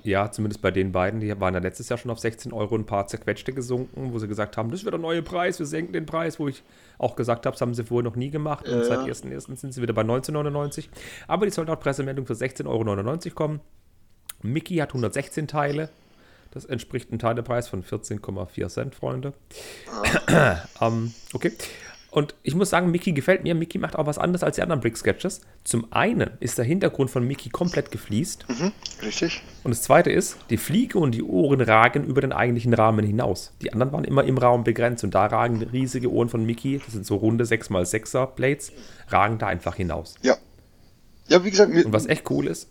ja, 0.04 0.30
zumindest 0.30 0.62
bei 0.62 0.70
den 0.70 0.92
beiden, 0.92 1.18
die 1.18 1.40
waren 1.40 1.52
ja 1.54 1.58
letztes 1.60 1.88
Jahr 1.88 1.98
schon 1.98 2.12
auf 2.12 2.20
16 2.20 2.52
Euro 2.52 2.76
ein 2.76 2.86
paar 2.86 3.08
zerquetschte 3.08 3.52
gesunken, 3.52 4.12
wo 4.12 4.18
sie 4.20 4.28
gesagt 4.28 4.56
haben, 4.56 4.70
das 4.70 4.84
wird 4.84 4.92
der 4.94 5.00
neue 5.00 5.20
Preis, 5.20 5.58
wir 5.58 5.66
senken 5.66 5.92
den 5.92 6.06
Preis, 6.06 6.38
wo 6.38 6.46
ich 6.46 6.62
auch 6.96 7.16
gesagt 7.16 7.44
habe, 7.44 7.54
das 7.54 7.60
haben 7.60 7.74
sie 7.74 7.82
vorher 7.82 8.04
noch 8.08 8.14
nie 8.14 8.30
gemacht 8.30 8.68
und 8.68 8.78
Ja. 8.78 8.84
seit 8.84 9.00
1.1. 9.00 9.56
sind 9.56 9.74
sie 9.74 9.82
wieder 9.82 9.92
bei 9.94 10.02
19,99. 10.02 10.88
Aber 11.26 11.44
die 11.44 11.50
sollen 11.50 11.66
laut 11.66 11.80
Pressemeldung 11.80 12.24
für 12.24 12.34
16,99 12.34 12.66
Euro 13.26 13.34
kommen. 13.34 13.60
Mickey 14.42 14.76
hat 14.76 14.90
116 14.90 15.48
Teile. 15.48 15.88
Das 16.50 16.64
entspricht 16.64 17.10
einem 17.10 17.18
Teilepreis 17.18 17.68
von 17.68 17.82
14,4 17.84 18.68
Cent, 18.68 18.94
Freunde. 18.94 19.34
ähm, 20.80 21.12
okay. 21.32 21.52
Und 22.10 22.34
ich 22.42 22.54
muss 22.54 22.70
sagen, 22.70 22.90
Mickey 22.90 23.12
gefällt 23.12 23.42
mir. 23.42 23.54
Mickey 23.54 23.76
macht 23.76 23.94
auch 23.94 24.06
was 24.06 24.16
anderes 24.16 24.42
als 24.42 24.56
die 24.56 24.62
anderen 24.62 24.80
Brick 24.80 24.96
Sketches. 24.96 25.42
Zum 25.64 25.92
einen 25.92 26.30
ist 26.40 26.56
der 26.56 26.64
Hintergrund 26.64 27.10
von 27.10 27.26
Mickey 27.26 27.50
komplett 27.50 27.90
gefliest. 27.90 28.46
Mhm, 28.48 28.72
richtig. 29.02 29.42
Und 29.64 29.72
das 29.72 29.82
zweite 29.82 30.10
ist, 30.10 30.38
die 30.48 30.56
Fliege 30.56 30.98
und 30.98 31.12
die 31.12 31.22
Ohren 31.22 31.60
ragen 31.60 32.04
über 32.04 32.22
den 32.22 32.32
eigentlichen 32.32 32.72
Rahmen 32.72 33.04
hinaus. 33.04 33.52
Die 33.60 33.70
anderen 33.70 33.92
waren 33.92 34.04
immer 34.04 34.24
im 34.24 34.38
Raum 34.38 34.64
begrenzt 34.64 35.04
und 35.04 35.14
da 35.14 35.26
ragen 35.26 35.62
riesige 35.62 36.10
Ohren 36.10 36.30
von 36.30 36.46
Mickey, 36.46 36.80
das 36.82 36.94
sind 36.94 37.04
so 37.04 37.16
runde 37.16 37.44
6x6er 37.44 38.28
Blades, 38.28 38.72
ragen 39.08 39.36
da 39.36 39.48
einfach 39.48 39.74
hinaus. 39.74 40.14
Ja. 40.22 40.38
Ja, 41.28 41.44
wie 41.44 41.50
gesagt, 41.50 41.70
mir, 41.70 41.84
Und 41.84 41.92
was 41.92 42.06
echt 42.06 42.30
cool 42.30 42.46
ist, 42.46 42.68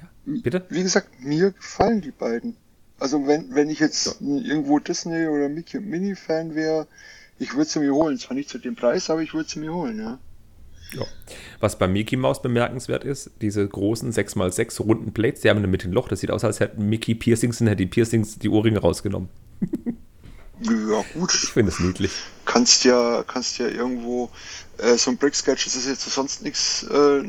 ja, 0.00 0.08
bitte? 0.24 0.64
wie 0.70 0.82
gesagt, 0.82 1.08
mir 1.20 1.50
gefallen 1.50 2.00
die 2.00 2.12
beiden. 2.12 2.56
Also 3.02 3.26
wenn, 3.26 3.52
wenn 3.52 3.68
ich 3.68 3.80
jetzt 3.80 4.20
irgendwo 4.20 4.78
Disney 4.78 5.26
oder 5.26 5.48
Mickey 5.48 5.78
und 5.78 5.88
Minnie 5.88 6.14
Fan 6.14 6.54
wäre, 6.54 6.86
ich 7.40 7.54
würde 7.54 7.68
sie 7.68 7.80
mir 7.80 7.92
holen. 7.92 8.16
Zwar 8.16 8.36
nicht 8.36 8.48
zu 8.48 8.58
dem 8.58 8.76
Preis, 8.76 9.10
aber 9.10 9.22
ich 9.22 9.34
würde 9.34 9.48
sie 9.48 9.58
mir 9.58 9.74
holen, 9.74 9.98
ja. 9.98 10.18
Ja. 10.92 11.06
Was 11.58 11.78
bei 11.78 11.88
Mickey 11.88 12.16
Mouse 12.16 12.42
bemerkenswert 12.42 13.02
ist, 13.04 13.30
diese 13.40 13.66
großen 13.66 14.12
6x6 14.12 14.82
runden 14.82 15.12
Plates, 15.12 15.40
die 15.40 15.50
haben 15.50 15.56
in 15.56 15.64
der 15.64 15.70
Mitte 15.70 15.88
ein 15.88 15.92
Loch, 15.92 16.06
das 16.06 16.20
sieht 16.20 16.30
aus, 16.30 16.44
als 16.44 16.60
hätten 16.60 16.88
Mickey 16.88 17.16
Piercings 17.16 17.60
und 17.60 17.66
hätte 17.66 17.78
die 17.78 17.86
Piercings 17.86 18.38
die 18.38 18.48
Ohrringe 18.48 18.78
rausgenommen. 18.78 19.28
Ja, 20.64 21.04
gut. 21.14 21.34
Ich 21.34 21.50
finde 21.50 21.72
es 21.72 21.80
niedlich. 21.80 22.12
kannst 22.44 22.84
ja, 22.84 23.24
kannst 23.26 23.58
ja 23.58 23.66
irgendwo, 23.66 24.30
äh, 24.78 24.96
so 24.96 25.10
ein 25.10 25.16
Brick 25.16 25.34
Sketch, 25.34 25.64
das 25.64 25.74
ist 25.74 25.88
jetzt 25.88 26.08
sonst 26.08 26.42
nichts 26.42 26.84
äh, 26.84 27.22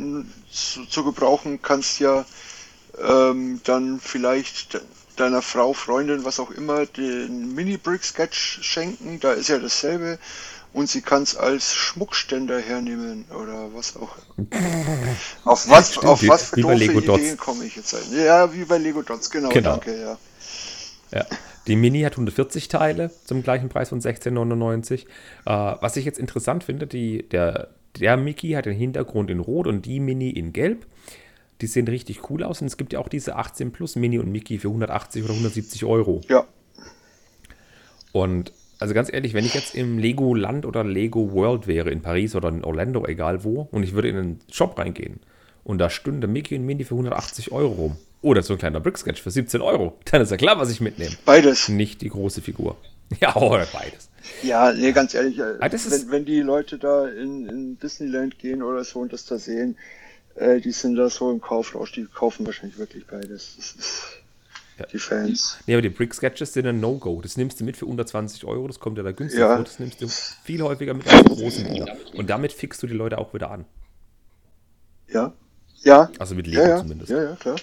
zu, 0.51 0.86
zu 0.86 1.03
gebrauchen, 1.03 1.59
kannst 1.59 1.99
ja 1.99 2.25
ähm, 3.03 3.59
dann 3.63 3.99
vielleicht 3.99 4.79
deiner 5.19 5.41
Frau, 5.41 5.73
Freundin, 5.73 6.26
was 6.26 6.39
auch 6.39 6.52
immer, 6.52 6.86
den 6.86 7.54
Mini-Brick 7.56 8.04
Sketch 8.04 8.60
schenken, 8.62 9.19
da 9.19 9.34
ist 9.34 9.49
ja 9.49 9.60
dasselbe 9.60 10.19
und 10.73 10.89
sie 10.89 11.02
kann 11.02 11.23
es 11.23 11.38
als 11.38 11.73
Schmuckständer 11.76 12.60
hernehmen 12.60 13.26
oder 13.30 13.73
was 13.73 13.95
auch. 13.95 14.15
auf 15.45 15.69
was, 15.69 15.91
Stimmt, 15.91 16.06
auf 16.06 16.28
was 16.28 16.49
für 16.49 16.62
doofe 16.62 16.73
Lego 16.73 16.99
Dots. 16.99 17.19
Ideen 17.21 17.38
komme 17.38 17.65
ich 17.65 17.76
jetzt 17.76 17.93
ein? 17.93 18.02
Ja, 18.12 18.54
wie 18.54 18.65
bei 18.65 18.78
Lego 18.78 19.04
Dots, 19.04 19.30
genau, 19.30 19.49
Genau. 19.49 19.71
danke, 19.71 19.99
ja. 19.99 20.17
Ja. 21.12 21.26
Die 21.67 21.76
Mini 21.76 22.02
hat 22.02 22.13
140 22.13 22.67
Teile 22.67 23.12
zum 23.23 23.43
gleichen 23.43 23.69
Preis 23.69 23.89
von 23.89 24.02
16,99. 24.02 25.02
Äh, 25.02 25.06
was 25.45 25.95
ich 25.95 26.06
jetzt 26.06 26.19
interessant 26.19 26.63
finde, 26.63 26.88
die, 26.88 27.30
der, 27.30 27.69
der 27.99 28.17
Mickey 28.17 28.52
hat 28.52 28.65
den 28.65 28.76
Hintergrund 28.76 29.30
in 29.30 29.39
Rot 29.39 29.67
und 29.67 29.86
die 29.86 29.99
Mini 29.99 30.32
in 30.32 30.52
Gelb. 30.54 30.86
Die 31.61 31.67
sehen 31.67 31.87
richtig 31.87 32.29
cool 32.29 32.43
aus 32.43 32.61
und 32.61 32.67
es 32.67 32.77
gibt 32.77 32.93
ja 32.93 32.99
auch 32.99 33.07
diese 33.09 33.35
18 33.35 33.71
Plus 33.71 33.95
Mini 33.95 34.19
und 34.19 34.31
Mickey 34.31 34.57
für 34.59 34.67
180 34.69 35.23
oder 35.23 35.33
170 35.33 35.85
Euro. 35.85 36.21
Ja, 36.27 36.45
Und 38.11 38.51
also 38.79 38.93
ganz 38.93 39.11
ehrlich, 39.11 39.33
wenn 39.33 39.45
ich 39.45 39.53
jetzt 39.53 39.75
im 39.75 39.97
Lego 39.97 40.35
Land 40.35 40.65
oder 40.65 40.83
Lego 40.83 41.31
World 41.31 41.67
wäre, 41.67 41.89
in 41.89 42.01
Paris 42.01 42.35
oder 42.35 42.49
in 42.49 42.63
Orlando, 42.63 43.05
egal 43.05 43.43
wo, 43.43 43.67
und 43.71 43.83
ich 43.83 43.93
würde 43.93 44.09
in 44.09 44.17
einen 44.17 44.39
Shop 44.51 44.77
reingehen 44.77 45.19
und 45.63 45.77
da 45.77 45.89
stünde 45.89 46.27
Mickey 46.27 46.55
und 46.57 46.65
Minnie 46.65 46.83
für 46.83 46.95
180 46.95 47.51
Euro 47.51 47.71
rum 47.73 47.97
oder 48.21 48.41
so 48.43 48.53
ein 48.53 48.59
kleiner 48.59 48.79
Brick-Sketch 48.79 49.21
für 49.21 49.31
17 49.31 49.61
Euro, 49.61 49.97
dann 50.11 50.21
ist 50.21 50.31
ja 50.31 50.37
klar, 50.37 50.59
was 50.59 50.69
ich 50.69 50.81
mitnehme. 50.81 51.15
beides. 51.25 51.69
Nicht 51.69 52.01
die 52.01 52.09
große 52.09 52.41
Figur. 52.41 52.77
Ja, 53.21 53.35
oder 53.35 53.67
beides. 53.71 54.09
Ja, 54.41 54.71
nee, 54.73 54.91
ganz 54.91 55.13
ehrlich, 55.13 55.37
äh, 55.37 55.57
Ah, 55.59 55.69
wenn, 55.71 56.09
wenn 56.11 56.25
die 56.25 56.39
Leute 56.39 56.79
da 56.79 57.07
in, 57.07 57.47
in 57.47 57.77
Disneyland 57.77 58.39
gehen 58.39 58.63
oder 58.63 58.83
so 58.83 59.01
und 59.01 59.13
das 59.13 59.25
da 59.25 59.37
sehen, 59.37 59.77
äh, 60.35 60.59
die 60.61 60.71
sind 60.71 60.95
da 60.95 61.09
so 61.09 61.31
im 61.31 61.41
Kaufrausch, 61.41 61.91
die 61.93 62.05
kaufen 62.05 62.45
wahrscheinlich 62.45 62.77
wirklich 62.77 63.05
beides. 63.07 63.55
Ist, 63.57 64.19
die 64.91 64.97
Fans. 64.97 65.59
Nee, 65.67 65.73
aber 65.75 65.83
die 65.83 65.89
Brick 65.89 66.13
Sketches 66.15 66.51
sind 66.53 66.65
ein 66.65 66.79
No-Go. 66.79 67.21
Das 67.21 67.37
nimmst 67.37 67.59
du 67.59 67.63
mit 67.63 67.77
für 67.77 67.85
unter 67.85 68.05
20 68.07 68.43
Euro, 68.45 68.67
das 68.67 68.79
kommt 68.79 68.97
ja 68.97 69.03
da 69.03 69.11
günstig 69.11 69.39
Ja. 69.39 69.55
vor. 69.55 69.63
Das 69.63 69.77
nimmst 69.79 70.01
du 70.01 70.07
viel 70.07 70.61
häufiger 70.63 70.93
mit 70.95 71.07
als 71.07 71.23
großen 71.25 71.63
Dinger. 71.65 71.95
Und 72.15 72.29
damit 72.29 72.51
fixst 72.53 72.81
du 72.81 72.87
die 72.87 72.93
Leute 72.95 73.19
auch 73.19 73.33
wieder 73.35 73.51
an. 73.51 73.65
Ja. 75.09 75.33
Ja. 75.83 76.09
Also 76.17 76.33
mit 76.33 76.47
Lego 76.47 76.61
Ja, 76.61 76.69
ja. 76.69 76.77
zumindest. 76.79 77.11
Ja, 77.11 77.21
ja, 77.23 77.35
klar. 77.35 77.55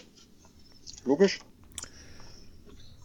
Logisch. 1.04 1.40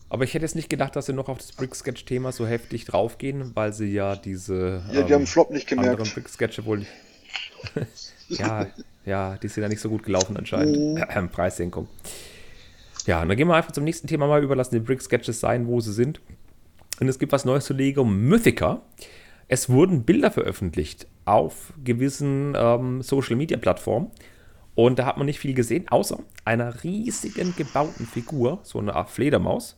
Aber 0.10 0.24
ich 0.24 0.34
hätte 0.34 0.46
jetzt 0.46 0.56
nicht 0.56 0.70
gedacht, 0.70 0.96
dass 0.96 1.08
sie 1.08 1.14
noch 1.14 1.28
auf 1.28 1.40
das 1.40 1.52
Brick 1.54 1.74
Sketch-Thema 1.74 2.32
so 2.32 2.46
heftig 2.46 2.86
draufgehen, 2.86 3.56
weil 3.56 3.74
sie 3.74 3.92
ja 3.92 4.16
diese 4.16 4.84
Ja, 4.92 5.02
die 5.02 5.14
haben 5.14 5.22
den 5.24 5.28
Flop 5.28 5.50
nicht 5.50 5.72
anderen 5.72 5.98
gemerkt. 5.98 6.14
Brick 6.14 6.30
Sketche 6.30 6.64
wohl 6.66 6.80
nicht. 6.80 6.92
ja, 8.30 8.68
ja, 9.06 9.38
die 9.38 9.48
sind 9.48 9.64
ja 9.64 9.70
nicht 9.70 9.82
so 9.82 9.90
gut 9.90 10.04
gelaufen 10.04 10.38
anscheinend. 10.38 10.78
Mhm. 10.78 11.30
Preissenkung. 11.32 11.88
Ja, 13.06 13.22
und 13.22 13.30
dann 13.30 13.38
gehen 13.38 13.48
wir 13.48 13.56
einfach 13.56 13.72
zum 13.72 13.84
nächsten 13.84 14.08
Thema 14.08 14.28
mal 14.28 14.44
über, 14.44 14.56
lassen 14.56 14.76
die 14.76 14.82
Brick 14.82 15.02
Sketches 15.02 15.40
sein, 15.40 15.68
wo 15.68 15.80
sie 15.80 15.94
sind. 15.94 16.22
Und 17.00 17.08
es 17.08 17.20
gibt 17.20 17.32
was 17.32 17.46
Neues 17.46 17.66
zu 17.66 17.74
Lego 17.74 18.04
Mythica. 18.04 18.82
Es 19.48 19.70
wurden 19.70 20.04
Bilder 20.04 20.32
veröffentlicht 20.32 21.08
auf 21.26 21.74
gewissen 21.84 22.54
ähm, 22.56 23.02
Social 23.04 23.36
Media 23.36 23.58
Plattformen. 23.58 24.10
Und 24.74 25.00
da 25.00 25.06
hat 25.06 25.18
man 25.18 25.26
nicht 25.26 25.40
viel 25.40 25.54
gesehen, 25.54 25.88
außer 25.88 26.20
einer 26.44 26.84
riesigen 26.84 27.56
gebauten 27.56 28.06
Figur, 28.06 28.60
so 28.64 28.80
eine 28.80 28.96
Art 28.96 29.10
Fledermaus, 29.10 29.78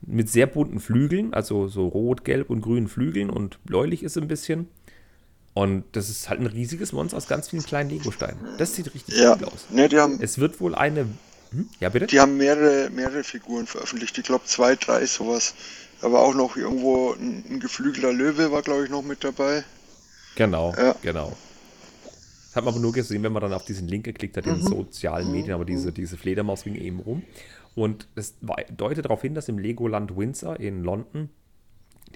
mit 0.00 0.28
sehr 0.28 0.46
bunten 0.46 0.78
Flügeln, 0.78 1.34
also 1.34 1.68
so 1.68 1.88
rot, 1.88 2.24
gelb 2.24 2.48
und 2.48 2.60
grünen 2.60 2.88
Flügeln 2.88 3.28
und 3.28 3.62
bläulich 3.64 4.02
ist 4.02 4.16
ein 4.16 4.28
bisschen. 4.28 4.68
Und 5.56 5.84
das 5.92 6.10
ist 6.10 6.28
halt 6.28 6.38
ein 6.40 6.46
riesiges 6.46 6.92
Monster 6.92 7.16
aus 7.16 7.28
ganz 7.28 7.48
vielen 7.48 7.62
kleinen 7.64 7.88
Lego-Steinen. 7.88 8.36
Das 8.58 8.74
sieht 8.74 8.92
richtig 8.92 9.16
Ja. 9.16 9.38
cool 9.40 9.46
aus. 9.46 9.64
Ne, 9.70 9.88
die 9.88 9.96
haben, 9.98 10.18
Es 10.20 10.36
wird 10.36 10.60
wohl 10.60 10.74
eine. 10.74 11.06
Hm? 11.50 11.70
Ja, 11.80 11.88
bitte? 11.88 12.06
die 12.08 12.20
haben 12.20 12.36
mehrere, 12.36 12.90
mehrere 12.90 13.24
Figuren 13.24 13.66
veröffentlicht. 13.66 14.18
Ich 14.18 14.24
glaube 14.24 14.44
zwei, 14.44 14.76
drei 14.76 15.06
sowas. 15.06 15.54
Aber 16.02 16.20
auch 16.20 16.34
noch 16.34 16.58
irgendwo 16.58 17.12
ein, 17.14 17.42
ein 17.48 17.60
geflügelter 17.60 18.12
Löwe 18.12 18.52
war, 18.52 18.60
glaube 18.60 18.84
ich, 18.84 18.90
noch 18.90 19.02
mit 19.02 19.24
dabei. 19.24 19.64
Genau, 20.34 20.74
Ja. 20.76 20.94
genau. 21.00 21.34
Das 22.04 22.56
hat 22.56 22.64
man 22.66 22.74
aber 22.74 22.82
nur 22.82 22.92
gesehen, 22.92 23.22
wenn 23.22 23.32
man 23.32 23.40
dann 23.40 23.54
auf 23.54 23.64
diesen 23.64 23.88
Link 23.88 24.04
geklickt 24.04 24.36
hat 24.36 24.44
in 24.46 24.56
den 24.56 24.62
sozialen 24.62 25.32
Medien, 25.32 25.54
aber 25.54 25.64
diese, 25.64 25.90
diese 25.90 26.18
Fledermaus 26.18 26.64
ging 26.64 26.74
eben 26.74 27.00
rum. 27.00 27.22
Und 27.74 28.08
es 28.14 28.34
deutet 28.76 29.06
darauf 29.06 29.22
hin, 29.22 29.34
dass 29.34 29.48
im 29.48 29.58
Legoland 29.58 30.14
Windsor 30.18 30.60
in 30.60 30.84
London 30.84 31.30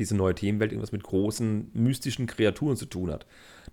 diese 0.00 0.16
neue 0.16 0.34
Themenwelt 0.34 0.72
irgendwas 0.72 0.92
mit 0.92 1.04
großen 1.04 1.70
mystischen 1.74 2.26
Kreaturen 2.26 2.76
zu 2.76 2.86
tun 2.86 3.12
hat. 3.12 3.26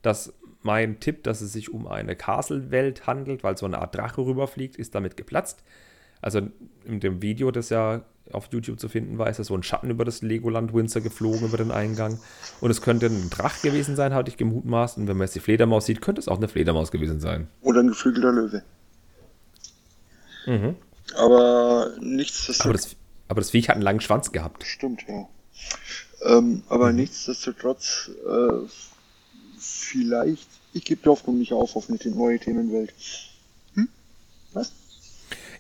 Das 0.04 0.34
mein 0.62 1.00
Tipp, 1.00 1.24
dass 1.24 1.42
es 1.42 1.54
sich 1.54 1.74
um 1.74 1.88
eine 1.88 2.16
Castle-Welt 2.16 3.08
handelt, 3.08 3.44
weil 3.44 3.58
so 3.58 3.66
eine 3.66 3.80
Art 3.80 3.96
Drache 3.96 4.22
rüberfliegt, 4.22 4.76
ist 4.76 4.94
damit 4.96 5.18
geplatzt. 5.18 5.64
Also 6.22 6.42
in 6.86 7.00
dem 7.00 7.22
Video, 7.22 7.52
das 7.52 7.70
ja 7.70 8.04
auf 8.32 8.50
YouTube 8.52 8.80
zu 8.80 8.90
finden 8.90 9.18
war, 9.18 9.30
ist 9.30 9.38
ja 9.38 9.44
so 9.44 9.56
ein 9.56 9.64
Schatten 9.64 9.90
über 9.90 10.04
das 10.04 10.22
Legoland 10.22 10.74
Windsor 10.74 11.02
geflogen, 11.02 11.48
über 11.48 11.58
den 11.58 11.72
Eingang. 11.72 12.20
Und 12.60 12.70
es 12.70 12.82
könnte 12.82 13.06
ein 13.06 13.30
Drach 13.30 13.62
gewesen 13.62 13.96
sein, 13.96 14.14
hatte 14.14 14.30
ich 14.30 14.38
gemutmaßt. 14.38 14.98
Und 14.98 15.08
wenn 15.08 15.16
man 15.16 15.26
jetzt 15.26 15.36
die 15.36 15.40
Fledermaus 15.40 15.86
sieht, 15.86 16.02
könnte 16.02 16.20
es 16.20 16.28
auch 16.28 16.38
eine 16.38 16.48
Fledermaus 16.50 16.92
gewesen 16.92 17.20
sein. 17.22 17.48
Oder 17.62 17.82
ein 17.82 17.88
geflügelter 17.88 18.34
Löwe. 18.34 18.64
Mhm. 20.46 20.76
Aber 21.16 21.92
nichtsdestotrotz. 22.02 22.66
Aber 22.66 22.74
das, 22.74 22.96
aber 23.30 23.42
das 23.42 23.52
Viech 23.52 23.70
hat 23.70 23.76
einen 23.76 23.84
langen 23.84 24.02
Schwanz 24.02 24.32
gehabt. 24.32 24.66
Stimmt, 24.66 25.06
ja. 25.08 25.28
Ähm, 26.24 26.64
aber 26.70 26.90
Mhm. 26.92 26.98
nichtsdestotrotz, 26.98 28.10
äh, 28.28 28.68
vielleicht, 29.60 30.48
ich 30.74 30.84
gebe 30.86 31.02
die 31.04 31.10
Hoffnung 31.10 31.38
nicht 31.40 31.54
auf 31.54 31.76
auf 31.76 31.90
eine 31.90 32.00
neue 32.16 32.40
Themenwelt. 32.40 32.94
Hm? 33.76 33.88
Was? 34.54 34.72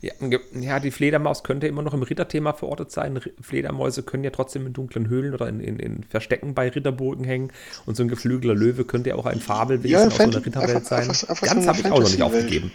Ja, 0.01 0.79
die 0.79 0.91
Fledermaus 0.91 1.43
könnte 1.43 1.65
immer 1.67 1.81
noch 1.81 1.93
im 1.95 2.03
Ritterthema 2.03 2.53
verortet 2.53 2.91
sein. 2.91 3.19
Fledermäuse 3.41 4.03
können 4.03 4.23
ja 4.23 4.29
trotzdem 4.29 4.67
in 4.67 4.73
dunklen 4.73 5.09
Höhlen 5.09 5.33
oder 5.33 5.47
in, 5.49 5.59
in, 5.59 5.79
in 5.79 6.03
Verstecken 6.03 6.53
bei 6.53 6.69
Ritterburgen 6.69 7.25
hängen. 7.25 7.51
Und 7.87 7.97
so 7.97 8.03
ein 8.03 8.07
geflügelter 8.07 8.53
Löwe 8.53 8.85
könnte 8.85 9.09
ja 9.09 9.15
auch 9.15 9.25
ein 9.25 9.39
Fabelwesen 9.41 9.89
Ja, 9.91 10.05
aus 10.05 10.15
so 10.17 10.23
einer 10.23 10.45
Ritterwelt 10.45 10.69
einfach- 10.77 10.87
sein. 10.87 11.09
einfach- 11.09 11.29
einfach 11.29 11.47
so 11.47 11.53
Ganz 11.55 11.67
habe 11.67 11.79
ich 11.79 11.85
auch 11.87 11.99
noch 11.99 12.09
nicht 12.09 12.21
aufgegeben. 12.21 12.71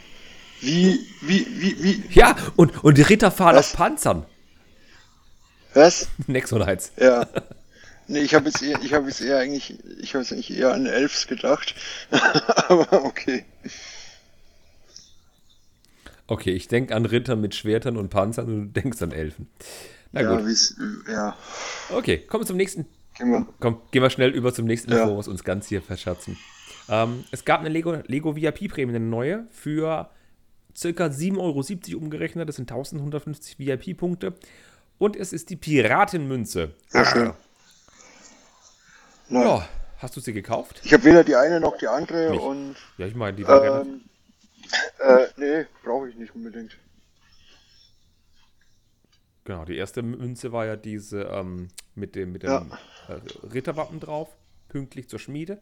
Wie, 0.60 0.98
wie, 1.20 1.46
wie, 1.60 1.82
wie, 1.82 2.02
Ja, 2.10 2.36
und, 2.56 2.82
und 2.82 2.98
die 2.98 3.02
Ritter 3.02 3.30
fahren 3.30 3.54
Was? 3.56 3.70
auf 3.70 3.76
Panzern. 3.76 4.24
was? 5.74 6.08
Nexonites. 6.26 6.92
Ja. 7.00 7.26
Nee, 8.08 8.20
ich 8.20 8.34
habe 8.34 8.46
jetzt 8.46 8.62
eher, 8.62 8.80
ich 8.82 8.92
habe 8.94 9.06
jetzt 9.08 9.20
eher 9.20 9.38
eigentlich, 9.38 9.78
ich 10.00 10.14
habe 10.14 10.22
jetzt 10.24 10.32
eigentlich 10.32 10.56
eher 10.56 10.72
an 10.72 10.86
Elfs 10.86 11.26
gedacht. 11.26 11.74
aber 12.10 13.04
okay. 13.04 13.44
Okay, 16.26 16.52
ich 16.52 16.68
denke 16.68 16.94
an 16.94 17.04
Ritter 17.06 17.36
mit 17.36 17.54
Schwertern 17.54 17.96
und 17.96 18.08
Panzern 18.08 18.46
und 18.46 18.74
du 18.74 18.80
denkst 18.80 19.02
an 19.02 19.12
Elfen. 19.12 19.48
Na 20.12 20.22
Ja, 20.22 20.36
gut. 20.36 20.46
ja. 21.08 21.36
Okay, 21.90 22.18
kommen 22.18 22.42
wir 22.42 22.46
zum 22.46 22.56
nächsten. 22.56 22.86
Gehen 23.18 23.30
wir. 23.30 23.46
Komm, 23.60 23.80
gehen 23.90 24.02
wir 24.02 24.10
schnell 24.10 24.30
über 24.30 24.52
zum 24.54 24.66
nächsten, 24.66 24.90
Ja. 24.90 24.98
bevor 24.98 25.16
wir 25.16 25.20
es 25.20 25.28
uns 25.28 25.44
ganz 25.44 25.66
hier 25.68 25.82
verscherzen. 25.82 26.38
Ähm, 26.88 27.24
es 27.30 27.44
gab 27.44 27.60
eine 27.60 27.68
Lego, 27.68 27.92
Lego 28.06 28.34
VIP-Prämie, 28.34 28.94
eine 28.96 29.00
neue, 29.04 29.46
für 29.50 30.10
circa 30.76 31.06
7,70 31.06 31.38
Euro 31.92 31.98
umgerechnet. 32.02 32.48
Das 32.48 32.56
sind 32.56 32.70
1150 32.70 33.58
VIP-Punkte. 33.58 34.34
Und 34.98 35.16
es 35.16 35.32
ist 35.32 35.50
die 35.50 35.56
Piratenmünze. 35.56 36.74
Sehr 36.88 37.04
schön. 37.04 37.32
Nein. 39.32 39.42
Ja, 39.44 39.66
hast 39.98 40.14
du 40.16 40.20
sie 40.20 40.32
gekauft? 40.32 40.80
Ich 40.84 40.92
habe 40.92 41.04
weder 41.04 41.24
die 41.24 41.36
eine 41.36 41.58
noch 41.60 41.78
die 41.78 41.88
andere 41.88 42.30
Nicht. 42.30 42.40
und 42.42 42.76
Ja, 42.98 43.06
ich 43.06 43.14
meine, 43.14 43.36
die 43.36 43.46
war 43.46 43.64
ja 43.64 43.80
ähm, 43.80 44.02
äh, 44.98 45.26
nee, 45.36 45.66
brauche 45.84 46.08
ich 46.08 46.16
nicht 46.16 46.34
unbedingt. 46.34 46.76
Genau, 49.44 49.64
die 49.64 49.76
erste 49.76 50.02
Münze 50.02 50.52
war 50.52 50.66
ja 50.66 50.76
diese 50.76 51.22
ähm, 51.22 51.68
mit 51.94 52.14
dem, 52.14 52.32
mit 52.32 52.42
dem 52.44 52.50
Ja. 52.50 52.66
äh, 53.08 53.20
Ritterwappen 53.52 53.98
drauf, 54.00 54.28
pünktlich 54.68 55.08
zur 55.08 55.18
Schmiede. 55.18 55.60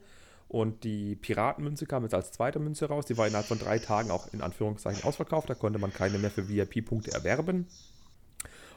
Und 0.49 0.83
die 0.83 1.15
Piratenmünze 1.15 1.87
kam 1.87 2.03
jetzt 2.03 2.13
als 2.15 2.33
zweite 2.33 2.59
Münze 2.59 2.87
raus. 2.87 3.07
Die 3.07 3.17
war 3.17 3.27
innerhalb 3.29 3.47
von 3.47 3.59
drei 3.61 3.79
Tagen 3.79 4.11
auch 4.11 4.33
in 4.33 4.43
Anführungszeichen 4.43 5.05
ausverkauft. 5.05 5.49
Da 5.49 5.55
konnte 5.55 5.79
man 5.79 5.93
keine 5.93 6.19
mehr 6.19 6.31
für 6.31 6.49
VIP-Punkte 6.49 7.13
erwerben. 7.13 7.69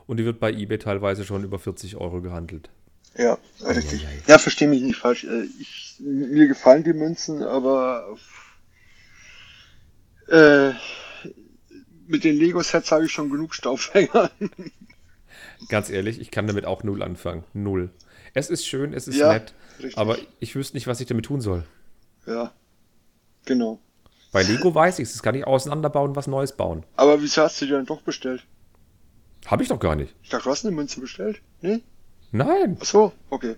Und 0.06 0.17
die 0.17 0.25
wird 0.25 0.39
bei 0.39 0.51
eBay 0.51 0.77
teilweise 0.77 1.25
schon 1.25 1.43
über 1.43 1.58
40 1.58 1.95
Euro 1.95 2.21
gehandelt. 2.21 2.69
Ja, 3.15 3.38
richtig. 3.63 4.06
Eieiei. 4.08 4.21
Ja, 4.28 4.38
verstehe 4.39 4.67
mich 4.67 4.82
nicht 4.82 4.97
falsch. 4.97 5.23
Äh, 5.23 5.43
Ich, 5.60 5.95
mir 5.99 6.47
gefallen 6.47 6.84
die 6.84 6.93
Münzen, 6.93 7.43
aber 7.43 8.17
äh, 10.28 10.71
mit 12.08 12.23
den 12.23 12.38
Lego-Sets 12.38 12.91
habe 12.91 13.06
ich 13.06 13.12
schon 13.12 13.30
genug 13.30 13.54
Staubfänger. 13.54 14.32
Ganz 15.69 15.89
ehrlich, 15.89 16.19
ich 16.19 16.32
kann 16.32 16.47
damit 16.47 16.65
auch 16.65 16.84
null 16.84 17.04
anfangen. 17.04 17.43
Null. 17.54 17.89
Es 18.34 18.49
ist 18.49 18.65
schön, 18.65 18.93
es 18.93 19.08
ist 19.08 19.15
Ja, 19.17 19.32
nett, 19.34 19.54
richtig. 19.80 19.97
aber 19.97 20.17
ich 20.39 20.56
wüsste 20.56 20.76
nicht, 20.76 20.88
was 20.88 20.99
ich 20.99 21.08
damit 21.08 21.26
tun 21.26 21.39
soll. 21.41 21.63
ja, 22.26 22.52
genau. 23.45 23.80
Bei 24.32 24.41
Lego 24.41 24.73
weiß 24.73 24.97
ich 24.97 25.04
es, 25.04 25.13
das 25.13 25.21
kann 25.21 25.36
ich 25.36 25.45
auseinanderbauen, 25.45 26.15
was 26.15 26.26
Neues 26.26 26.54
bauen. 26.58 26.84
Aber 26.95 27.21
wieso 27.21 27.43
hast 27.43 27.62
du 27.62 27.65
die 27.65 27.71
dann 27.71 27.86
doch 27.86 28.02
bestellt? 28.02 28.43
Habe 29.45 29.62
ich 29.62 29.69
doch 29.69 29.80
gar 29.80 29.95
nicht. 29.95 30.15
Ich 30.23 30.30
dachte, 30.30 30.45
du 30.45 30.49
hast 30.49 30.65
eine 30.65 30.76
Münze 30.76 30.99
bestellt? 30.99 31.39
Nee? 31.62 31.82
Nein, 32.34 32.78
Ach 32.82 32.86
so, 32.86 33.12
okay. 33.30 33.56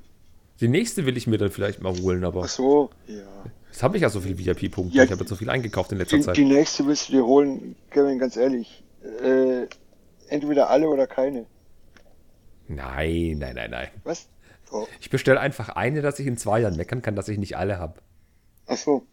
die 0.60 0.68
nächste 0.68 1.06
will 1.06 1.16
ich 1.18 1.28
mir 1.28 1.38
dann 1.38 1.50
vielleicht 1.50 1.82
mal 1.82 1.98
holen, 1.98 2.24
aber 2.26 2.44
Ach 2.44 2.50
so, 2.50 2.90
ja. 3.08 3.24
Jetzt 3.72 3.84
habe 3.84 3.98
ich 3.98 4.04
ja 4.04 4.10
so 4.10 4.22
viele 4.22 4.38
VIP-Punkte. 4.38 4.96
Ja, 4.98 5.04
ich 5.04 5.12
habe 5.12 5.22
jetzt 5.22 5.30
so 5.30 5.36
viel 5.36 5.50
eingekauft 5.50 5.92
in 5.92 5.98
letzter 5.98 6.18
Die, 6.18 6.24
Zeit. 6.24 6.38
die 6.38 6.46
nächste 6.46 6.86
willst 6.86 7.10
du 7.10 7.14
dir 7.14 7.26
holen, 7.26 7.76
Kevin, 7.90 8.20
ganz 8.20 8.38
ehrlich. 8.38 8.84
Äh, 9.22 9.68
entweder 10.30 10.70
alle 10.70 10.88
oder 10.90 11.08
keine. 11.08 11.46
Nein, 12.68 13.38
nein, 13.40 13.56
nein, 13.56 13.72
nein. 13.72 13.88
Was? 14.04 14.28
Oh. 14.72 14.88
Ich 15.00 15.10
bestelle 15.10 15.40
einfach 15.40 15.70
eine, 15.70 16.02
dass 16.02 16.20
ich 16.20 16.28
in 16.28 16.38
zwei 16.38 16.62
Jahren 16.62 16.76
meckern 16.78 17.02
kann, 17.02 17.16
dass 17.16 17.28
ich 17.28 17.38
nicht 17.38 17.58
alle 17.58 17.78
habe. 17.80 17.96
Ach 18.68 18.78
so. 18.78 19.06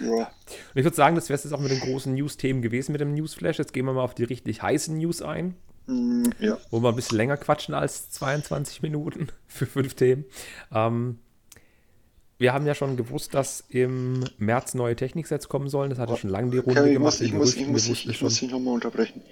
Ja. 0.00 0.16
Und 0.16 0.76
ich 0.76 0.84
würde 0.84 0.96
sagen, 0.96 1.14
das 1.14 1.28
wäre 1.28 1.36
es 1.36 1.44
jetzt 1.44 1.52
auch 1.52 1.60
mit 1.60 1.70
den 1.70 1.80
großen 1.80 2.14
News-Themen 2.14 2.62
gewesen 2.62 2.92
mit 2.92 3.00
dem 3.00 3.14
Newsflash. 3.14 3.58
Jetzt 3.58 3.72
gehen 3.72 3.84
wir 3.86 3.92
mal 3.92 4.02
auf 4.02 4.14
die 4.14 4.24
richtig 4.24 4.62
heißen 4.62 4.96
News 4.96 5.22
ein, 5.22 5.56
ja. 5.86 6.58
wo 6.70 6.80
wir 6.80 6.88
ein 6.88 6.96
bisschen 6.96 7.18
länger 7.18 7.36
quatschen 7.36 7.74
als 7.74 8.10
22 8.10 8.82
Minuten 8.82 9.28
für 9.46 9.66
fünf 9.66 9.94
Themen. 9.94 10.24
Ähm, 10.72 11.18
wir 12.38 12.52
haben 12.52 12.66
ja 12.66 12.74
schon 12.74 12.96
gewusst, 12.96 13.34
dass 13.34 13.64
im 13.68 14.24
März 14.38 14.74
neue 14.74 14.96
Techniksets 14.96 15.48
kommen 15.48 15.68
sollen. 15.68 15.90
Das 15.90 15.98
hatte 15.98 16.16
schon 16.16 16.30
lange 16.30 16.50
die 16.50 16.58
Runde 16.58 16.88
ich 16.88 16.94
gemacht. 16.94 17.20
ich 17.20 17.32
muss, 17.32 17.54
ich 17.56 17.66
muss, 17.66 17.88
ich, 17.88 18.08
ich 18.08 18.22
muss 18.22 18.38
dich 18.40 18.50
nochmal 18.50 18.74
unterbrechen. 18.74 19.22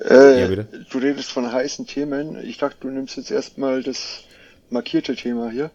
Äh, 0.00 0.40
Ja, 0.40 0.48
bitte. 0.48 0.86
Du 0.90 0.98
redest 0.98 1.30
von 1.30 1.50
heißen 1.50 1.86
Themen. 1.86 2.36
Ich 2.44 2.58
dachte, 2.58 2.78
du 2.80 2.88
nimmst 2.88 3.16
jetzt 3.16 3.30
erstmal 3.30 3.82
das 3.82 4.24
markierte 4.70 5.14
Thema 5.14 5.50
hier. 5.50 5.70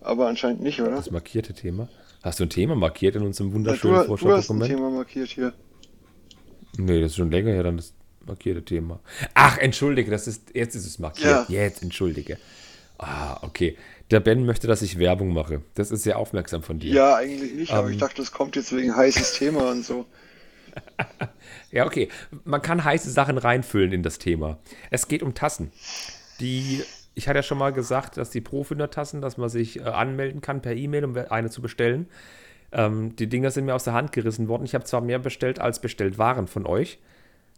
Aber 0.00 0.28
anscheinend 0.28 0.62
nicht, 0.62 0.80
oder? 0.80 0.92
Das 0.96 1.10
markierte 1.10 1.54
Thema. 1.54 1.88
Hast 2.22 2.40
du 2.40 2.44
ein 2.44 2.50
Thema 2.50 2.74
markiert 2.74 3.16
in 3.16 3.22
unserem 3.22 3.52
wunderschönen 3.52 4.06
du, 4.06 4.16
du 4.16 4.32
hast 4.32 4.50
ein? 4.50 4.60
Thema 4.60 4.90
markiert 4.90 5.30
hier. 5.30 5.52
Nee, 6.76 7.00
das 7.00 7.12
ist 7.12 7.16
schon 7.16 7.30
länger 7.30 7.52
her, 7.52 7.62
dann 7.62 7.76
das 7.76 7.94
markierte 8.26 8.64
Thema. 8.64 9.00
Ach, 9.34 9.58
entschuldige, 9.58 10.10
das 10.10 10.26
ist, 10.26 10.54
jetzt 10.54 10.74
ist 10.74 10.86
es 10.86 10.98
markiert. 10.98 11.48
Ja. 11.48 11.62
Jetzt, 11.62 11.82
entschuldige. 11.82 12.38
Ah, 12.98 13.38
okay. 13.42 13.76
Der 14.10 14.20
Ben 14.20 14.44
möchte, 14.46 14.66
dass 14.66 14.82
ich 14.82 14.98
Werbung 14.98 15.32
mache. 15.32 15.62
Das 15.74 15.90
ist 15.90 16.02
sehr 16.02 16.18
aufmerksam 16.18 16.62
von 16.62 16.78
dir. 16.78 16.92
Ja, 16.92 17.16
eigentlich 17.16 17.54
nicht, 17.54 17.72
aber 17.72 17.88
Ähm. 17.88 17.94
ich 17.94 17.98
dachte, 17.98 18.16
das 18.16 18.32
kommt 18.32 18.56
jetzt 18.56 18.74
wegen 18.74 18.94
heißes 18.94 19.34
Thema 19.38 19.70
und 19.70 19.84
so. 19.84 20.06
Ja, 21.70 21.86
okay. 21.86 22.08
Man 22.44 22.62
kann 22.62 22.84
heiße 22.84 23.10
Sachen 23.10 23.36
reinfüllen 23.36 23.92
in 23.92 24.02
das 24.04 24.18
Thema. 24.18 24.58
Es 24.90 25.08
geht 25.08 25.22
um 25.24 25.34
Tassen. 25.34 25.72
Die, 26.38 26.82
ich 27.14 27.26
hatte 27.28 27.38
ja 27.38 27.42
schon 27.42 27.58
mal 27.58 27.72
gesagt, 27.72 28.16
dass 28.16 28.30
die 28.30 28.40
Profinder-Tassen, 28.40 29.20
dass 29.20 29.36
man 29.38 29.48
sich 29.48 29.80
äh, 29.80 29.82
anmelden 29.82 30.40
kann 30.40 30.62
per 30.62 30.74
E-Mail, 30.76 31.04
um 31.04 31.16
eine 31.16 31.50
zu 31.50 31.62
bestellen. 31.62 32.08
Ähm, 32.70 33.16
die 33.16 33.28
Dinger 33.28 33.50
sind 33.50 33.64
mir 33.66 33.74
aus 33.74 33.84
der 33.84 33.92
Hand 33.92 34.12
gerissen 34.12 34.46
worden. 34.46 34.64
Ich 34.64 34.74
habe 34.74 34.84
zwar 34.84 35.00
mehr 35.00 35.18
bestellt, 35.18 35.58
als 35.58 35.80
bestellt 35.80 36.16
waren 36.16 36.46
von 36.46 36.64
euch. 36.66 36.98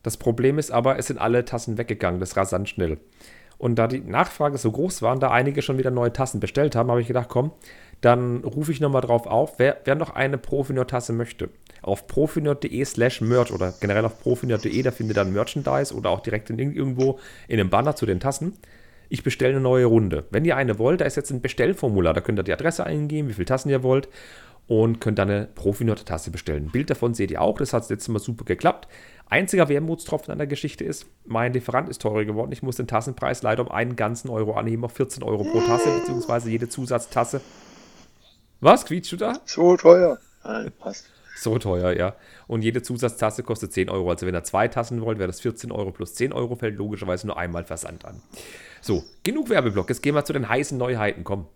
Das 0.06 0.16
Problem 0.16 0.56
ist 0.56 0.70
aber, 0.70 1.00
es 1.00 1.08
sind 1.08 1.18
alle 1.18 1.44
Tassen 1.44 1.78
weggegangen, 1.78 2.20
das 2.20 2.36
rasant 2.36 2.68
schnell. 2.68 2.98
Und 3.58 3.74
da 3.74 3.88
die 3.88 3.98
Nachfrage 3.98 4.56
so 4.56 4.70
groß 4.70 5.02
war 5.02 5.12
und 5.12 5.20
da 5.20 5.32
einige 5.32 5.62
schon 5.62 5.78
wieder 5.78 5.90
neue 5.90 6.12
Tassen 6.12 6.38
bestellt 6.38 6.76
haben, 6.76 6.92
habe 6.92 7.00
ich 7.00 7.08
gedacht, 7.08 7.28
komm, 7.28 7.50
dann 8.02 8.44
rufe 8.44 8.70
ich 8.70 8.80
nochmal 8.80 9.00
drauf 9.00 9.26
auf, 9.26 9.58
wer, 9.58 9.78
wer 9.84 9.96
noch 9.96 10.10
eine 10.10 10.38
Profineur-Tasse 10.38 11.12
möchte. 11.12 11.48
Auf 11.82 12.06
profineur.de 12.06 12.84
slash 12.84 13.20
merch 13.20 13.50
oder 13.50 13.74
generell 13.80 14.04
auf 14.04 14.20
profineur.de, 14.20 14.80
da 14.80 14.92
findet 14.92 15.16
ihr 15.16 15.24
dann 15.24 15.32
Merchandise 15.32 15.92
oder 15.92 16.10
auch 16.10 16.20
direkt 16.20 16.50
in, 16.50 16.60
irgendwo 16.60 17.18
in 17.48 17.58
einem 17.58 17.70
Banner 17.70 17.96
zu 17.96 18.06
den 18.06 18.20
Tassen. 18.20 18.52
Ich 19.08 19.24
bestelle 19.24 19.54
eine 19.54 19.60
neue 19.60 19.86
Runde. 19.86 20.26
Wenn 20.30 20.44
ihr 20.44 20.56
eine 20.56 20.78
wollt, 20.78 21.00
da 21.00 21.04
ist 21.04 21.16
jetzt 21.16 21.32
ein 21.32 21.40
Bestellformular, 21.40 22.14
da 22.14 22.20
könnt 22.20 22.38
ihr 22.38 22.44
die 22.44 22.52
Adresse 22.52 22.86
eingeben, 22.86 23.28
wie 23.28 23.32
viele 23.32 23.46
Tassen 23.46 23.70
ihr 23.70 23.82
wollt 23.82 24.08
und 24.68 25.00
könnt 25.00 25.18
dann 25.18 25.30
eine 25.30 25.46
Profineur-Tasse 25.46 26.30
bestellen. 26.30 26.64
Ein 26.64 26.72
Bild 26.72 26.90
davon 26.90 27.14
seht 27.14 27.30
ihr 27.30 27.40
auch, 27.40 27.58
das 27.58 27.72
hat 27.72 27.88
letztes 27.88 28.08
Mal 28.08 28.18
super 28.18 28.44
geklappt. 28.44 28.88
Einziger 29.28 29.68
Wermutstropfen 29.68 30.32
an 30.32 30.38
der 30.38 30.46
Geschichte 30.46 30.84
ist, 30.84 31.06
mein 31.24 31.52
Lieferant 31.52 31.88
ist 31.88 32.02
teurer 32.02 32.24
geworden. 32.24 32.52
Ich 32.52 32.62
muss 32.62 32.76
den 32.76 32.86
Tassenpreis 32.86 33.42
leider 33.42 33.62
um 33.62 33.70
einen 33.70 33.96
ganzen 33.96 34.28
Euro 34.28 34.54
anheben 34.54 34.84
auf 34.84 34.92
14 34.92 35.22
Euro 35.22 35.44
pro 35.44 35.60
Tasse, 35.60 35.90
beziehungsweise 35.98 36.50
jede 36.50 36.68
Zusatztasse. 36.68 37.40
Was? 38.60 38.86
Quietschst 38.86 39.12
du 39.12 39.16
da? 39.16 39.34
So 39.44 39.76
teuer. 39.76 40.18
Nein, 40.44 40.72
passt. 40.78 41.06
So 41.36 41.58
teuer, 41.58 41.92
ja. 41.92 42.14
Und 42.46 42.62
jede 42.62 42.82
Zusatztasse 42.82 43.42
kostet 43.42 43.72
10 43.72 43.90
Euro. 43.90 44.10
Also 44.10 44.26
wenn 44.26 44.34
ihr 44.34 44.44
zwei 44.44 44.68
Tassen 44.68 45.02
wollt, 45.02 45.18
wäre 45.18 45.26
das 45.26 45.40
14 45.40 45.70
Euro 45.70 45.90
plus 45.90 46.14
10 46.14 46.32
Euro, 46.32 46.54
fällt 46.54 46.76
logischerweise 46.76 47.26
nur 47.26 47.36
einmal 47.36 47.64
Versand 47.64 48.04
an. 48.04 48.22
So, 48.80 49.04
genug 49.22 49.50
Werbeblock. 49.50 49.88
Jetzt 49.88 50.02
gehen 50.02 50.14
wir 50.14 50.24
zu 50.24 50.32
den 50.32 50.48
heißen 50.48 50.78
Neuheiten. 50.78 51.24
Komm. 51.24 51.46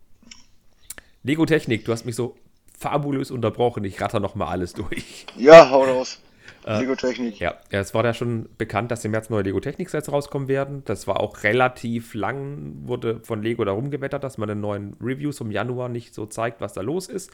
Lego 1.23 1.47
Technik, 1.47 1.85
du 1.85 1.93
hast 1.93 2.05
mich 2.05 2.17
so 2.17 2.37
fabulös 2.81 3.31
unterbrochen. 3.31 3.85
Ich 3.85 4.01
ratter 4.01 4.21
nochmal 4.21 4.49
alles 4.49 4.73
durch. 4.73 5.27
Ja, 5.37 5.71
hau 5.71 5.85
raus. 5.85 6.21
Lego 6.67 6.95
Technik. 6.95 7.39
Ja, 7.39 7.55
es 7.71 7.95
war 7.95 8.05
ja 8.05 8.13
schon 8.13 8.49
bekannt, 8.59 8.91
dass 8.91 9.05
im 9.05 9.13
März 9.13 9.31
neue 9.31 9.43
Lego 9.43 9.61
Technik-Sets 9.61 10.13
rauskommen 10.13 10.49
werden. 10.49 10.83
Das 10.85 11.07
war 11.07 11.21
auch 11.21 11.43
relativ 11.43 12.15
lang, 12.15 12.75
wurde 12.87 13.21
von 13.23 13.43
Lego 13.43 13.65
darum 13.65 13.91
gewettert, 13.91 14.25
dass 14.25 14.37
man 14.37 14.49
den 14.49 14.61
neuen 14.61 14.95
Reviews 15.01 15.39
vom 15.39 15.51
Januar 15.51 15.89
nicht 15.89 16.15
so 16.15 16.27
zeigt, 16.27 16.61
was 16.61 16.75
da 16.75 16.83
los 16.83 17.09
ist. 17.09 17.31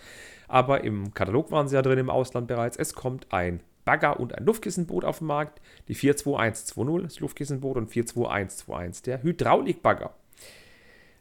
Aber 0.47 0.85
im 0.85 1.13
Katalog 1.13 1.51
waren 1.51 1.67
sie 1.67 1.75
ja 1.75 1.83
drin 1.83 1.99
im 1.99 2.11
Ausland 2.11 2.47
bereits. 2.47 2.77
Es 2.77 2.95
kommt 2.95 3.33
ein 3.33 3.61
Bagger 3.85 4.21
und 4.21 4.35
ein 4.37 4.45
Luftkissenboot 4.45 5.05
auf 5.05 5.19
den 5.19 5.27
Markt. 5.27 5.61
Die 5.89 5.95
42120, 5.95 7.03
das 7.03 7.21
Luftkissenboot, 7.21 7.77
und 7.77 7.91
42121, 7.91 9.03
der 9.03 9.23
Hydraulikbagger. 9.23 10.13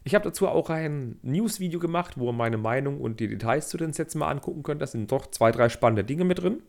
Ich 0.06 0.14
habe 0.14 0.22
dazu 0.22 0.46
auch 0.46 0.70
ein 0.70 1.18
News-Video 1.22 1.80
gemacht, 1.80 2.12
wo 2.16 2.28
ihr 2.28 2.32
meine 2.32 2.58
Meinung 2.58 3.00
und 3.00 3.18
die 3.18 3.26
Details 3.26 3.68
zu 3.68 3.76
den 3.76 3.92
Sets 3.92 4.14
mal 4.14 4.30
angucken 4.30 4.62
könnt. 4.62 4.80
Da 4.80 4.86
sind 4.86 5.10
doch 5.10 5.32
zwei, 5.32 5.50
drei 5.50 5.68
spannende 5.68 6.04
Dinge 6.04 6.22
mit 6.22 6.38
drin. 6.38 6.62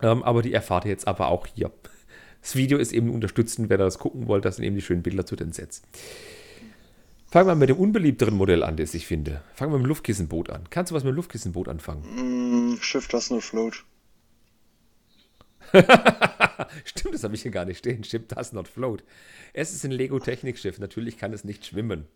Ähm, 0.00 0.22
aber 0.22 0.40
die 0.40 0.54
erfahrt 0.54 0.86
ihr 0.86 0.90
jetzt 0.90 1.06
aber 1.06 1.28
auch 1.28 1.46
hier. 1.46 1.70
Das 2.40 2.56
Video 2.56 2.78
ist 2.78 2.94
eben 2.94 3.10
unterstützend, 3.10 3.68
wenn 3.68 3.80
ihr 3.80 3.84
das 3.84 3.98
gucken 3.98 4.28
wollt. 4.28 4.46
Das 4.46 4.56
sind 4.56 4.64
eben 4.64 4.76
die 4.76 4.80
schönen 4.80 5.02
Bilder 5.02 5.26
zu 5.26 5.36
den 5.36 5.52
Sets. 5.52 5.82
Fangen 7.26 7.48
wir 7.48 7.54
mit 7.54 7.68
dem 7.68 7.76
unbeliebteren 7.76 8.34
Modell 8.34 8.62
an, 8.62 8.78
das 8.78 8.94
ich 8.94 9.06
finde. 9.06 9.42
Fangen 9.52 9.70
wir 9.70 9.76
mit 9.76 9.84
dem 9.84 9.88
Luftkissenboot 9.88 10.48
an. 10.48 10.64
Kannst 10.70 10.90
du 10.90 10.94
was 10.94 11.04
mit 11.04 11.12
dem 11.12 11.16
Luftkissenboot 11.16 11.68
anfangen? 11.68 12.72
Mm, 12.72 12.78
Schiff 12.80 13.08
does 13.08 13.28
not 13.28 13.42
float. 13.42 13.84
Stimmt, 16.86 17.14
das 17.14 17.24
habe 17.24 17.34
ich 17.34 17.42
hier 17.42 17.50
gar 17.50 17.66
nicht 17.66 17.80
stehen. 17.80 18.04
Ship 18.04 18.26
does 18.26 18.54
not 18.54 18.68
float. 18.68 19.04
Es 19.52 19.74
ist 19.74 19.84
ein 19.84 19.90
Lego-Technikschiff. 19.90 20.78
Natürlich 20.78 21.18
kann 21.18 21.34
es 21.34 21.44
nicht 21.44 21.66
schwimmen. 21.66 22.06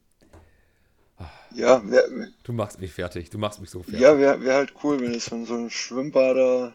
Ja, 1.55 1.83
wär, 1.91 2.05
Du 2.45 2.53
machst 2.53 2.81
mich 2.81 2.93
fertig. 2.93 3.31
Du 3.31 3.39
machst 3.39 3.61
mich 3.61 3.71
so 3.71 3.83
fertig. 3.83 4.01
ja, 4.01 4.19
wäre 4.19 4.41
wär 4.43 4.55
halt 4.55 4.73
cool, 4.83 5.01
wenn 5.01 5.15
es 5.15 5.27
so, 5.27 5.35
ein- 5.37 5.47
so 5.47 5.55
ein 5.55 5.71
Schwimmbader 5.71 6.73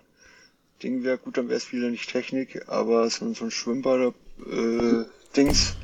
Ding 0.82 1.04
wäre. 1.04 1.18
Gut, 1.18 1.38
dann 1.38 1.48
wäre 1.48 1.58
es 1.58 1.72
wieder 1.72 1.90
nicht 1.90 2.10
Technik, 2.10 2.68
aber 2.68 3.10
so, 3.10 3.26
ein- 3.26 3.36
so 3.36 3.46
ein 3.46 3.52
Schwimmbader 3.52 4.14
äh, 4.46 5.06
Dings 5.36 5.76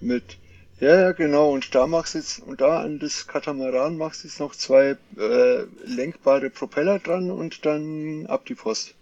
mit. 0.00 0.36
Ja, 0.80 1.00
ja, 1.00 1.12
genau. 1.12 1.50
Und 1.52 1.74
da 1.74 1.86
machst 1.88 2.14
du 2.14 2.18
jetzt, 2.18 2.38
und 2.40 2.60
da 2.60 2.82
an 2.82 3.00
das 3.00 3.26
Katamaran 3.26 3.96
machst 3.98 4.22
du 4.22 4.28
jetzt 4.28 4.38
noch 4.38 4.54
zwei 4.54 4.96
äh, 5.16 5.62
lenkbare 5.84 6.50
Propeller 6.50 7.00
dran 7.00 7.30
und 7.32 7.66
dann 7.66 8.26
ab 8.26 8.44
die 8.46 8.54
Post. 8.54 8.94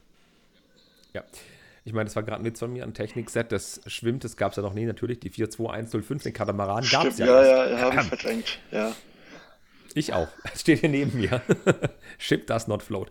Ja. 1.13 1.23
Ich 1.87 1.93
meine, 1.93 2.07
das 2.07 2.17
war 2.17 2.25
gerade 2.25 2.43
ein 2.43 2.45
Witz 2.45 2.59
von 2.59 2.73
mir, 2.73 2.83
ein 2.83 2.95
Technikset, 2.95 3.53
das 3.53 3.81
schwimmt, 3.87 4.25
das 4.25 4.37
gab 4.37 4.51
es 4.51 4.57
ja 4.57 4.63
noch 4.65 4.75
nie. 4.75 4.85
Natürlich, 4.85 5.21
die 5.21 5.31
42105, 5.31 6.25
den 6.25 6.33
Katamaran 6.33 6.85
gab 6.91 7.07
es 7.07 7.19
ja. 7.19 7.27
ja, 7.27 7.43
erst. 7.43 7.71
ja, 7.71 7.81
habe 7.81 7.97
ich 8.01 8.03
verdrängt. 8.03 8.59
Ja. 8.73 8.93
Ich 9.95 10.13
auch. 10.13 10.27
Das 10.43 10.63
steht 10.63 10.81
hier 10.81 10.89
neben 10.89 11.17
mir. 11.17 11.43
Ship 12.19 12.45
does 12.45 12.67
not 12.67 12.83
float. 12.83 13.11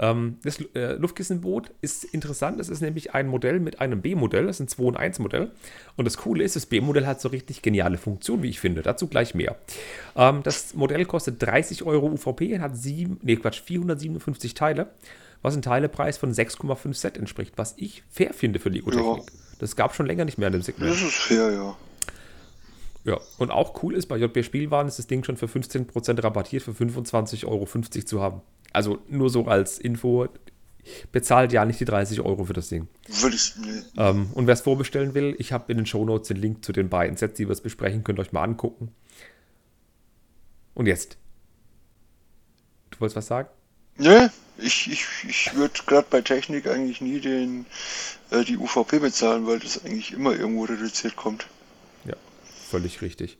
Ähm, 0.00 0.38
das 0.42 0.58
äh, 0.74 0.94
Luftkissenboot 0.94 1.70
ist 1.82 2.02
interessant. 2.02 2.58
Es 2.58 2.68
ist 2.68 2.80
nämlich 2.80 3.14
ein 3.14 3.28
Modell 3.28 3.60
mit 3.60 3.80
einem 3.80 4.02
B-Modell. 4.02 4.46
Das 4.46 4.56
ist 4.56 4.66
ein 4.66 4.68
2 4.68 4.88
in 4.88 4.96
1 4.96 5.18
Modell. 5.20 5.52
Und 5.96 6.04
das 6.04 6.16
Coole 6.16 6.42
ist, 6.42 6.56
das 6.56 6.66
B-Modell 6.66 7.06
hat 7.06 7.20
so 7.20 7.28
richtig 7.28 7.62
geniale 7.62 7.96
Funktion, 7.96 8.42
wie 8.42 8.50
ich 8.50 8.58
finde. 8.58 8.82
Dazu 8.82 9.06
gleich 9.06 9.36
mehr. 9.36 9.56
Ähm, 10.16 10.42
das 10.42 10.74
Modell 10.74 11.04
kostet 11.04 11.40
30 11.42 11.84
Euro 11.84 12.08
UVP, 12.08 12.58
hat 12.58 12.76
sieben, 12.76 13.20
nee, 13.22 13.36
Quatsch, 13.36 13.60
457 13.62 14.54
Teile, 14.54 14.88
was 15.42 15.54
ein 15.54 15.62
Teilepreis 15.62 16.18
von 16.18 16.32
6,5 16.32 16.92
Cent 16.92 17.16
entspricht, 17.18 17.54
was 17.56 17.74
ich 17.76 18.02
fair 18.10 18.32
finde 18.32 18.58
für 18.58 18.68
Lego 18.68 18.90
Technik. 18.90 19.32
Das 19.58 19.76
gab 19.76 19.94
schon 19.94 20.06
länger 20.06 20.24
nicht 20.24 20.38
mehr 20.38 20.48
in 20.48 20.52
dem 20.52 20.62
Segment. 20.62 20.92
Das 20.92 21.02
ist 21.02 21.14
fair, 21.14 21.52
ja. 21.52 21.76
Ja, 23.04 23.20
und 23.38 23.52
auch 23.52 23.82
cool 23.82 23.94
ist, 23.94 24.06
bei 24.06 24.16
JB 24.16 24.44
Spielwaren 24.44 24.88
ist 24.88 24.98
das 24.98 25.06
Ding 25.06 25.22
schon 25.22 25.36
für 25.36 25.46
15% 25.46 26.22
rabattiert, 26.22 26.64
für 26.64 26.72
25,50 26.72 27.46
Euro 27.46 27.66
zu 28.04 28.20
haben. 28.20 28.42
Also 28.72 28.98
nur 29.08 29.30
so 29.30 29.46
als 29.46 29.78
Info, 29.78 30.26
bezahlt 31.12 31.52
ja 31.52 31.64
nicht 31.64 31.80
die 31.80 31.84
30 31.84 32.20
Euro 32.20 32.44
für 32.44 32.52
das 32.52 32.68
Ding. 32.68 32.88
Würde 33.08 33.36
ich. 33.36 33.54
Nee. 33.56 33.82
Ähm, 33.96 34.30
und 34.34 34.46
wer 34.46 34.54
es 34.54 34.60
vorbestellen 34.60 35.14
will, 35.14 35.34
ich 35.38 35.52
habe 35.52 35.70
in 35.72 35.78
den 35.78 35.86
Shownotes 35.86 36.28
den 36.28 36.36
Link 36.36 36.64
zu 36.64 36.72
den 36.72 36.88
beiden 36.88 37.16
Sets, 37.16 37.36
die 37.36 37.46
wir 37.46 37.52
es 37.52 37.60
besprechen, 37.60 38.04
könnt 38.04 38.18
ihr 38.18 38.22
euch 38.22 38.32
mal 38.32 38.42
angucken. 38.42 38.92
Und 40.74 40.86
jetzt. 40.86 41.16
Du 42.90 43.00
wolltest 43.00 43.16
was 43.16 43.26
sagen? 43.26 43.48
Nee, 43.98 44.28
ich, 44.58 44.90
ich, 44.90 45.04
ich 45.28 45.54
würde 45.54 45.74
gerade 45.86 46.06
bei 46.08 46.20
Technik 46.20 46.66
eigentlich 46.66 47.00
nie 47.00 47.20
den, 47.20 47.66
äh, 48.30 48.44
die 48.44 48.56
UVP 48.56 48.98
bezahlen, 48.98 49.46
weil 49.46 49.58
das 49.58 49.84
eigentlich 49.84 50.12
immer 50.12 50.32
irgendwo 50.34 50.64
reduziert 50.64 51.16
kommt. 51.16 51.46
Ja, 52.04 52.14
völlig 52.70 53.02
richtig. 53.02 53.38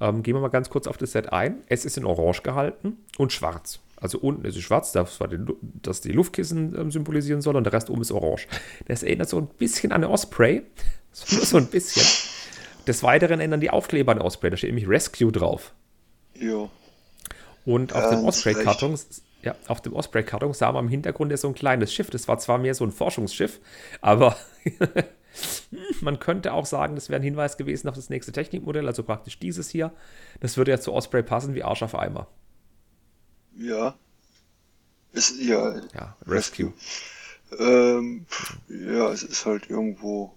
Ähm, 0.00 0.22
gehen 0.22 0.34
wir 0.34 0.40
mal 0.40 0.48
ganz 0.48 0.70
kurz 0.70 0.86
auf 0.86 0.96
das 0.98 1.12
Set 1.12 1.32
ein. 1.32 1.62
Es 1.68 1.84
ist 1.84 1.96
in 1.96 2.04
Orange 2.04 2.42
gehalten 2.42 2.96
und 3.18 3.32
schwarz. 3.32 3.78
Also 3.96 4.18
unten 4.18 4.44
ist 4.44 4.56
es 4.56 4.62
schwarz, 4.64 4.90
das, 4.90 5.20
war 5.20 5.28
die, 5.28 5.36
Lu- 5.36 5.56
das 5.62 6.00
die 6.00 6.10
Luftkissen 6.10 6.74
ähm, 6.76 6.90
symbolisieren 6.90 7.40
soll, 7.40 7.54
und 7.54 7.62
der 7.64 7.72
Rest 7.72 7.88
oben 7.88 8.02
ist 8.02 8.10
orange. 8.10 8.48
Das 8.88 9.04
erinnert 9.04 9.28
so 9.28 9.38
ein 9.38 9.46
bisschen 9.46 9.92
an 9.92 10.02
eine 10.02 10.10
Osprey. 10.12 10.62
So, 11.14 11.36
nur 11.36 11.44
so 11.44 11.56
ein 11.58 11.66
bisschen. 11.66 12.06
Des 12.86 13.02
Weiteren 13.02 13.38
ändern 13.38 13.60
die 13.60 13.68
Aufkleber 13.68 14.12
an 14.12 14.18
Osprey. 14.22 14.48
Da 14.48 14.56
steht 14.56 14.70
nämlich 14.70 14.88
Rescue 14.88 15.30
drauf. 15.30 15.72
Ja. 16.40 16.70
Und 17.66 17.92
auf 17.92 18.08
dem 18.08 18.24
Osprey-Karton, 18.24 18.98
ja, 19.42 19.56
auf 19.66 19.80
dem 19.80 19.92
Osprey-Karton 19.92 20.54
sah 20.54 20.72
man 20.72 20.84
im 20.86 20.90
Hintergrund 20.90 21.30
ja 21.30 21.36
so 21.36 21.48
ein 21.48 21.54
kleines 21.54 21.92
Schiff. 21.92 22.10
Das 22.10 22.28
war 22.28 22.38
zwar 22.38 22.58
mehr 22.58 22.74
so 22.74 22.84
ein 22.84 22.92
Forschungsschiff, 22.92 23.60
aber 24.00 24.36
man 26.00 26.18
könnte 26.20 26.52
auch 26.52 26.66
sagen, 26.66 26.94
das 26.94 27.08
wäre 27.08 27.20
ein 27.20 27.24
Hinweis 27.24 27.56
gewesen 27.56 27.88
auf 27.88 27.96
das 27.96 28.08
nächste 28.08 28.32
Technikmodell, 28.32 28.86
also 28.86 29.02
praktisch 29.02 29.38
dieses 29.38 29.68
hier. 29.68 29.92
Das 30.40 30.56
würde 30.56 30.70
ja 30.70 30.80
zu 30.80 30.92
Osprey 30.92 31.22
passen 31.22 31.54
wie 31.54 31.64
Arsch 31.64 31.82
auf 31.82 31.94
Eimer. 31.94 32.28
Ja. 33.56 33.96
Ist, 35.12 35.38
ja. 35.40 35.80
Ja, 35.94 36.16
Rescue. 36.26 36.72
Ähm, 37.58 38.24
pff, 38.28 38.56
ja, 38.68 39.10
es 39.12 39.22
ist 39.22 39.44
halt 39.44 39.68
irgendwo. 39.68 40.32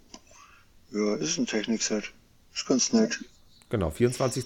Ja, 0.91 1.15
ist 1.15 1.37
ein 1.37 1.45
Technikset. 1.45 2.11
Ist 2.53 2.67
ganz 2.67 2.91
nett. 2.91 3.23
Genau, 3.69 3.89
24, 3.89 4.45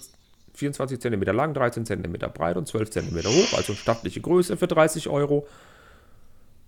24 0.59 0.99
cm 0.99 1.21
lang, 1.21 1.53
13 1.53 1.85
cm 1.85 2.13
breit 2.33 2.57
und 2.57 2.67
12 2.67 2.89
cm 2.89 3.17
hoch, 3.25 3.57
also 3.57 3.73
stattliche 3.73 4.21
Größe 4.21 4.57
für 4.57 4.67
30 4.67 5.09
Euro. 5.09 5.47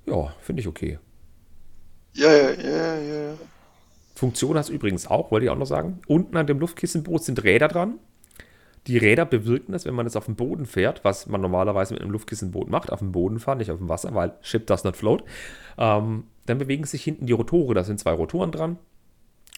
Ja, 0.05 0.33
finde 0.41 0.61
ich 0.61 0.67
okay. 0.67 0.97
Ja, 2.13 2.31
ja, 2.31 2.51
ja, 2.51 2.95
ja. 2.97 3.23
ja. 3.29 3.33
Funktion 4.15 4.55
hat 4.57 4.65
es 4.65 4.69
übrigens 4.69 5.07
auch, 5.07 5.31
wollte 5.31 5.45
ich 5.45 5.49
auch 5.49 5.57
noch 5.57 5.65
sagen. 5.65 5.99
Unten 6.07 6.37
an 6.37 6.47
dem 6.47 6.59
Luftkissenboot 6.59 7.23
sind 7.23 7.43
Räder 7.43 7.67
dran. 7.67 7.95
Die 8.87 8.97
Räder 8.97 9.25
bewirken 9.25 9.73
das, 9.73 9.85
wenn 9.85 9.93
man 9.93 10.07
es 10.07 10.15
auf 10.15 10.25
dem 10.25 10.35
Boden 10.35 10.65
fährt, 10.65 11.03
was 11.03 11.27
man 11.27 11.41
normalerweise 11.41 11.93
mit 11.93 12.01
einem 12.01 12.11
Luftkissenboot 12.11 12.69
macht, 12.69 12.91
auf 12.91 12.99
dem 12.99 13.11
Boden 13.11 13.39
fahren, 13.39 13.59
nicht 13.59 13.71
auf 13.71 13.77
dem 13.77 13.89
Wasser, 13.89 14.13
weil 14.15 14.33
Ship 14.41 14.65
does 14.65 14.83
not 14.83 14.97
float. 14.97 15.23
Ähm, 15.77 16.25
dann 16.47 16.57
bewegen 16.57 16.85
sich 16.85 17.03
hinten 17.03 17.27
die 17.27 17.33
Rotore, 17.33 17.75
da 17.75 17.83
sind 17.83 17.99
zwei 17.99 18.11
Rotoren 18.11 18.51
dran. 18.51 18.77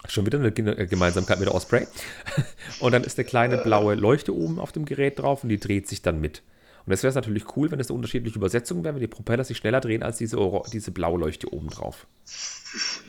Schon 0.08 0.26
wieder 0.26 0.40
eine 0.40 0.50
äh, 0.50 0.88
Gemeinsamkeit 0.88 1.40
mit 1.40 1.48
der 1.48 1.56
Osprey. 1.56 1.88
Und 2.80 2.92
dann 2.92 3.04
ist 3.04 3.18
eine 3.18 3.26
kleine 3.26 3.58
blaue 3.58 3.96
Leuchte 3.96 4.36
oben 4.36 4.60
auf 4.60 4.72
dem 4.72 4.86
Gerät 4.86 5.20
drauf 5.20 5.44
und 5.44 5.50
die 5.50 5.60
dreht 5.60 5.88
sich 5.88 6.02
dann 6.02 6.20
mit. 6.20 6.44
Und 6.86 6.92
jetzt 6.92 7.04
wäre 7.04 7.10
es 7.10 7.16
natürlich 7.16 7.56
cool, 7.56 7.72
wenn 7.72 7.80
es 7.80 7.90
eine 7.90 7.96
unterschiedliche 7.96 8.38
Übersetzung 8.38 8.84
wäre, 8.84 8.96
wenn 8.96 9.02
die 9.02 9.08
Propeller 9.08 9.46
sich 9.46 9.58
schneller 9.58 9.80
drehen 9.80 10.04
als 10.04 10.18
diese, 10.18 10.38
Oro 10.38 10.66
diese 10.72 10.92
Blauleuchte 10.92 11.54
oben 11.54 11.70
drauf. 11.70 12.08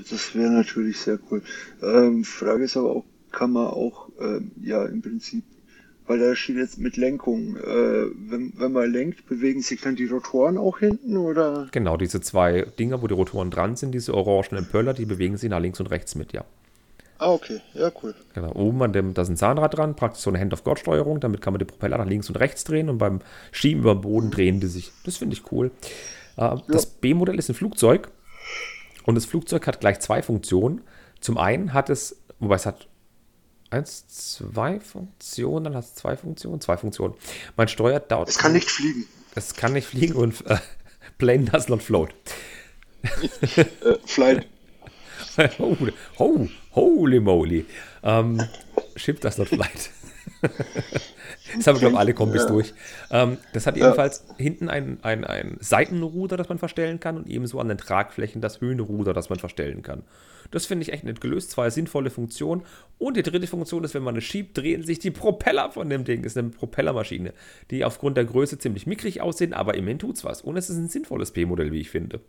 Das 0.09 0.35
wäre 0.35 0.53
natürlich 0.53 0.99
sehr 0.99 1.19
cool. 1.31 1.43
Ähm, 1.83 2.23
Frage 2.23 2.65
ist 2.65 2.77
aber 2.77 2.91
auch, 2.91 3.05
kann 3.33 3.51
man 3.51 3.67
auch, 3.67 4.11
ähm, 4.21 4.53
ja, 4.63 4.85
im 4.85 5.03
Prinzip, 5.03 5.43
weil 6.07 6.21
da 6.21 6.37
steht 6.37 6.57
jetzt 6.57 6.79
mit 6.79 6.97
Lenkung, 6.97 7.57
äh, 7.57 8.07
wenn, 8.15 8.53
wenn 8.57 8.73
man 8.73 8.93
lenkt, 8.93 9.27
bewegen 9.27 9.63
sich 9.63 9.81
dann 9.81 9.97
die 9.97 10.07
Rotoren 10.07 10.57
auch 10.57 10.79
hinten 10.79 11.17
oder? 11.17 11.67
Genau, 11.73 11.97
diese 11.97 12.21
zwei 12.21 12.63
Dinger, 12.79 13.03
wo 13.03 13.09
die 13.09 13.15
Rotoren 13.15 13.51
dran 13.51 13.75
sind, 13.75 13.93
diese 13.93 14.15
orangenen 14.15 14.67
Pöller, 14.67 14.95
die 14.95 15.07
bewegen 15.07 15.37
sich 15.37 15.51
nach 15.51 15.61
links 15.61 15.81
und 15.81 15.87
rechts 15.87 16.15
mit, 16.15 16.33
ja. 16.33 16.45
Ah, 17.25 17.33
okay, 17.33 17.63
ja, 17.73 17.91
cool. 18.03 18.15
Genau, 18.35 18.53
oben 18.53 18.83
an 18.83 18.93
dem, 18.93 19.15
da 19.15 19.23
ist 19.23 19.31
ein 19.31 19.39
Zahnrad 19.39 19.75
dran, 19.75 19.97
praktisch 19.97 20.23
so 20.23 20.29
eine 20.29 20.39
Hand-of-God-Steuerung, 20.39 21.21
damit 21.21 21.41
kann 21.41 21.55
man 21.55 21.59
die 21.59 21.65
Propeller 21.65 21.97
nach 21.97 22.05
links 22.05 22.29
und 22.29 22.37
rechts 22.37 22.65
drehen 22.65 22.91
und 22.91 22.99
beim 22.99 23.21
Schieben 23.51 23.81
über 23.81 23.95
den 23.95 24.03
Boden 24.03 24.31
drehen 24.31 24.61
die 24.61 24.67
sich. 24.67 24.93
Das 25.07 25.17
finde 25.17 25.35
ich 25.35 25.51
cool. 25.51 25.71
Äh, 26.37 26.57
das 26.69 26.85
B-Modell 26.85 27.39
ist 27.39 27.49
ein 27.49 27.55
Flugzeug 27.55 28.11
und 29.07 29.15
das 29.15 29.25
Flugzeug 29.25 29.67
hat 29.67 29.81
gleich 29.81 30.01
zwei 30.01 30.21
Funktionen. 30.21 30.83
Zum 31.21 31.39
einen 31.39 31.73
hat 31.73 31.89
es, 31.89 32.21
wobei 32.41 32.57
es 32.57 32.67
hat 32.67 32.89
eins, 33.71 34.07
zwei 34.07 34.79
Funktionen, 34.79 35.65
dann 35.65 35.77
hat 35.77 35.85
es 35.85 35.95
zwei 35.95 36.19
Funktionen, 36.19 36.61
zwei 36.61 36.77
Funktionen. 36.77 37.15
Man 37.57 37.69
steuert 37.69 38.13
dort. 38.13 38.29
Es 38.29 38.37
kann 38.37 38.53
nicht 38.53 38.71
fliegen. 38.71 39.07
Es 39.35 39.55
kann 39.55 39.73
nicht 39.73 39.87
fliegen 39.87 40.17
und 40.17 40.47
äh, 40.47 40.59
plane 41.17 41.45
does 41.45 41.71
not 41.71 41.83
float. 41.83 42.15
äh, 43.57 43.65
flight. 44.05 44.47
oh, 45.59 45.77
oh, 46.19 46.49
holy 46.73 47.21
moly. 47.21 47.67
Ähm, 48.03 48.43
ship 48.97 49.21
does 49.21 49.39
not 49.39 49.49
flight. 49.49 49.91
Das 51.57 51.67
haben 51.67 51.77
wir, 51.77 51.81
glaube 51.81 51.95
ich, 51.95 51.99
alle 51.99 52.15
Kombis 52.15 52.43
ja. 52.43 52.49
durch. 52.49 52.75
Ähm, 53.11 53.39
das 53.53 53.67
hat 53.67 53.77
ebenfalls 53.77 54.25
ja. 54.29 54.35
hinten 54.37 54.69
ein, 54.69 54.99
ein, 55.03 55.25
ein 55.25 55.57
Seitenruder, 55.61 56.37
das 56.37 56.49
man 56.49 56.59
verstellen 56.59 57.01
kann 57.01 57.17
und 57.17 57.29
ebenso 57.29 57.61
an 57.61 57.69
den 57.69 57.79
Tragflächen 57.79 58.41
das 58.41 58.61
Höhenruder, 58.61 59.13
das 59.13 59.29
man 59.29 59.39
verstellen 59.39 59.83
kann. 59.83 60.03
Das 60.51 60.67
finde 60.67 60.83
ich 60.83 60.93
echt 60.93 61.05
nett 61.05 61.21
gelöst. 61.21 61.51
Zwei 61.51 61.71
sinnvolle 61.71 62.11
Funktionen. 62.11 62.63
Und 62.99 63.17
die 63.17 63.23
dritte 63.23 63.47
Funktion 63.47 63.85
ist, 63.85 63.95
wenn 63.95 64.03
man 64.03 64.17
es 64.17 64.25
schiebt, 64.25 64.57
drehen 64.59 64.83
sich 64.83 64.99
die 64.99 65.11
Propeller 65.11 65.71
von 65.71 65.89
dem 65.89 66.05
Ding. 66.05 66.23
Das 66.23 66.33
ist 66.33 66.39
eine 66.39 66.51
Propellermaschine, 66.51 67.33
die 67.71 67.85
aufgrund 67.85 68.17
der 68.17 68.25
Größe 68.25 68.59
ziemlich 68.59 68.87
mickrig 68.87 69.21
aussehen, 69.21 69.53
aber 69.53 69.75
immerhin 69.75 69.99
tut 69.99 70.17
es 70.17 70.25
was. 70.25 70.43
Und 70.43 70.57
es 70.57 70.71
ist 70.71 70.77
ein 70.77 70.89
sinnvolles 70.89 71.33
B-Modell, 71.33 71.73
wie 71.73 71.81
ich 71.81 71.91
finde. 71.91 72.21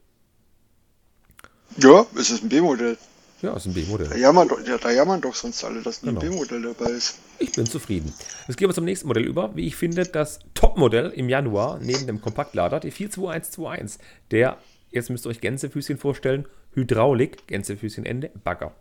Ja, 1.77 2.05
es 2.17 2.29
ist 2.29 2.43
ein 2.43 2.49
B-Modell. 2.49 2.97
Ja, 3.41 3.55
ist 3.55 3.65
ein 3.65 3.73
B-Modell. 3.73 4.07
Da 4.07 4.15
jammern, 4.15 4.49
ja, 4.65 4.77
da 4.77 4.91
jammern 4.91 5.19
doch 5.19 5.35
sonst 5.35 5.63
alle, 5.63 5.81
dass 5.81 6.01
ein 6.03 6.07
genau. 6.07 6.21
B-Modell 6.21 6.61
dabei 6.61 6.91
ist. 6.91 7.19
Ich 7.38 7.51
bin 7.51 7.65
zufrieden. 7.65 8.13
Jetzt 8.47 8.57
gehen 8.57 8.69
wir 8.69 8.73
zum 8.73 8.85
nächsten 8.85 9.07
Modell 9.07 9.25
über. 9.25 9.55
Wie 9.55 9.67
ich 9.67 9.75
finde, 9.75 10.03
das 10.03 10.39
Top-Modell 10.53 11.11
im 11.11 11.27
Januar 11.27 11.79
neben 11.79 12.07
dem 12.07 12.21
Kompaktlader, 12.21 12.79
die 12.79 12.91
42121, 12.91 13.99
der, 14.31 14.57
jetzt 14.91 15.09
müsst 15.09 15.25
ihr 15.25 15.29
euch 15.29 15.41
Gänsefüßchen 15.41 15.97
vorstellen, 15.97 16.45
Hydraulik, 16.73 17.45
Gänsefüßchen 17.47 18.05
Ende, 18.05 18.31
Bagger. 18.43 18.71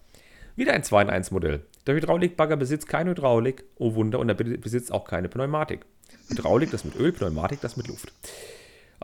Wieder 0.54 0.72
ein 0.72 0.84
2 0.84 1.02
in 1.02 1.10
1 1.10 1.32
Modell. 1.32 1.62
Der 1.88 1.96
Hydraulikbagger 1.96 2.56
besitzt 2.56 2.88
keine 2.88 3.10
Hydraulik, 3.10 3.64
oh 3.76 3.94
Wunder, 3.94 4.20
und 4.20 4.28
er 4.28 4.34
besitzt 4.36 4.92
auch 4.92 5.04
keine 5.04 5.28
Pneumatik. 5.28 5.80
Hydraulik, 6.28 6.70
das 6.70 6.84
mit 6.84 6.94
Öl, 6.94 7.10
Pneumatik, 7.10 7.60
das 7.60 7.76
mit 7.76 7.88
Luft. 7.88 8.12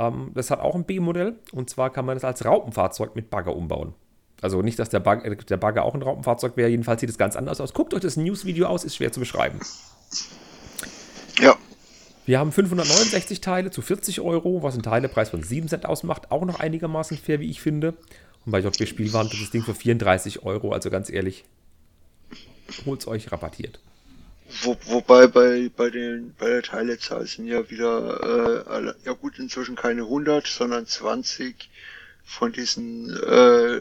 Ähm, 0.01 0.31
das 0.35 0.51
hat 0.51 0.61
auch 0.61 0.75
ein 0.75 0.85
B-Modell, 0.85 1.37
und 1.53 1.69
zwar 1.69 1.91
kann 1.91 2.07
man 2.07 2.17
das 2.17 2.25
als 2.25 2.45
Raupenfahrzeug 2.45 3.15
mit 3.15 3.29
Bagger 3.29 3.55
umbauen. 3.55 3.93
Also 4.41 4.63
nicht, 4.63 4.79
dass 4.79 4.89
der, 4.89 5.01
Bug, 5.01 5.47
der 5.47 5.57
Bagger 5.59 5.85
auch 5.85 5.95
ein 5.95 6.01
Raupenfahrzeug 6.01 6.57
wäre, 6.57 6.71
jedenfalls 6.71 7.03
sieht 7.03 7.11
es 7.11 7.19
ganz 7.19 7.37
anders 7.37 7.61
aus. 7.61 7.75
Guckt 7.75 7.93
euch 7.93 8.01
das 8.01 8.17
News-Video 8.17 8.67
aus, 8.67 8.85
ist 8.85 8.97
schwer 8.97 9.13
zu 9.13 9.21
beschreiben. 9.21 9.61
Ja. 11.39 11.55
Wir 12.25 12.39
haben 12.39 12.51
569 12.51 13.43
Teile 13.43 13.71
zu 13.71 13.83
40 13.83 14.23
Euro, 14.23 14.63
was 14.63 14.75
einen 14.75 14.83
Teilepreis 14.83 15.29
von 15.29 15.43
7 15.43 15.69
Cent 15.69 15.85
ausmacht. 15.85 16.31
Auch 16.31 16.47
noch 16.47 16.59
einigermaßen 16.59 17.19
fair, 17.19 17.41
wie 17.41 17.51
ich 17.51 17.61
finde. 17.61 17.95
Und 18.47 18.53
bei 18.53 18.61
JB 18.61 18.89
Spielwaren 18.89 19.27
ist 19.27 19.43
das 19.43 19.51
Ding 19.51 19.63
für 19.63 19.75
34 19.75 20.43
Euro. 20.45 20.73
Also 20.73 20.89
ganz 20.89 21.11
ehrlich, 21.11 21.45
holt 22.87 23.01
es 23.01 23.09
euch 23.09 23.31
rabattiert. 23.31 23.81
Wo, 24.63 24.77
wobei 24.87 25.27
bei, 25.27 25.71
bei, 25.75 25.91
den, 25.91 26.35
bei 26.39 26.49
der 26.49 26.63
Teilezahl 26.63 27.27
sind 27.27 27.47
ja 27.47 27.71
wieder, 27.71 28.65
äh, 28.69 28.95
ja 29.05 29.13
gut, 29.13 29.39
inzwischen 29.39 29.77
keine 29.77 30.03
100, 30.03 30.47
sondern 30.47 30.87
20 30.87 31.71
von 32.25 32.53
diesen 32.53 33.17
äh, 33.17 33.81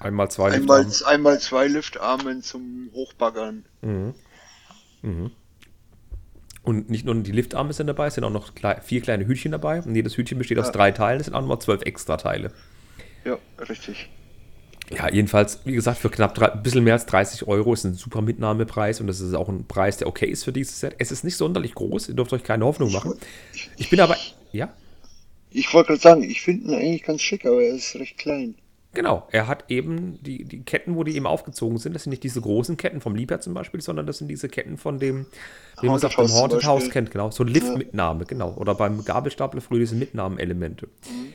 einmal 0.00 0.30
zwei 0.30 0.52
einmal, 0.52 0.84
Liftarmen. 0.84 1.14
einmal 1.14 1.40
zwei 1.40 1.66
Liftarmen 1.66 2.42
zum 2.42 2.90
Hochbaggern. 2.92 3.64
Mhm. 3.82 4.14
Mhm. 5.02 5.30
Und 6.62 6.90
nicht 6.90 7.04
nur 7.04 7.14
die 7.14 7.32
Liftarme 7.32 7.72
sind 7.72 7.86
dabei, 7.86 8.08
es 8.08 8.14
sind 8.14 8.24
auch 8.24 8.30
noch 8.30 8.52
vier 8.82 9.00
kleine 9.00 9.26
Hütchen 9.26 9.52
dabei. 9.52 9.80
Und 9.80 9.94
jedes 9.94 10.16
Hütchen 10.16 10.36
besteht 10.38 10.58
ja. 10.58 10.64
aus 10.64 10.72
drei 10.72 10.90
Teilen, 10.90 11.20
es 11.20 11.26
sind 11.26 11.34
auch 11.34 11.40
nochmal 11.40 11.60
zwölf 11.60 11.82
extra 11.82 12.16
Teile. 12.16 12.50
Ja, 13.24 13.38
richtig. 13.68 14.10
Ja, 14.90 15.12
jedenfalls, 15.12 15.60
wie 15.64 15.72
gesagt, 15.72 15.98
für 15.98 16.10
knapp 16.10 16.34
drei, 16.34 16.52
ein 16.52 16.62
bisschen 16.62 16.84
mehr 16.84 16.94
als 16.94 17.06
30 17.06 17.48
Euro 17.48 17.72
ist 17.72 17.84
ein 17.84 17.94
super 17.94 18.22
Mitnahmepreis 18.22 19.00
und 19.00 19.08
das 19.08 19.20
ist 19.20 19.34
auch 19.34 19.48
ein 19.48 19.66
Preis, 19.66 19.96
der 19.96 20.06
okay 20.06 20.26
ist 20.26 20.44
für 20.44 20.52
dieses 20.52 20.78
Set. 20.78 20.94
Es 20.98 21.10
ist 21.10 21.24
nicht 21.24 21.36
sonderlich 21.36 21.74
groß, 21.74 22.08
ihr 22.08 22.14
dürft 22.14 22.32
euch 22.32 22.44
keine 22.44 22.64
Hoffnung 22.64 22.92
machen. 22.92 23.14
Ich 23.76 23.90
bin 23.90 24.00
aber, 24.00 24.16
ja? 24.52 24.72
Ich 25.50 25.72
wollte 25.74 25.88
gerade 25.88 26.00
sagen, 26.00 26.22
ich 26.22 26.42
finde 26.42 26.68
ihn 26.68 26.74
eigentlich 26.74 27.02
ganz 27.02 27.22
schick, 27.22 27.44
aber 27.46 27.62
er 27.62 27.74
ist 27.74 27.96
recht 27.96 28.18
klein. 28.18 28.54
Genau, 28.96 29.28
er 29.30 29.46
hat 29.46 29.64
eben 29.68 30.22
die, 30.22 30.44
die 30.44 30.62
Ketten, 30.62 30.96
wo 30.96 31.04
die 31.04 31.16
eben 31.16 31.26
aufgezogen 31.26 31.76
sind, 31.76 31.92
das 31.92 32.04
sind 32.04 32.10
nicht 32.10 32.22
diese 32.22 32.40
großen 32.40 32.78
Ketten 32.78 33.02
vom 33.02 33.14
Liebherr 33.14 33.40
zum 33.40 33.52
Beispiel, 33.52 33.82
sondern 33.82 34.06
das 34.06 34.18
sind 34.18 34.28
diese 34.28 34.48
Ketten 34.48 34.78
von 34.78 34.98
dem, 34.98 35.26
wie 35.82 35.88
man 35.88 35.96
es 35.96 36.04
auf 36.04 36.14
dem 36.14 36.32
Haunted 36.32 36.64
House 36.64 36.88
kennt, 36.88 37.10
genau. 37.10 37.30
So 37.30 37.44
Liftmitnahme, 37.44 38.24
genau. 38.24 38.54
Oder 38.54 38.74
beim 38.74 39.04
Gabelstapler 39.04 39.60
früher 39.60 39.80
diese 39.80 39.96
Mitnahmenelemente. 39.96 40.86
Mhm. 40.86 41.32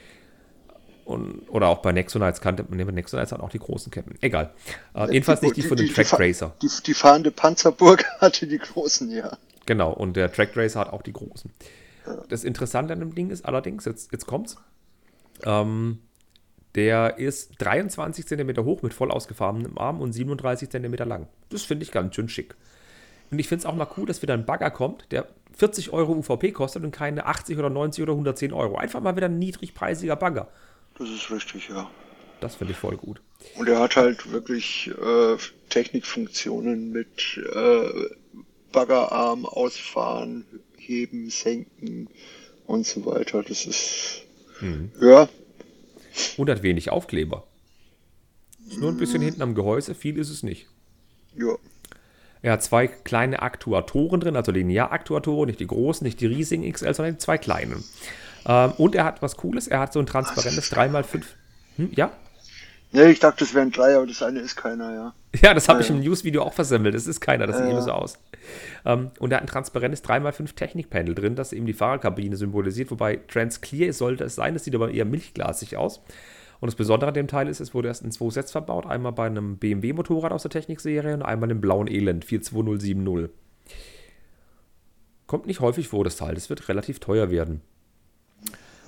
Und, 1.11 1.49
oder 1.49 1.67
auch 1.67 1.79
bei 1.79 1.91
Nexonites 1.91 2.39
kannte 2.39 2.65
man, 2.69 2.85
bei 2.85 2.91
Nexonites 2.91 3.31
hat 3.31 3.41
auch 3.41 3.49
die 3.49 3.59
großen 3.59 3.91
Ketten. 3.91 4.15
Egal. 4.21 4.53
Äh, 4.93 4.99
ja, 4.99 5.11
jedenfalls 5.11 5.41
die, 5.41 5.47
nicht 5.47 5.57
die, 5.57 5.61
die 5.61 5.67
von 5.67 5.77
dem 5.77 5.89
Track 5.89 6.13
Racer. 6.19 6.55
Die, 6.61 6.69
die 6.85 6.93
fahrende 6.93 7.31
Panzerburg 7.31 8.05
hatte 8.19 8.47
die 8.47 8.57
großen, 8.57 9.11
ja. 9.11 9.37
Genau, 9.65 9.91
und 9.91 10.15
der 10.15 10.31
Track 10.31 10.55
Racer 10.55 10.79
hat 10.79 10.93
auch 10.93 11.01
die 11.01 11.13
großen. 11.13 11.51
Das 12.29 12.43
Interessante 12.43 12.93
an 12.93 12.99
dem 12.99 13.13
Ding 13.13 13.29
ist 13.29 13.45
allerdings, 13.45 13.85
jetzt, 13.85 14.11
jetzt 14.11 14.25
kommt's, 14.25 14.55
ähm, 15.43 15.99
der 16.75 17.17
ist 17.19 17.55
23 17.59 18.25
cm 18.25 18.63
hoch 18.63 18.81
mit 18.81 18.93
voll 18.93 19.11
ausgefahrenem 19.11 19.77
Arm 19.77 20.01
und 20.01 20.13
37 20.13 20.69
cm 20.69 20.93
lang. 21.07 21.27
Das 21.49 21.63
finde 21.63 21.83
ich 21.83 21.91
ganz 21.91 22.15
schön 22.15 22.29
schick. 22.29 22.55
Und 23.29 23.39
ich 23.39 23.47
finde 23.47 23.63
es 23.63 23.65
auch 23.65 23.75
mal 23.75 23.87
cool, 23.97 24.05
dass 24.05 24.21
wieder 24.21 24.33
ein 24.33 24.45
Bagger 24.45 24.71
kommt, 24.71 25.11
der 25.11 25.27
40 25.57 25.91
Euro 25.91 26.13
UVP 26.13 26.51
kostet 26.51 26.83
und 26.83 26.91
keine 26.91 27.25
80 27.25 27.57
oder 27.57 27.69
90 27.69 28.03
oder 28.03 28.13
110 28.13 28.53
Euro. 28.53 28.77
Einfach 28.77 29.01
mal 29.01 29.15
wieder 29.15 29.27
ein 29.27 29.39
niedrigpreisiger 29.39 30.15
Bagger. 30.15 30.47
Das 31.01 31.09
ist 31.09 31.31
richtig, 31.31 31.67
ja. 31.69 31.89
Das 32.41 32.55
finde 32.55 32.73
ich 32.73 32.77
voll 32.77 32.95
gut. 32.95 33.21
Und 33.57 33.67
er 33.67 33.79
hat 33.79 33.95
halt 33.95 34.31
wirklich 34.31 34.91
äh, 35.01 35.37
Technikfunktionen 35.69 36.91
mit 36.91 37.41
äh, 37.55 37.89
Baggerarm 38.71 39.47
ausfahren, 39.47 40.45
heben, 40.77 41.31
senken 41.31 42.07
und 42.67 42.85
so 42.85 43.03
weiter. 43.07 43.41
Das 43.41 43.65
ist, 43.65 44.21
mhm. 44.59 44.91
ja. 45.01 45.27
Und 46.37 46.51
hat 46.51 46.61
wenig 46.61 46.91
Aufkleber. 46.91 47.47
Ist 48.69 48.77
nur 48.77 48.91
ein 48.91 48.97
bisschen 48.97 49.21
mhm. 49.21 49.25
hinten 49.25 49.41
am 49.41 49.55
Gehäuse, 49.55 49.95
viel 49.95 50.19
ist 50.19 50.29
es 50.29 50.43
nicht. 50.43 50.67
Ja. 51.35 51.55
Er 52.43 52.53
hat 52.53 52.63
zwei 52.63 52.85
kleine 52.85 53.41
Aktuatoren 53.41 54.19
drin, 54.19 54.35
also 54.35 54.51
Linearaktuatoren, 54.51 55.47
nicht 55.47 55.59
die 55.59 55.67
großen, 55.67 56.05
nicht 56.05 56.21
die 56.21 56.27
riesigen 56.27 56.71
XL, 56.71 56.93
sondern 56.93 57.15
die 57.15 57.19
zwei 57.19 57.39
kleinen. 57.39 57.83
Ähm, 58.45 58.71
und 58.77 58.95
er 58.95 59.05
hat 59.05 59.21
was 59.21 59.37
Cooles, 59.37 59.67
er 59.67 59.79
hat 59.79 59.93
so 59.93 59.99
ein 59.99 60.05
transparentes 60.05 60.71
3x5. 60.71 61.23
Hm, 61.77 61.91
ja? 61.93 62.11
Ne, 62.93 63.09
ich 63.09 63.19
dachte, 63.19 63.45
es 63.45 63.53
wären 63.53 63.71
drei, 63.71 63.95
aber 63.95 64.05
das 64.05 64.21
eine 64.21 64.39
ist 64.39 64.57
keiner, 64.57 64.93
ja. 64.93 65.13
Ja, 65.41 65.53
das 65.53 65.69
habe 65.69 65.79
ja, 65.79 65.85
ich 65.85 65.89
im 65.89 66.01
News-Video 66.01 66.43
auch 66.43 66.53
versemmelt. 66.53 66.93
Das 66.93 67.07
ist 67.07 67.21
keiner, 67.21 67.47
das 67.47 67.55
sieht 67.57 67.65
ja. 67.65 67.71
immer 67.71 67.81
so 67.81 67.91
aus. 67.91 68.19
Ähm, 68.85 69.11
und 69.19 69.31
er 69.31 69.37
hat 69.37 69.43
ein 69.43 69.47
transparentes 69.47 70.03
3x5 70.03 70.55
Technik-Panel 70.55 71.15
drin, 71.15 71.35
das 71.35 71.53
eben 71.53 71.65
die 71.65 71.73
Fahrerkabine 71.73 72.35
symbolisiert, 72.35 72.91
wobei 72.91 73.21
Transclear 73.27 73.93
sollte 73.93 74.25
es 74.25 74.35
sein, 74.35 74.53
das 74.55 74.65
sieht 74.65 74.75
aber 74.75 74.91
eher 74.91 75.05
milchglasig 75.05 75.77
aus. 75.77 76.01
Und 76.59 76.67
das 76.67 76.75
Besondere 76.75 77.07
an 77.07 77.13
dem 77.13 77.27
Teil 77.27 77.47
ist, 77.47 77.61
es 77.61 77.73
wurde 77.73 77.87
erst 77.87 78.03
in 78.03 78.11
zwei 78.11 78.29
Sets 78.29 78.51
verbaut, 78.51 78.85
einmal 78.85 79.13
bei 79.13 79.25
einem 79.25 79.57
BMW-Motorrad 79.57 80.33
aus 80.33 80.43
der 80.43 80.51
Technikserie 80.51 81.13
und 81.13 81.23
einmal 81.23 81.49
im 81.49 81.61
blauen 81.61 81.87
Elend 81.87 82.25
42070. 82.25 83.29
Kommt 85.27 85.47
nicht 85.47 85.61
häufig 85.61 85.87
vor, 85.87 86.03
das 86.03 86.17
Teil. 86.17 86.35
Das 86.35 86.49
wird 86.49 86.67
relativ 86.67 86.99
teuer 86.99 87.31
werden. 87.31 87.61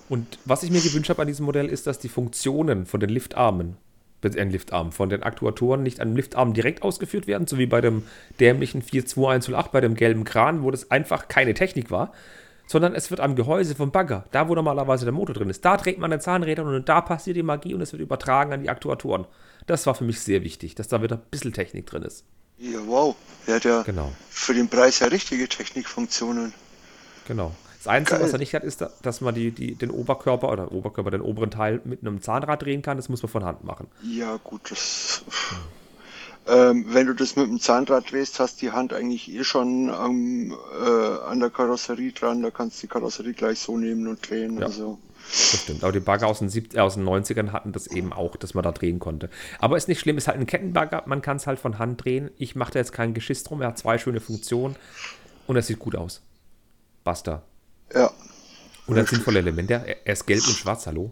Und 0.09 0.39
was 0.45 0.63
ich 0.63 0.71
mir 0.71 0.81
gewünscht 0.81 1.09
habe 1.09 1.21
an 1.21 1.27
diesem 1.27 1.45
Modell 1.45 1.67
ist, 1.67 1.87
dass 1.87 1.99
die 1.99 2.09
Funktionen 2.09 2.85
von 2.85 2.99
den 2.99 3.09
Liftarmen 3.09 3.77
ein 4.25 4.51
Liftarm 4.51 4.91
von 4.91 5.09
den 5.09 5.23
Aktuatoren 5.23 5.83
nicht 5.83 5.99
an 5.99 6.15
Liftarm 6.15 6.53
direkt 6.53 6.81
ausgeführt 6.81 7.27
werden, 7.27 7.47
so 7.47 7.57
wie 7.57 7.65
bei 7.65 7.81
dem 7.81 8.03
dämlichen 8.39 8.81
42108, 8.81 9.71
bei 9.71 9.81
dem 9.81 9.95
gelben 9.95 10.23
Kran, 10.23 10.63
wo 10.63 10.71
das 10.71 10.91
einfach 10.91 11.27
keine 11.27 11.53
Technik 11.53 11.91
war, 11.91 12.13
sondern 12.67 12.95
es 12.95 13.11
wird 13.11 13.19
am 13.19 13.35
Gehäuse 13.35 13.75
vom 13.75 13.91
Bagger, 13.91 14.25
da 14.31 14.47
wo 14.47 14.55
normalerweise 14.55 15.05
der 15.05 15.13
Motor 15.13 15.35
drin 15.35 15.49
ist, 15.49 15.65
da 15.65 15.77
dreht 15.77 15.99
man 15.99 16.11
den 16.11 16.21
Zahnräder 16.21 16.63
und 16.63 16.87
da 16.87 17.01
passiert 17.01 17.35
die 17.35 17.43
Magie 17.43 17.73
und 17.73 17.81
es 17.81 17.91
wird 17.91 18.01
übertragen 18.01 18.53
an 18.53 18.61
die 18.61 18.69
Aktuatoren. 18.69 19.25
Das 19.67 19.85
war 19.85 19.95
für 19.95 20.03
mich 20.03 20.19
sehr 20.19 20.43
wichtig, 20.43 20.75
dass 20.75 20.87
da 20.87 21.01
wieder 21.01 21.17
ein 21.17 21.23
bisschen 21.29 21.53
Technik 21.53 21.85
drin 21.85 22.03
ist. 22.03 22.23
Ja, 22.57 22.79
wow. 22.85 23.15
Er 23.47 23.55
hat 23.55 23.65
ja 23.65 23.81
genau. 23.81 24.11
für 24.29 24.53
den 24.53 24.69
Preis 24.69 24.99
ja 24.99 25.07
richtige 25.07 25.47
Technikfunktionen. 25.47 26.53
Genau. 27.27 27.53
Das 27.83 27.87
Einzige, 27.87 28.17
Geil. 28.17 28.25
was 28.27 28.33
er 28.33 28.39
nicht 28.39 28.53
hat, 28.53 28.63
ist, 28.63 28.79
da- 28.81 28.91
dass 29.01 29.19
man 29.21 29.35
die, 29.35 29.51
die, 29.51 29.75
den 29.75 29.91
Oberkörper 29.91 30.49
oder 30.51 30.71
Oberkörper, 30.71 31.11
den 31.11 31.21
oberen 31.21 31.51
Teil 31.51 31.81
mit 31.83 32.01
einem 32.01 32.21
Zahnrad 32.21 32.61
drehen 32.61 32.81
kann. 32.81 32.97
Das 32.97 33.09
muss 33.09 33.21
man 33.21 33.29
von 33.29 33.43
Hand 33.43 33.63
machen. 33.65 33.87
Ja, 34.03 34.39
gut, 34.43 34.71
das. 34.71 35.23
Ähm, 36.45 36.85
wenn 36.89 37.07
du 37.07 37.13
das 37.13 37.35
mit 37.37 37.47
dem 37.47 37.59
Zahnrad 37.59 38.11
drehst, 38.11 38.39
hast 38.39 38.61
die 38.61 38.71
Hand 38.71 38.91
eigentlich 38.93 39.31
eh 39.33 39.43
schon 39.45 39.89
am, 39.89 40.51
äh, 40.51 41.25
an 41.29 41.39
der 41.39 41.49
Karosserie 41.49 42.11
dran. 42.11 42.41
Da 42.41 42.51
kannst 42.51 42.77
du 42.77 42.81
die 42.87 42.87
Karosserie 42.91 43.33
gleich 43.33 43.59
so 43.59 43.77
nehmen 43.77 44.07
und 44.07 44.29
drehen. 44.29 44.57
Ja. 44.59 44.65
Also, 44.65 44.97
Das 45.29 45.61
stimmt. 45.61 45.83
Aber 45.83 45.93
die 45.93 46.01
Bagger 46.01 46.27
aus 46.27 46.39
den, 46.39 46.49
70, 46.49 46.77
äh, 46.77 46.81
aus 46.81 46.95
den 46.95 47.05
90ern 47.05 47.51
hatten 47.53 47.71
das 47.71 47.87
eben 47.87 48.11
auch, 48.11 48.35
dass 48.35 48.53
man 48.53 48.63
da 48.63 48.73
drehen 48.73 48.99
konnte. 48.99 49.29
Aber 49.59 49.77
ist 49.77 49.87
nicht 49.87 50.01
schlimm, 50.01 50.17
ist 50.17 50.27
halt 50.27 50.37
ein 50.37 50.45
Kettenbagger. 50.45 51.03
Man 51.05 51.21
kann 51.21 51.37
es 51.37 51.47
halt 51.47 51.59
von 51.59 51.79
Hand 51.79 52.03
drehen. 52.03 52.29
Ich 52.37 52.55
mache 52.55 52.73
da 52.73 52.79
jetzt 52.79 52.91
kein 52.91 53.13
Geschiss 53.13 53.43
drum. 53.43 53.61
Er 53.61 53.69
hat 53.69 53.77
zwei 53.77 53.97
schöne 53.97 54.19
Funktionen 54.19 54.75
und 55.47 55.55
er 55.55 55.61
sieht 55.61 55.79
gut 55.79 55.95
aus. 55.95 56.21
Basta. 57.05 57.41
Ja. 57.93 58.11
Und 58.85 58.97
ein 58.97 59.05
sinnvolle 59.05 59.39
Element. 59.39 59.71
Er, 59.71 60.05
ist 60.05 60.25
gelb 60.25 60.45
und 60.45 60.55
schwarz, 60.55 60.87
hallo. 60.87 61.11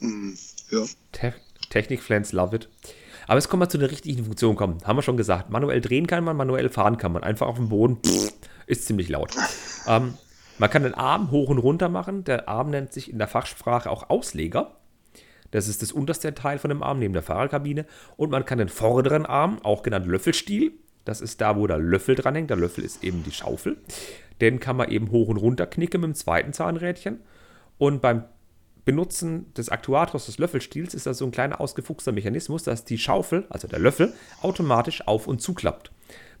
Ja. 0.00 0.84
Te 1.12 1.34
Technik-Flans 1.70 2.32
love 2.32 2.56
it. 2.56 2.68
Aber 3.26 3.36
jetzt 3.36 3.48
kommen 3.48 3.62
wir 3.62 3.68
zu 3.68 3.78
der 3.78 3.90
richtigen 3.90 4.24
Funktion 4.24 4.54
kommen. 4.54 4.78
Haben 4.84 4.98
wir 4.98 5.02
schon 5.02 5.16
gesagt. 5.16 5.50
Manuell 5.50 5.80
drehen 5.80 6.06
kann 6.06 6.24
man, 6.24 6.36
manuell 6.36 6.68
fahren 6.68 6.98
kann 6.98 7.12
man. 7.12 7.24
Einfach 7.24 7.46
auf 7.46 7.56
dem 7.56 7.70
Boden 7.70 7.98
pff, 8.04 8.32
ist 8.66 8.86
ziemlich 8.86 9.08
laut. 9.08 9.32
ähm, 9.86 10.14
man 10.58 10.70
kann 10.70 10.82
den 10.82 10.94
Arm 10.94 11.30
hoch 11.30 11.48
und 11.48 11.58
runter 11.58 11.88
machen. 11.88 12.24
Der 12.24 12.48
Arm 12.48 12.70
nennt 12.70 12.92
sich 12.92 13.10
in 13.10 13.18
der 13.18 13.28
Fachsprache 13.28 13.90
auch 13.90 14.10
Ausleger. 14.10 14.76
Das 15.50 15.68
ist 15.68 15.82
das 15.82 15.92
unterste 15.92 16.34
Teil 16.34 16.58
von 16.58 16.68
dem 16.68 16.82
Arm 16.82 16.98
neben 16.98 17.14
der 17.14 17.22
Fahrerkabine. 17.22 17.86
Und 18.16 18.30
man 18.30 18.44
kann 18.44 18.58
den 18.58 18.68
vorderen 18.68 19.24
Arm, 19.24 19.58
auch 19.62 19.82
genannt 19.82 20.06
Löffelstiel, 20.06 20.72
das 21.04 21.20
ist 21.20 21.40
da, 21.40 21.56
wo 21.56 21.66
der 21.66 21.78
Löffel 21.78 22.14
dranhängt. 22.14 22.50
Der 22.50 22.56
Löffel 22.56 22.84
ist 22.84 23.04
eben 23.04 23.22
die 23.24 23.32
Schaufel. 23.32 23.76
Den 24.40 24.60
kann 24.60 24.76
man 24.76 24.90
eben 24.90 25.10
hoch 25.10 25.28
und 25.28 25.36
runter 25.36 25.66
knicken 25.66 26.00
mit 26.00 26.08
dem 26.08 26.14
zweiten 26.14 26.52
Zahnrädchen. 26.52 27.20
Und 27.78 28.02
beim 28.02 28.24
Benutzen 28.84 29.52
des 29.54 29.70
Aktuators 29.70 30.26
des 30.26 30.38
Löffelstiels 30.38 30.94
ist 30.94 31.06
das 31.06 31.18
so 31.18 31.24
ein 31.24 31.30
kleiner 31.30 31.60
ausgefuchster 31.60 32.12
Mechanismus, 32.12 32.64
dass 32.64 32.84
die 32.84 32.98
Schaufel, 32.98 33.46
also 33.48 33.66
der 33.66 33.78
Löffel, 33.78 34.12
automatisch 34.42 35.06
auf 35.06 35.26
und 35.26 35.40
zuklappt. 35.40 35.90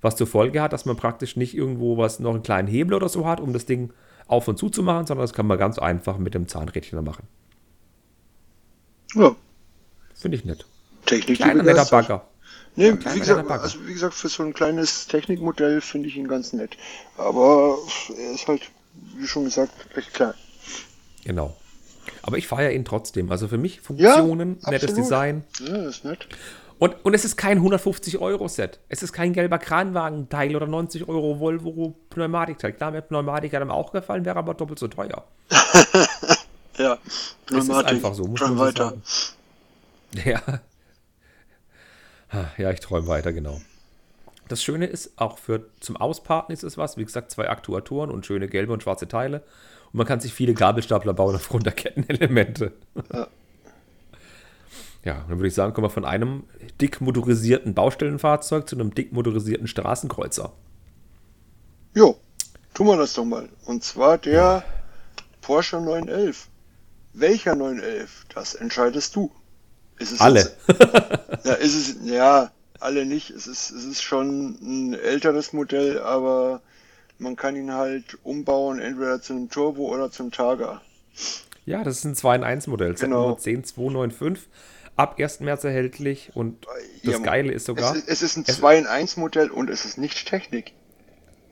Was 0.02 0.16
zur 0.16 0.26
Folge 0.26 0.60
hat, 0.60 0.74
dass 0.74 0.84
man 0.84 0.96
praktisch 0.96 1.36
nicht 1.36 1.56
irgendwo 1.56 1.96
was 1.96 2.20
noch 2.20 2.34
einen 2.34 2.42
kleinen 2.42 2.68
Hebel 2.68 2.94
oder 2.94 3.08
so 3.08 3.26
hat, 3.26 3.40
um 3.40 3.54
das 3.54 3.64
Ding 3.64 3.92
auf 4.26 4.48
und 4.48 4.58
zu 4.58 4.68
zu 4.68 4.82
machen, 4.82 5.06
sondern 5.06 5.24
das 5.24 5.32
kann 5.32 5.46
man 5.46 5.58
ganz 5.58 5.78
einfach 5.78 6.18
mit 6.18 6.34
dem 6.34 6.46
Zahnrädchen 6.46 7.02
machen. 7.02 7.26
Ja. 9.14 9.34
Finde 10.14 10.36
ich 10.36 10.44
nett. 10.44 10.66
Technik. 11.06 11.36
Kleiner 11.38 11.62
netter. 11.62 11.86
Bagger. 11.86 12.26
Nee, 12.76 12.92
wie 12.92 13.20
gesagt, 13.20 13.48
also 13.50 13.86
wie 13.86 13.92
gesagt, 13.92 14.14
für 14.14 14.28
so 14.28 14.42
ein 14.42 14.52
kleines 14.52 15.06
Technikmodell 15.06 15.80
finde 15.80 16.08
ich 16.08 16.16
ihn 16.16 16.26
ganz 16.26 16.52
nett. 16.52 16.76
Aber 17.16 17.78
er 18.16 18.34
ist 18.34 18.48
halt, 18.48 18.62
wie 19.16 19.26
schon 19.26 19.44
gesagt, 19.44 19.72
recht 19.96 20.12
klein. 20.12 20.34
Genau. 21.24 21.56
Aber 22.22 22.36
ich 22.36 22.48
feiere 22.48 22.72
ihn 22.72 22.84
trotzdem. 22.84 23.30
Also 23.30 23.48
für 23.48 23.58
mich 23.58 23.80
Funktionen, 23.80 24.58
nettes 24.66 24.90
absolut. 24.90 24.96
Design. 24.98 25.44
Ja, 25.60 25.88
ist 25.88 26.04
nett. 26.04 26.26
Und, 26.78 26.96
und 27.04 27.14
es 27.14 27.24
ist 27.24 27.36
kein 27.36 27.60
150-Euro-Set. 27.62 28.80
Es 28.88 29.02
ist 29.02 29.12
kein 29.12 29.32
gelber 29.32 29.58
Kranwagenteil 29.58 30.56
oder 30.56 30.66
90 30.66 31.08
Euro 31.08 31.38
Volvo 31.38 31.94
Pneumatikteil. 32.10 32.72
Klar, 32.72 32.90
mir 32.90 33.02
Pneumatik 33.02 33.52
hat 33.54 33.62
ihm 33.62 33.70
auch 33.70 33.92
gefallen, 33.92 34.24
wäre 34.24 34.36
aber 34.36 34.54
doppelt 34.54 34.78
so 34.78 34.88
teuer. 34.88 35.24
Ja, 36.76 36.98
ist 37.50 37.70
einfach 37.70 38.14
so, 38.14 38.24
muss 38.24 38.40
so 38.40 38.58
weiter. 38.58 38.90
sagen. 38.90 39.02
Ja. 40.24 40.40
Ja, 42.58 42.70
ich 42.70 42.80
träume 42.80 43.06
weiter, 43.06 43.32
genau. 43.32 43.60
Das 44.48 44.62
Schöne 44.62 44.86
ist, 44.86 45.12
auch 45.16 45.38
für 45.38 45.66
zum 45.80 45.96
Ausparten 45.96 46.52
ist 46.52 46.64
es 46.64 46.76
was. 46.76 46.96
Wie 46.96 47.04
gesagt, 47.04 47.30
zwei 47.30 47.48
Aktuatoren 47.48 48.10
und 48.10 48.26
schöne 48.26 48.48
gelbe 48.48 48.72
und 48.72 48.82
schwarze 48.82 49.08
Teile. 49.08 49.42
Und 49.92 49.98
man 49.98 50.06
kann 50.06 50.20
sich 50.20 50.34
viele 50.34 50.54
Gabelstapler 50.54 51.14
bauen 51.14 51.36
aufgrund 51.36 51.66
der 51.66 51.72
Kettenelemente. 51.72 52.72
Ja. 53.12 53.28
Ja, 55.04 55.22
dann 55.28 55.38
würde 55.38 55.48
ich 55.48 55.54
sagen, 55.54 55.74
kommen 55.74 55.84
wir 55.86 55.90
von 55.90 56.06
einem 56.06 56.44
dick 56.80 57.02
motorisierten 57.02 57.74
Baustellenfahrzeug 57.74 58.66
zu 58.66 58.76
einem 58.76 58.94
dick 58.94 59.12
motorisierten 59.12 59.66
Straßenkreuzer. 59.66 60.52
Jo, 61.94 62.18
tun 62.72 62.86
wir 62.86 62.96
das 62.96 63.12
doch 63.12 63.26
mal. 63.26 63.48
Und 63.66 63.84
zwar 63.84 64.16
der 64.16 64.64
Porsche 65.42 65.76
911. 65.76 66.48
Welcher 67.12 67.54
911? 67.54 68.26
Das 68.34 68.54
entscheidest 68.54 69.14
du. 69.14 69.30
Ist 69.98 70.12
es 70.12 70.20
Alle. 70.20 70.40
Jetzt, 70.40 71.46
ja, 71.46 71.52
ist 71.54 71.74
es, 71.74 71.96
ja, 72.04 72.50
alle 72.80 73.06
nicht. 73.06 73.30
Es 73.30 73.46
ist, 73.46 73.70
es 73.70 73.84
ist 73.84 74.02
schon 74.02 74.58
ein 74.60 74.94
älteres 74.94 75.52
Modell, 75.52 76.00
aber 76.00 76.62
man 77.18 77.36
kann 77.36 77.56
ihn 77.56 77.72
halt 77.72 78.18
umbauen, 78.22 78.80
entweder 78.80 79.20
zu 79.20 79.32
einem 79.34 79.48
Turbo 79.48 79.88
oder 79.94 80.10
zum 80.10 80.30
Targa. 80.30 80.82
Ja, 81.64 81.84
das 81.84 81.98
ist 81.98 82.04
ein 82.04 82.14
2 82.14 82.36
in 82.36 82.44
1 82.44 82.66
Modell. 82.66 82.94
Genau. 82.94 83.34
10295. 83.36 84.48
Ab 84.96 85.18
1. 85.18 85.40
März 85.40 85.64
erhältlich. 85.64 86.30
Und 86.34 86.66
das 87.02 87.14
Ja, 87.14 87.18
Geile 87.20 87.52
ist 87.52 87.66
sogar. 87.66 87.92
Es 87.92 88.02
ist, 88.02 88.08
es 88.08 88.22
ist 88.22 88.36
ein 88.36 88.44
2 88.44 88.78
in 88.78 88.86
1 88.86 89.16
Modell 89.16 89.50
und 89.50 89.70
es 89.70 89.84
ist 89.84 89.96
nicht 89.96 90.26
Technik. 90.28 90.72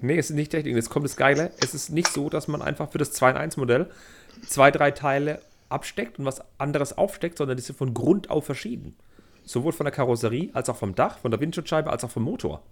Nee, 0.01 0.19
es 0.19 0.31
ist 0.31 0.37
nicht 0.37 0.51
Technik. 0.51 0.75
Jetzt 0.75 0.91
kommt 0.91 1.05
das 1.05 1.17
Geile. 1.17 1.53
Es 1.61 1.75
ist 1.75 1.91
nicht 1.91 2.09
so, 2.09 2.29
dass 2.29 2.49
man 2.49 2.61
einfach 2.61 2.91
für 2.91 2.99
das 2.99 3.13
2 3.13 3.31
in 3.31 3.37
1 3.37 3.57
Modell 3.57 3.89
zwei, 4.49 4.71
drei 4.71 4.91
Teile 4.91 5.41
absteckt 5.73 6.19
und 6.19 6.25
was 6.25 6.43
anderes 6.59 6.97
aufsteckt, 6.97 7.39
sondern 7.39 7.57
die 7.57 7.63
sind 7.63 7.77
von 7.77 7.95
Grund 7.95 8.31
auf 8.31 8.47
verschieden. 8.47 8.97
Sowohl 9.45 9.73
von 9.73 9.85
der 9.85 9.93
Karosserie 9.93 10.51
als 10.53 10.69
auch 10.69 10.77
vom 10.77 10.95
Dach, 10.95 11.19
von 11.19 11.31
der 11.31 11.41
Windschutzscheibe 11.41 11.91
als 11.91 12.05
auch 12.05 12.11
vom 12.11 12.23
Motor. 12.23 12.63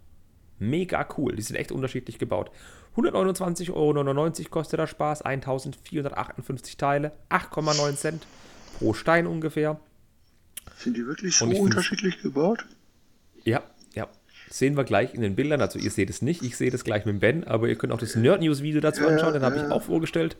Mega 0.60 1.08
cool. 1.16 1.34
Die 1.34 1.42
sind 1.42 1.56
echt 1.56 1.72
unterschiedlich 1.72 2.18
gebaut. 2.18 2.50
129,99 2.96 3.70
Euro 3.72 4.50
kostet 4.50 4.78
der 4.78 4.86
Spaß. 4.86 5.22
1458 5.22 6.76
Teile. 6.76 7.12
8,9 7.30 7.96
Cent 7.96 8.26
pro 8.78 8.92
Stein 8.92 9.26
ungefähr. 9.26 9.80
Sind 10.76 10.96
die 10.96 11.06
wirklich 11.06 11.36
so 11.36 11.46
unterschiedlich 11.46 12.20
gebaut? 12.20 12.66
Ja, 13.44 13.62
ja. 13.94 14.08
Sehen 14.50 14.76
wir 14.76 14.84
gleich 14.84 15.14
in 15.14 15.22
den 15.22 15.34
Bildern. 15.34 15.62
Also 15.62 15.78
ihr 15.78 15.90
seht 15.90 16.10
es 16.10 16.20
nicht, 16.20 16.42
ich 16.42 16.56
sehe 16.56 16.70
das 16.70 16.84
gleich 16.84 17.06
mit 17.06 17.20
Ben, 17.20 17.44
aber 17.44 17.68
ihr 17.68 17.76
könnt 17.76 17.92
auch 17.92 17.98
das 17.98 18.16
Nerd 18.16 18.42
News 18.42 18.62
Video 18.62 18.80
dazu 18.80 19.06
anschauen, 19.06 19.32
den 19.32 19.42
habe 19.42 19.56
ich 19.56 19.62
auch 19.62 19.82
vorgestellt. 19.82 20.36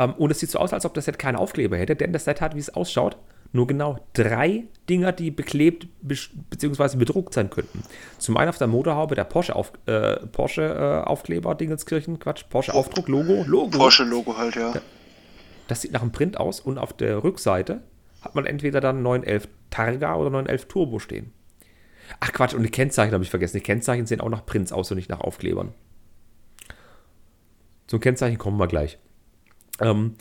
Ähm, 0.00 0.14
und 0.14 0.30
es 0.30 0.40
sieht 0.40 0.50
so 0.50 0.58
aus, 0.58 0.72
als 0.72 0.86
ob 0.86 0.94
das 0.94 1.04
Set 1.04 1.18
keinen 1.18 1.36
Aufkleber 1.36 1.76
hätte, 1.76 1.94
denn 1.94 2.12
das 2.12 2.24
Set 2.24 2.40
hat, 2.40 2.54
wie 2.56 2.58
es 2.58 2.74
ausschaut, 2.74 3.18
nur 3.52 3.66
genau 3.66 3.98
drei 4.14 4.64
Dinger, 4.88 5.12
die 5.12 5.30
beklebt 5.30 5.88
bzw. 6.02 6.96
bedruckt 6.96 7.34
sein 7.34 7.50
könnten. 7.50 7.82
Zum 8.18 8.36
einen 8.36 8.48
auf 8.48 8.58
der 8.58 8.68
Motorhaube 8.68 9.14
der 9.14 9.24
Porsche, 9.24 9.54
auf, 9.54 9.72
äh, 9.86 10.26
Porsche 10.26 10.62
äh, 10.62 11.08
Aufkleber, 11.08 11.54
Dingenskirchen, 11.54 12.18
Quatsch, 12.18 12.44
Porsche 12.48 12.72
Aufdruck, 12.72 13.08
Logo, 13.08 13.44
Logo. 13.46 13.76
Porsche-Logo 13.76 14.38
halt, 14.38 14.54
ja. 14.56 14.72
Das 15.68 15.82
sieht 15.82 15.92
nach 15.92 16.02
einem 16.02 16.12
Print 16.12 16.38
aus 16.38 16.60
und 16.60 16.78
auf 16.78 16.92
der 16.92 17.22
Rückseite 17.22 17.82
hat 18.22 18.34
man 18.34 18.46
entweder 18.46 18.80
dann 18.80 19.02
911 19.02 19.48
Targa 19.70 20.14
oder 20.14 20.30
911 20.30 20.66
Turbo 20.66 20.98
stehen. 20.98 21.32
Ach 22.20 22.32
Quatsch, 22.32 22.54
und 22.54 22.62
die 22.62 22.70
Kennzeichen 22.70 23.12
habe 23.12 23.22
ich 23.22 23.30
vergessen. 23.30 23.58
Die 23.58 23.62
Kennzeichen 23.62 24.06
sehen 24.06 24.20
auch 24.20 24.28
nach 24.28 24.46
Prints 24.46 24.72
aus 24.72 24.90
und 24.90 24.96
nicht 24.96 25.10
nach 25.10 25.20
Aufklebern. 25.20 25.74
Zum 27.86 28.00
Kennzeichen 28.00 28.38
kommen 28.38 28.58
wir 28.58 28.66
gleich. 28.66 28.98
Ähm, 29.80 30.14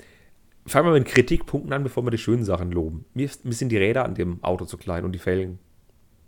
fangen 0.66 0.88
wir 0.88 0.94
mit 0.94 1.08
Kritikpunkten 1.08 1.74
an, 1.74 1.84
bevor 1.84 2.04
wir 2.04 2.12
die 2.12 2.18
schönen 2.18 2.46
Sachen 2.46 2.72
loben. 2.72 3.06
Mir, 3.14 3.26
ist- 3.26 3.46
mir 3.46 3.54
sind 3.54 3.70
die 3.70 3.78
Räder 3.78 4.06
an 4.06 4.16
dem 4.16 4.44
Auto 4.44 4.66
zu 4.66 4.78
klein 4.78 5.04
und 5.06 5.12
die 5.12 5.20
Felgen. 5.20 5.60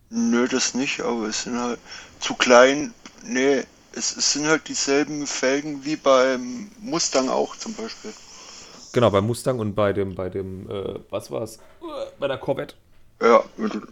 Nö, 0.09 0.47
das 0.47 0.73
nicht, 0.73 1.01
aber 1.01 1.27
es 1.27 1.43
sind 1.43 1.57
halt 1.57 1.79
zu 2.19 2.33
klein. 2.33 2.93
Nee, 3.25 3.63
es, 3.93 4.17
es 4.17 4.33
sind 4.33 4.47
halt 4.47 4.67
dieselben 4.67 5.25
Felgen 5.25 5.85
wie 5.85 5.95
beim 5.95 6.69
Mustang 6.81 7.29
auch 7.29 7.55
zum 7.55 7.73
Beispiel. 7.73 8.11
Genau, 8.93 9.09
bei 9.09 9.21
Mustang 9.21 9.59
und 9.59 9.73
bei 9.73 9.93
dem, 9.93 10.15
bei 10.15 10.29
dem, 10.29 10.69
äh, 10.69 10.99
was 11.09 11.31
war's? 11.31 11.59
Bei 12.19 12.27
der 12.27 12.37
Corvette. 12.37 12.75
Ja, 13.21 13.43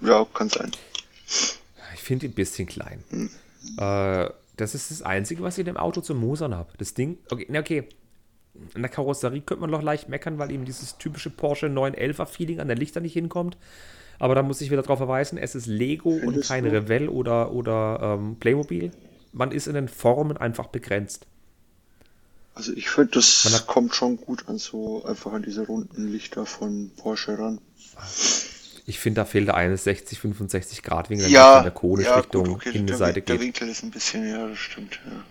ja, 0.01 0.25
kann 0.33 0.49
sein. 0.49 0.71
Ich 1.93 2.01
finde 2.01 2.25
ihn 2.25 2.31
ein 2.31 2.35
bisschen 2.35 2.67
klein. 2.67 3.03
Äh, 3.77 4.29
das 4.57 4.75
ist 4.75 4.91
das 4.91 5.01
Einzige, 5.03 5.41
was 5.43 5.55
ich 5.57 5.59
in 5.59 5.67
dem 5.67 5.77
Auto 5.77 6.01
zum 6.01 6.17
Mosern 6.17 6.53
habe. 6.55 6.73
Das 6.79 6.93
Ding, 6.95 7.17
okay, 7.31 7.45
na 7.49 7.59
okay. 7.59 7.87
An 8.75 8.81
der 8.81 8.89
Karosserie 8.89 9.41
könnte 9.41 9.61
man 9.61 9.69
noch 9.71 9.81
leicht 9.81 10.09
meckern, 10.09 10.37
weil 10.37 10.51
eben 10.51 10.65
dieses 10.65 10.97
typische 10.97 11.29
Porsche 11.29 11.67
911er 11.67 12.25
Feeling 12.25 12.59
an 12.59 12.67
der 12.67 12.77
Lichter 12.77 12.99
nicht 13.01 13.13
hinkommt. 13.13 13.57
Aber 14.19 14.35
da 14.35 14.43
muss 14.43 14.59
ich 14.61 14.69
wieder 14.69 14.81
darauf 14.81 14.97
verweisen, 14.99 15.37
es 15.37 15.55
ist 15.55 15.65
Lego 15.67 16.09
und 16.09 16.19
Findest 16.21 16.49
kein 16.49 16.65
du? 16.65 16.71
Revell 16.71 17.07
oder, 17.07 17.51
oder 17.53 18.17
ähm, 18.19 18.35
Playmobil. 18.39 18.91
Man 19.31 19.51
ist 19.51 19.67
in 19.67 19.75
den 19.75 19.87
Formen 19.87 20.35
einfach 20.37 20.67
begrenzt. 20.67 21.25
Also 22.53 22.73
ich 22.73 22.89
finde, 22.89 23.11
das 23.13 23.45
Man 23.45 23.53
hat- 23.53 23.67
kommt 23.67 23.95
schon 23.95 24.17
gut 24.17 24.43
an 24.49 24.57
so 24.57 25.05
einfach 25.05 25.31
an 25.31 25.43
diese 25.43 25.65
runden 25.65 26.11
Lichter 26.11 26.45
von 26.45 26.91
Porsche 26.97 27.39
ran. 27.39 27.59
Ich 28.85 28.99
finde, 28.99 29.21
da 29.21 29.25
fehlt 29.25 29.47
der 29.47 29.55
eine 29.55 29.77
60, 29.77 30.19
65 30.19 30.83
Grad 30.83 31.09
Winkel 31.09 31.29
Ja, 31.29 31.59
in 31.59 31.63
der 31.63 31.71
konisch 31.71 32.07
ja, 32.07 32.17
Richtung 32.17 32.45
gut, 32.45 32.55
okay, 32.55 32.71
Innenseite 32.77 33.21
der, 33.21 33.21
der 33.21 33.35
geht. 33.37 33.45
Winkel 33.45 33.69
ist 33.69 33.83
ein 33.83 33.91
bisschen, 33.91 34.27
ja, 34.27 34.47
das 34.47 34.57
stimmt, 34.57 34.99
ja. 35.05 35.23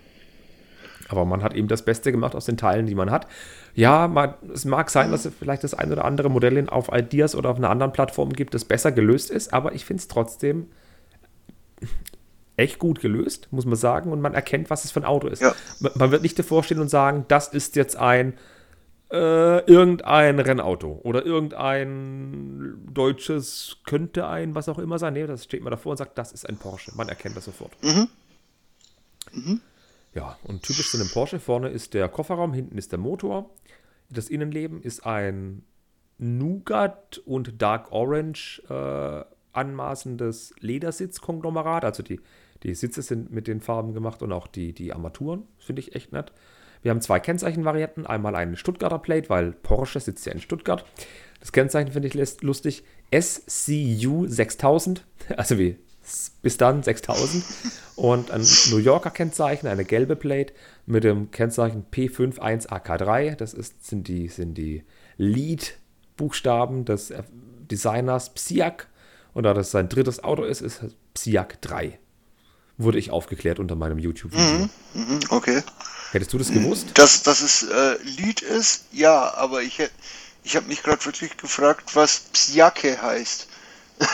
Aber 1.08 1.24
man 1.24 1.42
hat 1.42 1.54
eben 1.54 1.68
das 1.68 1.84
Beste 1.84 2.12
gemacht 2.12 2.34
aus 2.34 2.44
den 2.44 2.56
Teilen, 2.56 2.86
die 2.86 2.94
man 2.94 3.10
hat. 3.10 3.26
Ja, 3.74 4.08
man, 4.08 4.34
es 4.52 4.64
mag 4.64 4.90
sein, 4.90 5.10
dass 5.10 5.24
es 5.24 5.32
vielleicht 5.38 5.64
das 5.64 5.72
ein 5.74 5.90
oder 5.90 6.04
andere 6.04 6.28
Modell 6.28 6.56
in- 6.56 6.68
auf 6.68 6.90
Ideas 6.92 7.34
oder 7.34 7.50
auf 7.50 7.56
einer 7.56 7.70
anderen 7.70 7.92
Plattform 7.92 8.32
gibt, 8.32 8.52
das 8.54 8.64
besser 8.64 8.92
gelöst 8.92 9.30
ist, 9.30 9.52
aber 9.54 9.72
ich 9.74 9.84
finde 9.84 10.00
es 10.02 10.08
trotzdem 10.08 10.66
echt 12.56 12.78
gut 12.78 13.00
gelöst, 13.00 13.48
muss 13.52 13.66
man 13.66 13.76
sagen, 13.76 14.10
und 14.12 14.20
man 14.20 14.34
erkennt, 14.34 14.68
was 14.68 14.84
es 14.84 14.90
für 14.90 15.00
ein 15.00 15.04
Auto 15.04 15.28
ist. 15.28 15.40
Ja. 15.40 15.54
Man- 15.94 16.10
wird 16.10 16.22
nicht 16.22 16.38
davor 16.38 16.62
stehen 16.64 16.80
und 16.80 16.88
sagen, 16.88 17.24
das 17.28 17.48
ist 17.48 17.76
jetzt 17.76 17.96
ein 17.96 18.34
äh, 19.10 19.60
irgendein 19.64 20.38
Rennauto 20.38 21.00
oder 21.02 21.24
irgendein 21.24 22.74
deutsches 22.92 23.78
könnte 23.86 24.26
ein, 24.26 24.54
was 24.54 24.68
auch 24.68 24.78
immer 24.78 24.98
sein. 24.98 25.14
Nee, 25.14 25.26
das 25.26 25.44
steht 25.44 25.62
man 25.62 25.70
davor 25.70 25.92
und 25.92 25.96
sagt, 25.96 26.18
das 26.18 26.32
ist 26.32 26.46
ein 26.46 26.58
Porsche. 26.58 26.92
Man 26.94 27.08
erkennt 27.08 27.34
das 27.34 27.46
sofort. 27.46 27.72
Ja, 30.18 30.36
und 30.42 30.64
typisch 30.64 30.90
zu 30.90 30.96
einem 30.96 31.08
Porsche 31.08 31.38
vorne 31.38 31.68
ist 31.68 31.94
der 31.94 32.08
Kofferraum, 32.08 32.52
hinten 32.52 32.76
ist 32.76 32.90
der 32.90 32.98
Motor. 32.98 33.50
Das 34.10 34.28
Innenleben 34.28 34.82
ist 34.82 35.06
ein 35.06 35.62
Nougat 36.18 37.18
und 37.18 37.62
Dark 37.62 37.92
Orange 37.92 38.60
äh, 38.68 39.24
anmaßendes 39.52 40.56
Ledersitzkonglomerat. 40.58 41.84
Also 41.84 42.02
die, 42.02 42.20
die 42.64 42.74
Sitze 42.74 43.02
sind 43.02 43.30
mit 43.30 43.46
den 43.46 43.60
Farben 43.60 43.94
gemacht 43.94 44.20
und 44.20 44.32
auch 44.32 44.48
die, 44.48 44.72
die 44.72 44.92
Armaturen. 44.92 45.44
Finde 45.56 45.82
ich 45.82 45.94
echt 45.94 46.10
nett. 46.10 46.32
Wir 46.82 46.90
haben 46.90 47.00
zwei 47.00 47.20
Kennzeichenvarianten. 47.20 48.04
Einmal 48.04 48.34
eine 48.34 48.56
Stuttgarter 48.56 48.98
Plate, 48.98 49.30
weil 49.30 49.52
Porsche 49.52 50.00
sitzt 50.00 50.26
ja 50.26 50.32
in 50.32 50.40
Stuttgart. 50.40 50.84
Das 51.38 51.52
Kennzeichen 51.52 51.92
finde 51.92 52.08
ich 52.08 52.42
lustig. 52.42 52.82
SCU 53.14 54.26
6000, 54.26 55.06
also 55.36 55.60
wie 55.60 55.78
bis 56.42 56.56
dann 56.56 56.82
6000. 56.82 57.44
Und 57.96 58.30
ein 58.30 58.46
New 58.70 58.78
Yorker 58.78 59.10
Kennzeichen, 59.10 59.66
eine 59.66 59.84
gelbe 59.84 60.16
Plate 60.16 60.52
mit 60.86 61.04
dem 61.04 61.30
Kennzeichen 61.30 61.86
P51AK3. 61.92 63.34
Das 63.34 63.54
ist, 63.54 63.86
sind 63.86 64.08
die, 64.08 64.28
sind 64.28 64.54
die 64.54 64.84
Lead-Buchstaben 65.16 66.84
des 66.84 67.12
Designers 67.70 68.34
Psiak. 68.34 68.88
Und 69.34 69.44
da 69.44 69.54
das 69.54 69.70
sein 69.70 69.88
drittes 69.88 70.22
Auto 70.22 70.44
ist, 70.44 70.60
ist 70.60 70.80
Psiak 71.14 71.60
3. 71.62 71.98
Wurde 72.76 72.98
ich 72.98 73.10
aufgeklärt 73.10 73.58
unter 73.58 73.74
meinem 73.74 73.98
YouTube-Video. 73.98 74.68
Mhm, 74.94 75.20
okay. 75.30 75.62
Hättest 76.12 76.32
du 76.32 76.38
das 76.38 76.52
gewusst? 76.52 76.86
Dass, 76.94 77.22
dass 77.22 77.42
es 77.42 77.64
äh, 77.64 78.02
Lied 78.02 78.40
ist, 78.40 78.84
ja, 78.92 79.34
aber 79.34 79.62
ich, 79.62 79.82
ich 80.44 80.56
habe 80.56 80.66
mich 80.68 80.82
gerade 80.82 81.04
wirklich 81.04 81.36
gefragt, 81.36 81.96
was 81.96 82.20
Psiake 82.32 83.02
heißt. 83.02 83.48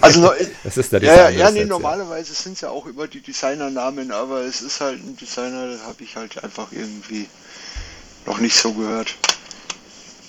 also 0.00 0.20
noch, 0.20 0.34
Das 0.64 0.76
ist 0.76 0.92
der 0.92 1.02
ja, 1.02 1.14
ja, 1.14 1.16
Designer 1.16 1.38
ja, 1.38 1.46
des 1.46 1.54
nee, 1.54 1.60
ja. 1.60 1.66
normalerweise 1.66 2.34
sind 2.34 2.52
es 2.54 2.60
ja 2.60 2.70
auch 2.70 2.86
immer 2.86 3.06
die 3.06 3.20
Designernamen, 3.20 4.12
aber 4.12 4.42
es 4.42 4.62
ist 4.62 4.80
halt 4.80 5.02
ein 5.02 5.16
Designer, 5.16 5.68
das 5.68 5.82
habe 5.82 6.02
ich 6.02 6.16
halt 6.16 6.42
einfach 6.42 6.72
irgendwie 6.72 7.28
noch 8.26 8.38
nicht 8.38 8.56
so 8.56 8.72
gehört. 8.72 9.14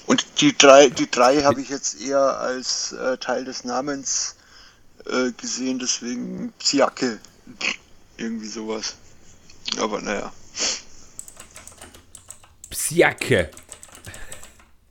Und 0.05 0.25
die 0.41 0.55
drei, 0.55 0.89
die 0.89 1.09
drei 1.09 1.43
habe 1.43 1.61
ich 1.61 1.69
jetzt 1.69 1.99
eher 2.01 2.39
als 2.39 2.91
äh, 2.91 3.17
Teil 3.17 3.45
des 3.45 3.63
Namens 3.63 4.35
äh, 5.05 5.31
gesehen, 5.31 5.79
deswegen 5.79 6.53
Psiake. 6.59 7.19
Irgendwie 8.17 8.47
sowas. 8.47 8.95
Aber 9.79 10.01
naja. 10.01 10.31
Psiake. 12.69 13.49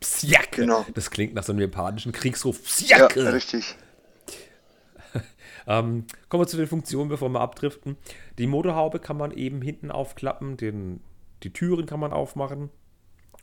Psiake. 0.00 0.62
Genau. 0.62 0.84
Das 0.94 1.10
klingt 1.10 1.34
nach 1.34 1.44
so 1.44 1.52
einem 1.52 1.60
japanischen 1.60 2.12
Kriegsruf. 2.12 2.58
Ja, 2.80 3.06
Psiake. 3.06 3.32
richtig. 3.32 3.76
Ähm, 5.66 6.04
kommen 6.28 6.42
wir 6.42 6.46
zu 6.46 6.56
den 6.56 6.66
Funktionen, 6.66 7.08
bevor 7.08 7.28
wir 7.28 7.40
abdriften. 7.40 7.96
Die 8.38 8.46
Motorhaube 8.46 8.98
kann 8.98 9.16
man 9.16 9.32
eben 9.32 9.62
hinten 9.62 9.90
aufklappen, 9.90 10.56
den, 10.56 11.00
die 11.42 11.52
Türen 11.52 11.86
kann 11.86 12.00
man 12.00 12.12
aufmachen 12.12 12.70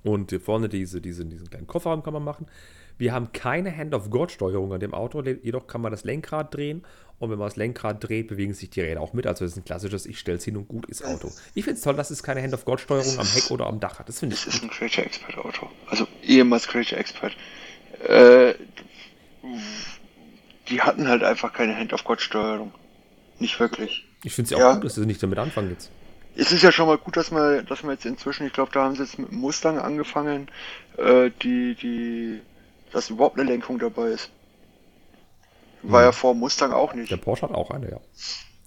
und 0.03 0.31
hier 0.31 0.41
vorne 0.41 0.69
diese, 0.69 1.01
diese, 1.01 1.25
diesen 1.25 1.49
kleinen 1.49 1.67
Kofferraum 1.67 2.03
kann 2.03 2.13
man 2.13 2.23
machen. 2.23 2.47
Wir 2.97 3.13
haben 3.13 3.31
keine 3.31 3.75
Hand-of-God-Steuerung 3.75 4.73
an 4.73 4.79
dem 4.79 4.93
Auto, 4.93 5.21
jedoch 5.23 5.65
kann 5.65 5.81
man 5.81 5.91
das 5.91 6.03
Lenkrad 6.03 6.53
drehen 6.53 6.83
und 7.19 7.31
wenn 7.31 7.39
man 7.39 7.47
das 7.47 7.55
Lenkrad 7.55 8.03
dreht, 8.07 8.27
bewegen 8.27 8.53
sich 8.53 8.69
die 8.69 8.81
Räder 8.81 9.01
auch 9.01 9.13
mit. 9.13 9.25
Also 9.25 9.45
das 9.45 9.53
ist 9.53 9.57
ein 9.57 9.65
klassisches, 9.65 10.05
ich 10.05 10.19
stelle 10.19 10.37
es 10.37 10.43
hin 10.43 10.57
und 10.57 10.67
gut 10.67 10.85
ist 10.87 11.03
Auto. 11.03 11.31
Ich 11.55 11.63
finde 11.63 11.77
es 11.77 11.81
toll, 11.81 11.95
dass 11.95 12.11
es 12.11 12.21
keine 12.21 12.41
Hand-of-God-Steuerung 12.41 13.19
am 13.19 13.27
Heck 13.27 13.49
oder 13.49 13.67
am 13.67 13.79
Dach 13.79 13.99
hat. 13.99 14.09
Das 14.09 14.19
finde 14.19 14.35
ich 14.35 14.45
Das 14.45 14.55
ist 14.55 14.63
ein 14.63 14.69
Creature 14.69 15.05
Expert 15.05 15.37
Auto. 15.37 15.69
Also 15.87 16.07
ehemals 16.23 16.67
Creature 16.67 16.99
Expert. 16.99 17.35
Äh, 18.07 18.53
die 20.71 20.81
hatten 20.81 21.07
halt 21.07 21.23
einfach 21.23 21.53
keine 21.53 21.75
Hand-of-God-Steuerung. 21.77 22.71
Nicht 23.39 23.59
wirklich. 23.59 24.05
Ich 24.23 24.33
finde 24.33 24.53
es 24.53 24.59
ja 24.59 24.69
auch 24.69 24.73
gut, 24.75 24.85
dass 24.85 24.95
sie 24.95 25.05
nicht 25.05 25.21
damit 25.21 25.37
anfangen 25.39 25.69
jetzt. 25.69 25.91
Es 26.35 26.51
ist 26.51 26.63
ja 26.63 26.71
schon 26.71 26.87
mal 26.87 26.97
gut, 26.97 27.17
dass 27.17 27.31
wir, 27.31 27.63
dass 27.63 27.83
wir 27.83 27.91
jetzt 27.91 28.05
inzwischen, 28.05 28.47
ich 28.47 28.53
glaube, 28.53 28.71
da 28.71 28.83
haben 28.83 28.95
sie 28.95 29.03
jetzt 29.03 29.19
mit 29.19 29.31
Mustang 29.31 29.77
angefangen, 29.79 30.47
äh, 30.97 31.29
die, 31.41 31.75
die, 31.75 32.39
dass 32.93 33.09
überhaupt 33.09 33.37
eine 33.37 33.49
Lenkung 33.49 33.79
dabei 33.79 34.07
ist. 34.09 34.29
War 35.83 36.03
ja 36.03 36.11
vor 36.11 36.35
Mustang 36.35 36.71
auch 36.71 36.93
nicht. 36.93 37.11
Der 37.11 37.17
Porsche 37.17 37.43
hat 37.43 37.55
auch 37.55 37.71
eine, 37.71 37.89
ja. 37.89 37.99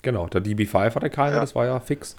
Genau, 0.02 0.26
der 0.26 0.42
DB5 0.42 0.94
hatte 0.94 1.11
keine, 1.11 1.36
Ja. 1.36 1.40
das 1.40 1.55
war 1.55 1.64
ja 1.64 1.80
fix. 1.80 2.16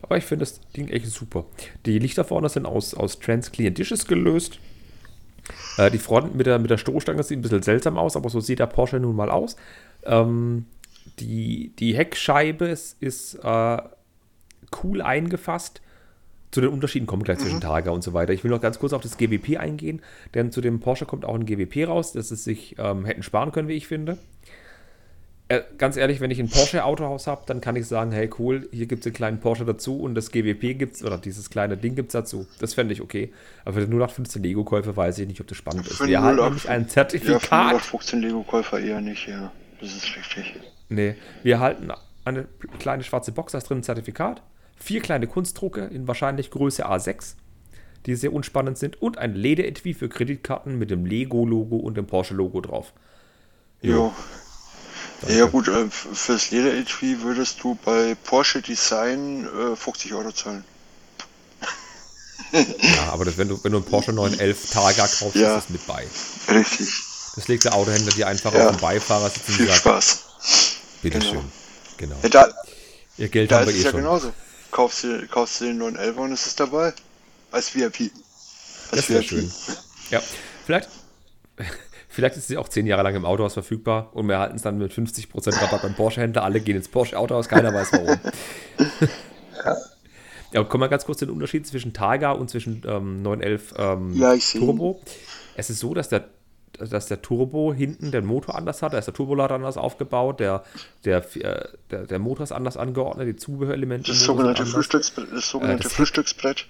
Aber 0.00 0.16
ich 0.16 0.24
finde 0.24 0.44
das 0.44 0.60
Ding 0.76 0.88
echt 0.88 1.06
super. 1.08 1.44
Die 1.84 1.98
Lichter 1.98 2.24
vorne 2.24 2.48
sind 2.48 2.64
aus, 2.64 2.94
aus 2.94 3.18
Transclear 3.18 3.70
Dishes 3.70 4.06
gelöst. 4.06 4.58
Äh, 5.76 5.90
die 5.90 5.98
Front 5.98 6.34
mit 6.34 6.46
der, 6.46 6.58
mit 6.58 6.70
der 6.70 6.78
Stoßstange 6.78 7.22
sieht 7.22 7.38
ein 7.38 7.42
bisschen 7.42 7.62
seltsam 7.62 7.98
aus, 7.98 8.16
aber 8.16 8.30
so 8.30 8.40
sieht 8.40 8.58
der 8.58 8.66
Porsche 8.66 9.00
nun 9.00 9.16
mal 9.16 9.30
aus. 9.30 9.56
Ähm, 10.04 10.66
die, 11.18 11.72
die 11.78 11.96
Heckscheibe 11.96 12.66
ist, 12.66 13.00
ist 13.02 13.34
äh, 13.42 13.78
cool 14.82 15.02
eingefasst. 15.02 15.80
Zu 16.50 16.62
den 16.62 16.70
Unterschieden 16.70 17.06
kommen 17.06 17.24
gleich 17.24 17.38
zwischen 17.38 17.60
Targa 17.60 17.90
und 17.90 18.02
so 18.02 18.14
weiter. 18.14 18.32
Ich 18.32 18.42
will 18.42 18.50
noch 18.50 18.60
ganz 18.60 18.78
kurz 18.78 18.94
auf 18.94 19.02
das 19.02 19.18
GWP 19.18 19.58
eingehen, 19.58 20.00
denn 20.32 20.50
zu 20.50 20.62
dem 20.62 20.80
Porsche 20.80 21.04
kommt 21.04 21.26
auch 21.26 21.34
ein 21.34 21.44
GWP 21.44 21.86
raus, 21.86 22.12
das 22.12 22.30
es 22.30 22.42
sich 22.42 22.76
ähm, 22.78 23.04
hätten 23.04 23.22
sparen 23.22 23.52
können, 23.52 23.68
wie 23.68 23.74
ich 23.74 23.86
finde. 23.86 24.16
Äh, 25.50 25.62
ganz 25.78 25.96
ehrlich, 25.96 26.20
wenn 26.20 26.30
ich 26.30 26.38
ein 26.40 26.48
Porsche-Autohaus 26.50 27.26
habe, 27.26 27.42
dann 27.46 27.62
kann 27.62 27.74
ich 27.74 27.86
sagen, 27.86 28.12
hey 28.12 28.28
cool, 28.38 28.68
hier 28.70 28.84
gibt 28.86 29.00
es 29.00 29.06
einen 29.06 29.14
kleinen 29.14 29.40
Porsche 29.40 29.64
dazu 29.64 29.98
und 30.00 30.14
das 30.14 30.30
GWP 30.30 30.78
gibt's 30.78 31.02
oder 31.02 31.16
dieses 31.16 31.48
kleine 31.48 31.78
Ding 31.78 31.94
gibt 31.94 32.08
es 32.08 32.12
dazu. 32.12 32.46
Das 32.58 32.74
fände 32.74 32.92
ich 32.92 33.00
okay. 33.00 33.32
Aber 33.64 33.74
für 33.74 33.80
den 33.80 33.90
0815 33.94 34.42
Lego-Käufer 34.42 34.94
weiß 34.94 35.18
ich 35.20 35.26
nicht, 35.26 35.40
ob 35.40 35.46
das 35.46 35.56
spannend 35.56 35.86
ist. 35.86 35.96
Für 35.96 36.06
Wir 36.06 36.18
den 36.18 36.24
haben 36.24 36.38
08 36.38 36.44
nämlich 36.44 36.68
ein 36.68 36.82
Ja, 36.82 36.88
Zertifikat. 36.88 37.70
von 37.80 38.00
15 38.00 38.20
Lego-Käufer 38.20 38.78
eher 38.78 39.00
nicht, 39.00 39.26
ja. 39.26 39.50
Das 39.80 39.96
ist 39.96 40.04
richtig. 40.16 40.54
Nee, 40.90 41.14
wir 41.42 41.54
erhalten 41.54 41.92
eine 42.26 42.46
kleine 42.78 43.02
schwarze 43.02 43.32
Box, 43.32 43.52
da 43.52 43.58
ist 43.58 43.70
drin 43.70 43.78
ein 43.78 43.82
Zertifikat, 43.82 44.42
vier 44.76 45.00
kleine 45.00 45.26
Kunstdrucke 45.26 45.84
in 45.86 46.06
wahrscheinlich 46.06 46.50
Größe 46.50 46.86
A6, 46.86 47.36
die 48.04 48.16
sehr 48.16 48.34
unspannend 48.34 48.76
sind 48.76 49.00
und 49.00 49.16
ein 49.16 49.34
Lederetui 49.34 49.94
für 49.94 50.10
Kreditkarten 50.10 50.78
mit 50.78 50.90
dem 50.90 51.06
Lego-Logo 51.06 51.76
und 51.76 51.96
dem 51.96 52.06
Porsche-Logo 52.06 52.60
drauf. 52.60 52.92
Jo. 53.80 54.12
Ja 55.28 55.46
gut, 55.46 55.68
äh, 55.68 55.86
fürs 55.90 56.50
Leder-HV 56.50 57.22
würdest 57.22 57.62
du 57.62 57.76
bei 57.84 58.14
Porsche 58.24 58.62
Design 58.62 59.46
äh, 59.46 59.76
50 59.76 60.14
Euro 60.14 60.32
zahlen. 60.32 60.64
Ja, 62.52 63.12
aber 63.12 63.26
das, 63.26 63.36
wenn, 63.36 63.48
du, 63.48 63.62
wenn 63.62 63.72
du 63.72 63.78
einen 63.78 63.86
Porsche 63.86 64.12
911 64.12 64.70
Targa 64.70 65.06
kaufst, 65.06 65.34
Ja. 65.34 65.56
ist 65.58 65.64
das 65.64 65.70
mit 65.70 65.86
bei. 65.86 66.06
Richtig. 66.48 66.88
Das 67.36 67.46
legt 67.48 67.64
der 67.64 67.74
Autohändler 67.74 68.12
dir 68.12 68.26
einfach 68.26 68.54
Ja. 68.54 68.68
auf 68.70 68.76
den 68.76 68.80
Beifahrer 68.80 69.28
sitzen 69.28 69.50
und 69.50 69.56
Viel 69.56 69.66
sagt, 69.66 69.80
Spaß. 69.80 70.18
bitteschön. 71.02 71.32
Genau. 71.98 72.14
Genau. 72.14 72.16
Ja, 72.22 72.28
da, 72.30 72.48
Ihr 73.18 73.28
Geld 73.28 73.50
da 73.50 73.56
haben 73.60 73.68
ist 73.68 73.74
wir 73.74 73.74
es 73.74 73.80
eh 73.82 73.84
ja 73.86 73.90
schon. 73.90 74.00
genauso. 74.00 74.32
Kaufst 74.70 75.04
du, 75.04 75.26
kaufst 75.26 75.60
du 75.60 75.64
den 75.66 75.78
911 75.78 76.16
und 76.16 76.32
es 76.32 76.46
ist 76.46 76.58
dabei. 76.60 76.94
Als 77.50 77.74
VIP. 77.74 78.12
Als 78.92 79.00
Das 79.02 79.08
wäre 79.10 79.22
schön. 79.22 79.52
Ja, 80.10 80.22
vielleicht, 80.64 80.88
vielleicht 82.08 82.36
ist 82.36 82.48
sie 82.48 82.56
auch 82.56 82.68
zehn 82.68 82.86
Jahre 82.86 83.02
lang 83.02 83.14
im 83.14 83.24
Autohaus 83.24 83.54
verfügbar 83.54 84.10
und 84.14 84.26
wir 84.26 84.34
erhalten 84.34 84.56
es 84.56 84.62
dann 84.62 84.78
mit 84.78 84.92
50% 84.92 85.60
Rabatt 85.62 85.82
beim 85.82 85.94
Porsche-Händler. 85.94 86.42
Alle 86.42 86.60
gehen 86.60 86.76
ins 86.76 86.88
Porsche-Autohaus, 86.88 87.48
keiner 87.48 87.72
weiß 87.72 87.92
warum. 87.92 88.18
ja, 90.52 90.64
kommen 90.64 90.82
wir 90.82 90.88
ganz 90.88 91.04
kurz 91.04 91.18
zu 91.18 91.26
den 91.26 91.34
Unterschied 91.34 91.66
zwischen 91.66 91.92
Targa 91.92 92.32
und 92.32 92.48
zwischen 92.50 92.82
ähm, 92.86 93.22
911 93.22 93.74
ähm, 93.78 94.12
Ja. 94.14 94.34
Turbo. 94.58 95.00
Es 95.56 95.70
ist 95.70 95.80
so, 95.80 95.92
dass 95.94 96.08
der, 96.08 96.24
dass 96.78 97.06
der 97.06 97.20
Turbo 97.20 97.74
hinten 97.74 98.10
den 98.12 98.24
Motor 98.24 98.54
anders 98.54 98.82
hat, 98.82 98.92
da 98.92 98.98
ist 98.98 99.06
der 99.06 99.14
Turbolader 99.14 99.56
anders 99.56 99.76
aufgebaut, 99.76 100.40
der, 100.40 100.62
der, 101.04 101.18
äh, 101.36 101.64
der, 101.90 102.06
der 102.06 102.18
Motor 102.18 102.44
ist 102.44 102.52
anders 102.52 102.76
angeordnet, 102.76 103.26
die 103.28 103.36
Zubehörelemente. 103.36 104.10
Das 104.12 104.20
sogenannte, 104.20 104.64
sind 104.64 104.74
anders. 104.74 104.74
Frühstücksbrett, 104.86 105.26
das 105.32 105.48
sogenannte 105.50 105.82
das 105.82 105.92
Heck- 105.92 105.96
Frühstücksbrett. 105.96 106.66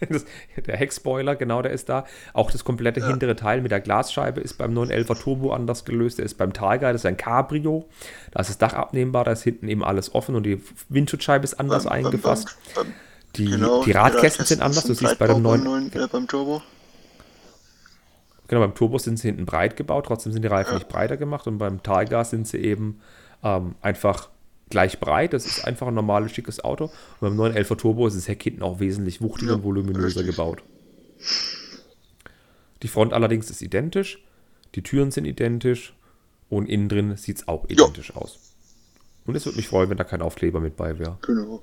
Das, 0.08 0.24
der 0.66 0.76
Heckspoiler, 0.76 1.36
genau, 1.36 1.62
der 1.62 1.72
ist 1.72 1.88
da. 1.88 2.04
Auch 2.32 2.50
das 2.50 2.64
komplette 2.64 3.06
hintere 3.06 3.36
Teil 3.36 3.60
mit 3.60 3.70
der 3.70 3.80
Glasscheibe 3.80 4.40
ist 4.40 4.54
beim 4.58 4.72
911er 4.76 5.20
Turbo 5.20 5.52
anders 5.52 5.84
gelöst. 5.84 6.18
Der 6.18 6.24
ist 6.24 6.38
beim 6.38 6.52
Targa, 6.52 6.92
das 6.92 7.02
ist 7.02 7.06
ein 7.06 7.16
Cabrio. 7.16 7.86
Da 8.30 8.40
ist 8.40 8.48
das 8.50 8.58
Dach 8.58 8.72
abnehmbar, 8.74 9.24
da 9.24 9.32
ist 9.32 9.42
hinten 9.42 9.68
eben 9.68 9.84
alles 9.84 10.14
offen 10.14 10.34
und 10.36 10.44
die 10.44 10.62
Windschutzscheibe 10.88 11.44
ist 11.44 11.54
anders 11.60 11.84
Beim- 11.84 12.06
eingefasst. 12.06 12.56
beim- 12.74 12.84
beim- 12.86 12.94
die, 13.36 13.44
genau, 13.44 13.84
die 13.84 13.92
Radkästen 13.92 14.44
sind 14.44 14.60
anders. 14.62 14.84
Du 14.84 14.94
siehst 14.94 15.18
bei 15.18 15.26
dem 15.28 15.42
neuen, 15.42 15.64
beim, 15.64 16.02
äh, 16.02 16.06
beim 16.10 16.26
Turbo. 16.26 16.62
genau, 18.48 18.60
beim 18.62 18.74
Turbo 18.74 18.98
sind 18.98 19.18
sie 19.18 19.28
hinten 19.28 19.46
breit 19.46 19.76
gebaut, 19.76 20.06
trotzdem 20.06 20.32
sind 20.32 20.42
die 20.42 20.48
Reifen 20.48 20.72
Ja. 20.72 20.78
nicht 20.78 20.88
breiter 20.88 21.16
gemacht 21.16 21.46
und 21.46 21.58
beim 21.58 21.82
Targa 21.82 22.24
sind 22.24 22.48
sie 22.48 22.58
eben 22.58 23.00
ähm, 23.44 23.74
einfach 23.80 24.28
gleich 24.70 25.00
breit. 25.00 25.32
Das 25.32 25.46
ist 25.46 25.64
einfach 25.64 25.88
ein 25.88 25.94
normales, 25.94 26.32
schickes 26.32 26.62
Auto. 26.64 26.84
Und 27.20 27.36
beim 27.36 27.38
911er 27.38 27.76
Turbo 27.76 28.06
ist 28.06 28.16
das 28.16 28.28
Heck 28.28 28.42
hinten 28.42 28.62
auch 28.62 28.80
wesentlich 28.80 29.20
wuchtiger 29.20 29.52
Ja, 29.52 29.56
und 29.56 29.64
voluminöser 29.64 30.20
richtig. 30.20 30.36
gebaut. 30.36 30.62
Die 32.82 32.88
Front 32.88 33.12
allerdings 33.12 33.50
ist 33.50 33.60
identisch. 33.62 34.24
Die 34.74 34.82
Türen 34.82 35.10
sind 35.10 35.24
identisch. 35.26 35.94
Und 36.48 36.68
innen 36.68 36.88
drin 36.88 37.16
sieht 37.16 37.36
es 37.38 37.48
auch 37.48 37.68
identisch 37.68 38.16
aus. 38.16 38.38
Und 39.26 39.36
es 39.36 39.44
würde 39.44 39.56
mich 39.58 39.68
freuen, 39.68 39.90
wenn 39.90 39.98
da 39.98 40.04
kein 40.04 40.22
Aufkleber 40.22 40.58
mit 40.60 40.76
bei 40.76 40.98
wäre. 40.98 41.18
Genau. 41.22 41.62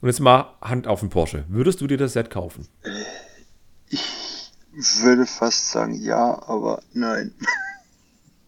Und 0.00 0.08
jetzt 0.08 0.20
mal 0.20 0.54
Hand 0.60 0.86
auf 0.88 1.00
den 1.00 1.10
Porsche. 1.10 1.44
Würdest 1.48 1.80
du 1.80 1.86
dir 1.86 1.98
das 1.98 2.14
Set 2.14 2.30
kaufen? 2.30 2.66
Ich 3.88 5.02
würde 5.02 5.26
fast 5.26 5.70
sagen 5.70 5.94
ja, 5.94 6.42
aber 6.48 6.82
nein. 6.92 7.32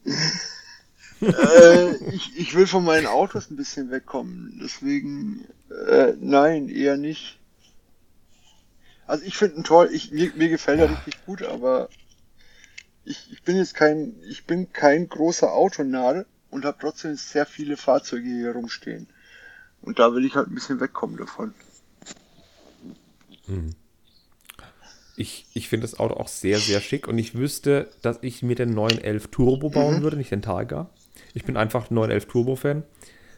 äh, 1.21 1.97
ich, 2.13 2.37
ich 2.37 2.55
will 2.55 2.67
von 2.67 2.85
meinen 2.85 3.07
Autos 3.07 3.51
ein 3.51 3.57
bisschen 3.57 3.91
wegkommen. 3.91 4.59
Deswegen, 4.63 5.47
äh, 5.89 6.15
nein, 6.21 6.69
eher 6.69 6.97
nicht. 6.97 7.39
Also 9.07 9.25
ich 9.25 9.37
finde 9.37 9.57
ihn 9.57 9.65
toll, 9.65 9.89
ich, 9.93 10.11
mir, 10.13 10.33
mir 10.35 10.49
gefällt 10.49 10.81
er 10.81 10.91
richtig 10.91 11.25
gut, 11.25 11.43
aber 11.43 11.89
ich, 13.05 13.33
ich 13.33 13.43
bin 13.43 13.57
jetzt 13.57 13.75
kein, 13.75 14.15
ich 14.29 14.45
bin 14.45 14.73
kein 14.73 15.09
großer 15.09 15.53
Autonadel 15.53 16.27
und 16.51 16.65
habe 16.65 16.79
trotzdem 16.81 17.17
sehr 17.17 17.47
viele 17.47 17.77
Fahrzeuge 17.77 18.29
hier 18.29 18.53
rumstehen. 18.53 19.09
Und 19.81 19.99
da 19.99 20.13
will 20.15 20.25
ich 20.25 20.35
halt 20.35 20.49
ein 20.49 20.55
bisschen 20.55 20.81
wegkommen 20.81 21.17
davon. 21.17 21.55
Ich, 25.17 25.47
ich 25.55 25.69
finde 25.69 25.87
das 25.87 25.99
Auto 25.99 26.15
auch 26.15 26.29
sehr, 26.29 26.59
sehr 26.59 26.81
schick 26.81 27.09
und 27.09 27.19
ich 27.19 27.35
wüsste, 27.35 27.91
dass 28.03 28.19
ich 28.23 28.43
mir 28.43 28.55
den 28.55 28.71
911 28.71 29.29
Turbo 29.29 29.71
bauen 29.71 30.03
würde, 30.03 30.17
nicht 30.17 30.31
den 30.31 30.43
Targa. 30.43 30.91
Ich 31.39 31.45
bin 31.45 31.57
einfach 31.57 31.89
911 31.89 32.27
Turbo-Fan. 32.27 32.83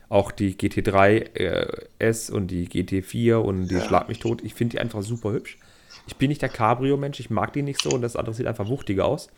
Auch 0.09 0.33
die 0.33 0.55
GT3 0.55 1.37
äh, 1.37 1.67
S 1.99 2.31
und 2.31 2.47
die 2.47 2.67
GT4 2.67 3.35
und 3.35 3.69
die 3.69 3.75
Ja. 3.75 3.83
Schlag 3.83 4.09
mich 4.09 4.21
tot. 4.21 4.41
Ich 4.43 4.55
finde 4.55 4.73
die 4.77 4.81
einfach 4.81 5.03
super 5.03 5.33
hübsch. 5.33 5.59
Ich 6.07 6.17
bin 6.17 6.31
nicht 6.31 6.41
der 6.41 6.49
Cabrio-Mensch, 6.49 7.21
ich 7.21 7.29
mag 7.29 7.53
die 7.53 7.61
nicht 7.61 7.83
so 7.83 7.91
und 7.91 8.01
das 8.01 8.17
andere 8.17 8.35
sieht 8.35 8.47
einfach 8.47 8.69
wuchtiger 8.69 9.05
aus. 9.05 9.29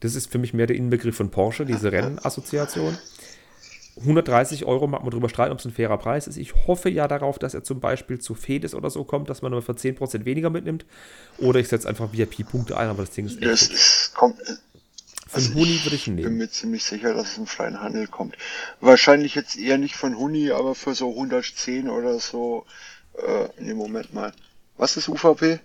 Das 0.00 0.16
ist 0.16 0.32
für 0.32 0.38
mich 0.38 0.52
mehr 0.52 0.66
der 0.66 0.74
Inbegriff 0.76 1.16
von 1.16 1.30
Porsche, 1.30 1.64
diese 1.64 1.92
Rennassoziation. 1.92 2.98
130 4.00 4.64
Euro 4.64 4.88
mag 4.88 5.02
man 5.02 5.10
drüber 5.10 5.28
streiten, 5.28 5.52
ob 5.52 5.60
es 5.60 5.64
ein 5.64 5.72
fairer 5.72 5.98
Preis 5.98 6.26
ist. 6.26 6.38
Ich 6.38 6.66
hoffe 6.66 6.90
ja 6.90 7.06
darauf, 7.06 7.38
dass 7.38 7.54
er 7.54 7.62
zum 7.62 7.78
Beispiel 7.78 8.18
zu 8.18 8.34
Fedis 8.34 8.74
oder 8.74 8.90
so 8.90 9.04
kommt, 9.04 9.30
dass 9.30 9.42
man 9.42 9.52
nur 9.52 9.62
für 9.62 9.72
10% 9.72 10.24
weniger 10.24 10.50
mitnimmt. 10.50 10.86
Oder 11.38 11.60
ich 11.60 11.68
setze 11.68 11.88
einfach 11.88 12.12
VIP-Punkte 12.12 12.76
ein, 12.76 12.88
aber 12.88 13.02
das 13.04 13.10
Ding 13.12 13.26
ist 13.26 13.36
echt. 13.36 13.44
Das 13.44 13.62
ist, 13.62 14.14
kommt, 14.14 14.36
Für 15.28 15.36
also 15.36 15.54
Huni 15.54 15.78
würde 15.84 15.94
ich 15.96 16.08
ihn 16.08 16.16
bin 16.16 16.24
nehmen. 16.24 16.38
mir 16.38 16.50
ziemlich 16.50 16.84
sicher, 16.84 17.12
dass 17.12 17.32
es 17.32 17.38
im 17.38 17.46
freien 17.46 17.80
Handel 17.80 18.06
kommt. 18.06 18.36
Wahrscheinlich 18.80 19.34
jetzt 19.34 19.58
eher 19.58 19.76
nicht 19.76 19.94
von 19.94 20.16
Huni, 20.16 20.50
aber 20.50 20.74
für 20.74 20.94
so 20.94 21.10
110 21.10 21.90
oder 21.90 22.18
so. 22.18 22.64
Äh, 23.14 23.48
nee, 23.58 23.74
Moment 23.74 24.14
mal. 24.14 24.32
Was 24.78 24.96
ist 24.96 25.08
UVP? 25.08 25.60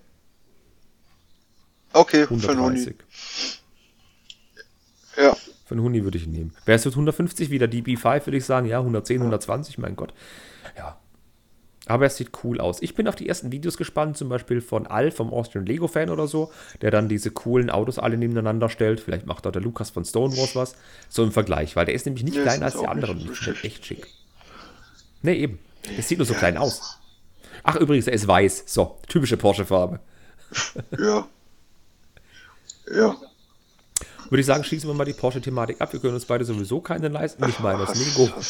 Okay, 1.94 2.26
für 2.26 2.34
einen 2.34 2.60
Huni. 2.60 2.80
130. 2.80 2.96
Ja, 5.16 5.38
Für 5.66 5.76
einen 5.76 5.84
Huni 5.84 6.04
würde 6.04 6.18
ich 6.18 6.26
ihn 6.26 6.32
nehmen. 6.32 6.54
Wäre 6.66 6.76
es 6.76 6.84
jetzt 6.84 6.96
150 6.96 7.50
wieder 7.50 7.68
DB5, 7.68 8.26
würde 8.26 8.38
ich 8.38 8.46
sagen, 8.46 8.66
ja, 8.68 8.80
110, 8.80 9.20
120, 9.20 9.78
mein 9.78 9.96
Gott. 9.96 10.14
Ja. 10.76 11.00
Aber 11.86 12.06
es 12.06 12.16
sieht 12.16 12.32
cool 12.44 12.62
aus. 12.62 12.82
Ich 12.82 12.96
bin 12.96 13.08
auf 13.10 13.16
die 13.16 13.28
ersten 13.28 13.52
Videos 13.52 13.76
gespannt, 13.76 14.18
zum 14.18 14.30
Beispiel 14.30 14.62
von 14.62 14.88
Al, 14.88 15.12
vom 15.12 15.34
Austrian 15.34 15.66
Lego 15.66 15.88
Fan 15.90 16.10
oder 16.10 16.28
so, 16.28 16.52
der 16.82 16.92
dann 16.92 17.10
diese 17.10 17.30
coolen 17.32 17.70
Autos 17.70 18.00
alle 18.00 18.18
nebeneinander 18.18 18.70
stellt. 18.70 19.02
Vielleicht 19.02 19.26
macht 19.26 19.46
auch 19.46 19.52
der 19.52 19.62
Lukas 19.62 19.90
von 19.90 20.06
Stone 20.06 20.36
Wars 20.38 20.56
was. 20.56 20.76
So 21.10 21.24
im 21.24 21.32
Vergleich, 21.34 21.76
weil 21.76 21.86
der 21.86 21.94
ist 21.96 22.06
nämlich 22.06 22.24
nicht 22.24 22.38
Nee, 22.38 22.44
kleiner 22.44 22.66
als 22.66 22.80
die 22.80 22.88
anderen. 22.88 23.30
echt 23.64 23.86
schick. 23.86 24.08
Nee, 25.22 25.34
eben. 25.36 25.60
Es 25.98 26.08
sieht 26.08 26.20
nur 26.20 26.26
so 26.26 26.34
klein 26.34 26.58
aus. 26.58 27.00
Ach, 27.64 27.76
übrigens, 27.76 28.08
er 28.08 28.14
ist 28.14 28.28
weiß. 28.28 28.64
So, 28.68 28.98
typische 29.08 29.36
Porsche-Farbe. 29.38 30.00
ja. 30.98 31.28
Ja. 32.94 33.16
Würde 34.34 34.42
ich 34.42 34.48
sagen, 34.48 34.64
schließen 34.64 34.90
wir 34.90 34.96
mal 34.96 35.06
die 35.06 35.14
Porsche-Thematik 35.14 35.80
ab. 35.80 35.94
Wir 35.94 36.00
können 36.00 36.16
uns 36.16 36.26
beide 36.26 36.44
sowieso 36.44 36.82
keine 36.82 37.08
leisten. 37.08 37.48
Ich 37.48 37.60
meine, 37.60 37.86
das 37.86 37.94
Lego. 37.94 38.32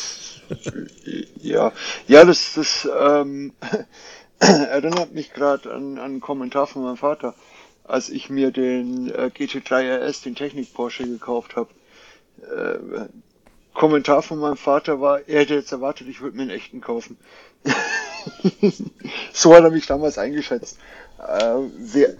Ja, 1.42 1.74
ja, 2.08 2.24
das, 2.24 2.54
das 2.54 2.88
ähm, 2.98 3.52
erinnert 4.40 5.14
mich 5.14 5.34
gerade 5.34 5.74
an, 5.74 5.98
an 5.98 6.06
einen 6.06 6.22
Kommentar 6.22 6.68
von 6.68 6.84
meinem 6.84 6.96
Vater, 6.96 7.36
als 7.84 8.08
ich 8.08 8.30
mir 8.30 8.52
den 8.52 9.10
äh, 9.10 9.30
GT3 9.36 10.08
RS, 10.08 10.22
den 10.22 10.36
Technik 10.36 10.74
Porsche 10.74 11.04
gekauft 11.06 11.58
habe. 11.58 11.70
Äh, 12.44 13.08
Kommentar 13.74 14.22
von 14.22 14.40
meinem 14.40 14.58
Vater 14.58 15.02
war, 15.02 15.28
er 15.28 15.42
hätte 15.42 15.56
jetzt 15.56 15.74
erwartet, 15.74 16.08
ich 16.08 16.22
würde 16.22 16.38
mir 16.38 16.44
einen 16.44 16.52
echten 16.52 16.80
kaufen. 16.80 17.18
so 19.34 19.54
hat 19.54 19.66
er 19.66 19.72
mich 19.72 19.86
damals 19.86 20.18
eingeschätzt. 20.18 20.78
Äh, 21.20 21.56
wer, 21.78 22.16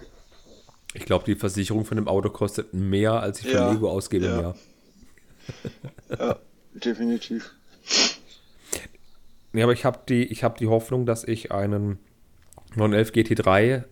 Ich 0.94 1.04
glaube, 1.04 1.24
die 1.24 1.34
Versicherung 1.34 1.84
von 1.84 1.96
dem 1.96 2.08
Auto 2.08 2.30
kostet 2.30 2.72
mehr, 2.72 3.14
als 3.14 3.40
ich 3.40 3.48
für 3.48 3.54
Ja, 3.54 3.72
Lego 3.72 3.90
ausgebe 3.90 4.26
im 4.26 4.32
ja. 4.32 4.40
Jahr. 4.40 4.56
ja, 6.18 6.36
definitiv. 6.72 7.52
Nee, 9.52 9.62
aber 9.62 9.72
ich 9.72 9.84
habe 9.84 10.00
die, 10.08 10.24
ich 10.24 10.42
hab 10.44 10.56
die 10.58 10.68
Hoffnung, 10.68 11.04
dass 11.04 11.24
ich 11.24 11.52
einen 11.52 11.98
911 12.76 13.10
GT3 13.10 13.84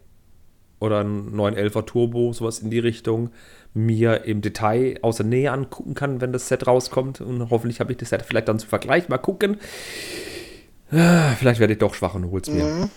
oder 0.81 1.01
einen 1.01 1.35
911er 1.39 1.87
Turbo, 1.87 2.33
sowas 2.33 2.61
in 2.61 2.71
die 2.71 2.81
Richtung, 2.81 3.31
mir 3.75 4.25
im 4.25 4.41
Detail 4.41 4.99
aus 5.03 5.17
der 5.19 5.27
Nähe 5.27 5.53
angucken 5.53 5.95
kann, 5.95 6.21
wenn 6.21 6.33
das 6.33 6.49
Set 6.49 6.67
rauskommt. 6.67 7.21
Und 7.21 7.51
hoffentlich 7.51 7.81
habe 7.81 7.93
ich 7.93 7.99
das 7.99 8.09
Set 8.11 8.23
vielleicht 8.23 8.49
dann 8.49 8.59
zum 8.59 8.69
Vergleich. 8.69 9.09
Mal 9.09 9.19
gucken. 9.19 9.59
Ah, 10.91 11.35
Vielleicht 11.39 11.61
werde 11.61 11.73
ich 11.75 11.79
doch 11.79 11.95
schwach 11.95 12.15
und 12.15 12.31
hol's 12.31 12.51
mir. 12.51 12.91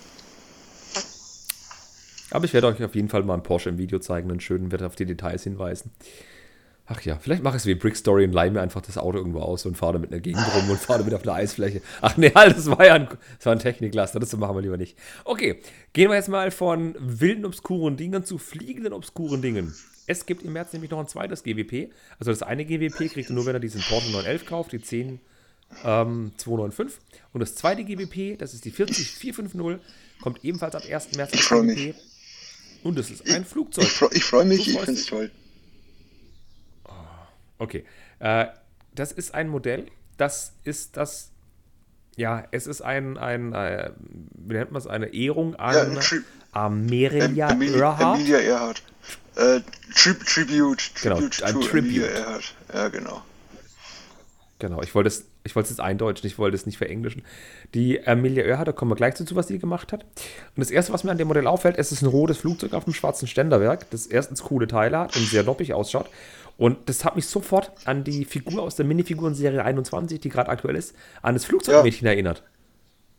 Aber 2.32 2.46
ich 2.46 2.54
werde 2.54 2.68
euch 2.68 2.84
auf 2.84 2.96
jeden 2.96 3.10
Fall 3.10 3.24
mal 3.24 3.34
einen 3.34 3.44
Porsche 3.44 3.70
im 3.70 3.78
Video 3.78 4.00
zeigen, 4.00 4.30
einen 4.30 4.40
schönen, 4.40 4.72
werde 4.72 4.88
auf 4.88 4.96
die 4.96 5.06
Details 5.06 5.44
hinweisen. 5.44 5.92
Ach 6.88 7.02
ja, 7.02 7.18
vielleicht 7.18 7.42
mache 7.42 7.56
ich 7.56 7.64
es 7.64 7.66
wie 7.66 7.74
Brick 7.74 7.96
Story 7.96 8.26
und 8.26 8.34
leihe 8.34 8.52
mir 8.52 8.62
einfach 8.62 8.82
das 8.82 9.00
Auto 9.00 9.18
irgendwo 9.18 9.40
aus 9.40 9.66
und 9.66 9.76
fahre 9.76 9.94
damit 9.94 10.10
in 10.10 10.12
der 10.12 10.22
Gegend 10.22 10.46
rum 10.56 10.70
und 10.70 10.80
fahre 10.80 11.00
damit 11.00 11.16
auf 11.16 11.24
einer 11.24 11.34
Eisfläche. 11.34 11.82
Ach 12.02 12.16
nee, 12.16 12.32
halt, 12.36 12.56
das 12.56 12.70
war 12.70 12.86
ja 12.86 12.94
ein, 12.94 13.08
das 13.38 13.46
war 13.46 13.54
ein 13.54 13.60
Techniklaster, 13.60 14.20
das 14.20 14.36
machen 14.38 14.56
wir 14.56 14.62
lieber 14.62 14.78
nicht. 14.78 14.96
Okay, 15.24 15.62
gehen 15.94 16.10
wir 16.10 16.16
jetzt 16.16 16.30
mal 16.30 16.52
von 16.52 16.96
wilden, 17.00 17.46
obskuren 17.46 17.98
Dingen 17.98 18.24
zu 18.24 18.38
fliegenden, 18.38 18.94
obskuren 18.94 19.42
Dingen. 19.42 19.74
Es 20.06 20.28
gibt 20.28 20.44
im 20.44 20.54
März 20.54 20.74
nämlich 20.74 20.92
noch 20.92 21.00
ein 21.00 21.08
zweites 21.08 21.42
GWP. 21.42 21.92
Also 22.20 22.32
das 22.32 22.44
eine 22.44 22.66
GWP 22.66 23.12
kriegt 23.12 23.30
ihr 23.30 23.36
nur, 23.36 23.48
wenn 23.48 23.56
er 23.56 23.60
diesen 23.60 23.82
Porsche 23.82 24.12
911 24.12 24.46
kauft, 24.46 24.72
die 24.72 24.82
10 24.82 25.20
ähm, 25.84 26.34
295. 26.38 27.00
Und 27.34 27.40
das 27.40 27.56
zweite 27.56 27.84
GWP, 27.84 28.38
das 28.38 28.54
ist 28.54 28.64
die 28.64 28.70
40450, 28.70 29.80
kommt 30.22 30.46
ebenfalls 30.46 30.76
ab 30.76 30.84
1. 30.88 31.16
März 31.16 31.34
als 31.34 31.50
GWP. 31.50 31.96
Und 32.86 33.00
es 33.00 33.10
ist 33.10 33.28
ein 33.28 33.44
Flugzeug. 33.46 33.86
Ich, 33.86 33.92
freu- 33.94 34.10
ich 34.12 34.24
freue 34.24 34.46
mich, 34.46 34.68
ich 34.68 34.80
finde 34.80 35.00
es 35.00 35.08
toll. 35.08 35.32
Okay. 37.58 37.84
Äh, 38.20 38.46
das 38.94 39.12
ist 39.12 39.34
ein 39.34 39.50
Modell, 39.50 39.88
das 40.18 40.54
ist 40.64 40.96
das, 40.96 41.32
ja, 42.16 42.48
es 42.52 42.68
ist 42.68 42.82
ein, 42.82 43.18
ein 43.18 43.54
äh, 43.54 43.90
wie 44.36 44.54
nennt 44.54 44.72
man 44.72 44.80
es, 44.82 44.88
eine 44.88 45.08
Ehrung 45.16 45.56
an 45.56 45.96
Ja, 45.96 46.00
Tri- 46.00 46.22
Amelia 46.52 47.50
Em- 47.50 47.62
Emil- 47.62 47.76
Earhart. 47.76 48.20
Emilia 48.20 48.40
Earhart. 48.40 48.84
Äh, 49.36 49.62
Tri 49.96 50.14
Tribute, 50.24 50.92
Genau, 51.02 51.16
Tribute 51.16 51.44
ein 51.44 51.54
to 51.54 51.60
Tribute. 51.62 51.80
Emilia 51.80 52.06
Earhart. 52.08 52.56
Ja, 52.72 52.88
genau. 52.90 53.24
Genau, 54.60 54.82
ich 54.84 54.94
wollte 54.94 55.08
es, 55.10 55.26
ich 55.46 55.56
wollte 55.56 55.66
es 55.68 55.70
jetzt 55.78 55.80
eindeutschen, 55.80 56.28
ich 56.28 56.38
wollte 56.38 56.56
es 56.56 56.66
nicht 56.66 56.78
verenglischen. 56.78 57.22
Die 57.74 58.06
Amelia 58.06 58.44
Earhart, 58.44 58.68
da 58.68 58.72
kommen 58.74 58.92
wir 58.92 58.96
gleich 58.96 59.14
dazu, 59.16 59.36
was 59.36 59.48
sie 59.48 59.60
gemacht 59.60 59.94
hat. 59.94 60.04
Und 60.04 60.58
das 60.60 60.72
erste, 60.72 60.92
was 60.92 61.04
mir 61.04 61.12
an 61.12 61.18
dem 61.18 61.28
Modell 61.28 61.48
auffällt, 61.48 61.78
es 61.78 61.92
ist 61.92 62.02
ein 62.02 62.08
rotes 62.08 62.38
Flugzeug 62.40 62.74
auf 62.74 62.84
dem 62.86 62.94
schwarzen 62.94 63.28
Ständerwerk, 63.28 63.90
das 63.92 64.08
erstens 64.08 64.44
coole 64.44 64.68
Teile 64.68 65.00
hat 65.00 65.16
und 65.16 65.26
sehr 65.28 65.44
noppig 65.44 65.74
ausschaut. 65.74 66.10
Und 66.58 66.90
das 66.90 67.04
hat 67.06 67.16
mich 67.16 67.28
sofort 67.28 67.72
an 67.86 68.04
die 68.04 68.26
Figur 68.26 68.64
aus 68.64 68.76
der 68.76 68.86
Minifiguren-Serie 68.86 69.64
21, 69.64 70.20
die 70.22 70.30
gerade 70.30 70.50
aktuell 70.50 70.76
ist, 70.76 70.96
an 71.22 71.36
das 71.36 71.46
Flugzeugmädchen 71.46 72.08
erinnert. 72.08 72.44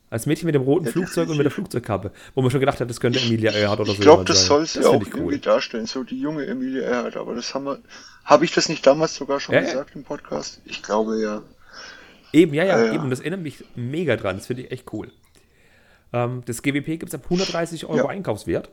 Als 0.09 0.24
Mädchen 0.24 0.47
mit 0.47 0.55
dem 0.55 0.62
roten 0.62 0.87
Ja, 0.87 0.93
Flugzeug 0.93 1.29
und 1.29 1.37
mit 1.37 1.45
der 1.45 1.51
Flugzeugkappe, 1.51 2.12
wo 2.35 2.41
man 2.41 2.51
schon 2.53 2.61
gedacht 2.61 2.81
hat, 2.81 2.89
das 2.89 3.01
könnte 3.01 3.18
Emilia 3.18 3.51
Earhart 3.53 3.81
oder 3.81 3.89
so 3.89 3.95
Ich 3.95 4.01
glaube, 4.01 4.24
das 4.24 4.47
sein. 4.47 4.64
soll 4.64 4.83
Das 4.83 4.87
auch 4.87 5.03
ich 5.03 5.09
irgendwie 5.09 5.35
cool. 5.35 5.39
darstellen, 5.39 5.87
so 5.87 6.05
die 6.05 6.18
junge 6.20 6.47
Emilia 6.47 6.83
Earhart. 6.85 7.16
Aber 7.16 7.35
das 7.35 7.53
haben 7.55 7.64
wir. 7.64 7.79
Habe 8.24 8.45
ich 8.45 8.53
das 8.55 8.68
nicht 8.68 8.87
damals 8.87 9.16
sogar 9.16 9.41
schon 9.41 9.55
Ja, 9.57 9.61
ja. 9.62 9.66
gesagt 9.66 9.91
im 9.97 10.05
Podcast? 10.05 10.61
Ich 10.64 10.83
glaube 10.83 11.20
ja. 11.20 11.43
Eben, 12.33 12.55
ja, 12.55 12.64
ja, 12.64 12.79
Ja, 12.79 12.87
ja. 12.87 12.95
eben. 12.95 13.11
Das 13.11 13.20
erinnert 13.20 13.41
mich 13.41 13.64
mega 13.74 14.16
dran. 14.16 14.37
Das 14.37 14.47
finde 14.47 14.62
ich 14.64 14.70
echt 14.70 14.93
cool. 14.93 15.11
Ähm, 16.12 16.43
das 16.47 16.62
GWP 16.62 16.87
gibt 16.99 17.09
es 17.09 17.14
ab 17.14 17.22
130 17.24 17.87
Euro 17.87 17.99
Ja. 17.99 18.07
Einkaufswert. 18.09 18.70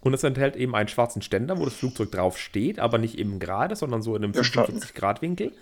Und 0.00 0.12
es 0.12 0.22
enthält 0.22 0.54
eben 0.56 0.74
einen 0.74 0.88
schwarzen 0.88 1.22
Ständer, 1.22 1.58
wo 1.58 1.64
das 1.64 1.74
Flugzeug 1.74 2.12
drauf 2.12 2.38
steht, 2.38 2.78
aber 2.78 2.98
nicht 2.98 3.18
eben 3.18 3.38
gerade, 3.38 3.74
sondern 3.74 4.02
so 4.02 4.14
in 4.14 4.22
einem 4.22 4.34
Ja, 4.34 4.42
45-Grad-Winkel. 4.42 5.52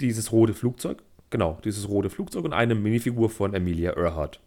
Dieses 0.00 0.30
rote 0.30 0.52
Flugzeug, 0.52 1.02
genau, 1.30 1.58
dieses 1.64 1.88
rote 1.88 2.10
Flugzeug 2.10 2.44
und 2.44 2.52
eine 2.52 2.74
Minifigur 2.74 3.30
von 3.30 3.54
Emilia 3.54 3.96
Earhart. 3.96 4.40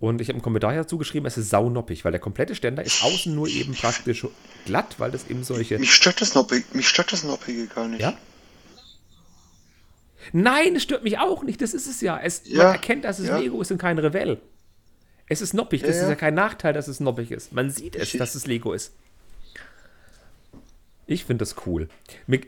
Und 0.00 0.20
ich 0.20 0.28
habe 0.28 0.34
einen 0.34 0.42
Kommentar 0.42 0.74
dazu 0.74 0.98
geschrieben, 0.98 1.26
es 1.26 1.38
ist 1.38 1.48
saunoppig, 1.50 2.04
weil 2.04 2.10
der 2.12 2.20
komplette 2.20 2.54
Ständer 2.54 2.84
ist 2.84 3.04
außen 3.04 3.32
nur 3.34 3.46
eben 3.48 3.72
praktisch 3.74 4.26
glatt, 4.66 4.96
weil 4.98 5.12
das 5.12 5.28
eben 5.30 5.44
solche 5.44 5.78
Mich 5.78 5.94
stört 5.94 6.20
das 6.20 6.34
Noppige, 6.34 6.64
mich 6.72 6.88
stört 6.88 7.12
das 7.12 7.22
Noppige 7.24 7.68
gar 7.68 7.86
nicht. 7.88 8.00
Ja? 8.02 8.14
Nein, 10.32 10.76
es 10.76 10.82
stört 10.82 11.02
mich 11.04 11.18
auch 11.18 11.42
nicht. 11.42 11.60
Das 11.60 11.74
ist 11.74 11.86
es 11.86 12.00
ja. 12.00 12.18
Es, 12.18 12.42
Ja, 12.44 12.64
man 12.64 12.72
erkennt, 12.74 13.04
dass 13.04 13.18
es 13.18 13.28
ja. 13.28 13.38
Lego 13.38 13.60
ist 13.60 13.70
und 13.72 13.78
kein 13.78 13.98
Revell. 13.98 14.40
Es 15.26 15.40
ist 15.40 15.54
noppig. 15.54 15.80
Das 15.82 15.96
Ja, 15.96 16.02
ist 16.02 16.08
ja. 16.10 16.14
kein 16.14 16.34
Nachteil, 16.34 16.72
dass 16.72 16.88
es 16.88 17.00
noppig 17.00 17.30
ist. 17.30 17.52
Man 17.52 17.70
sieht 17.70 17.96
es, 17.96 18.12
Ich- 18.14 18.18
dass 18.18 18.34
es 18.34 18.46
Lego 18.46 18.72
ist. 18.72 18.92
Ich 21.06 21.24
finde 21.24 21.42
das 21.42 21.56
cool. 21.66 21.88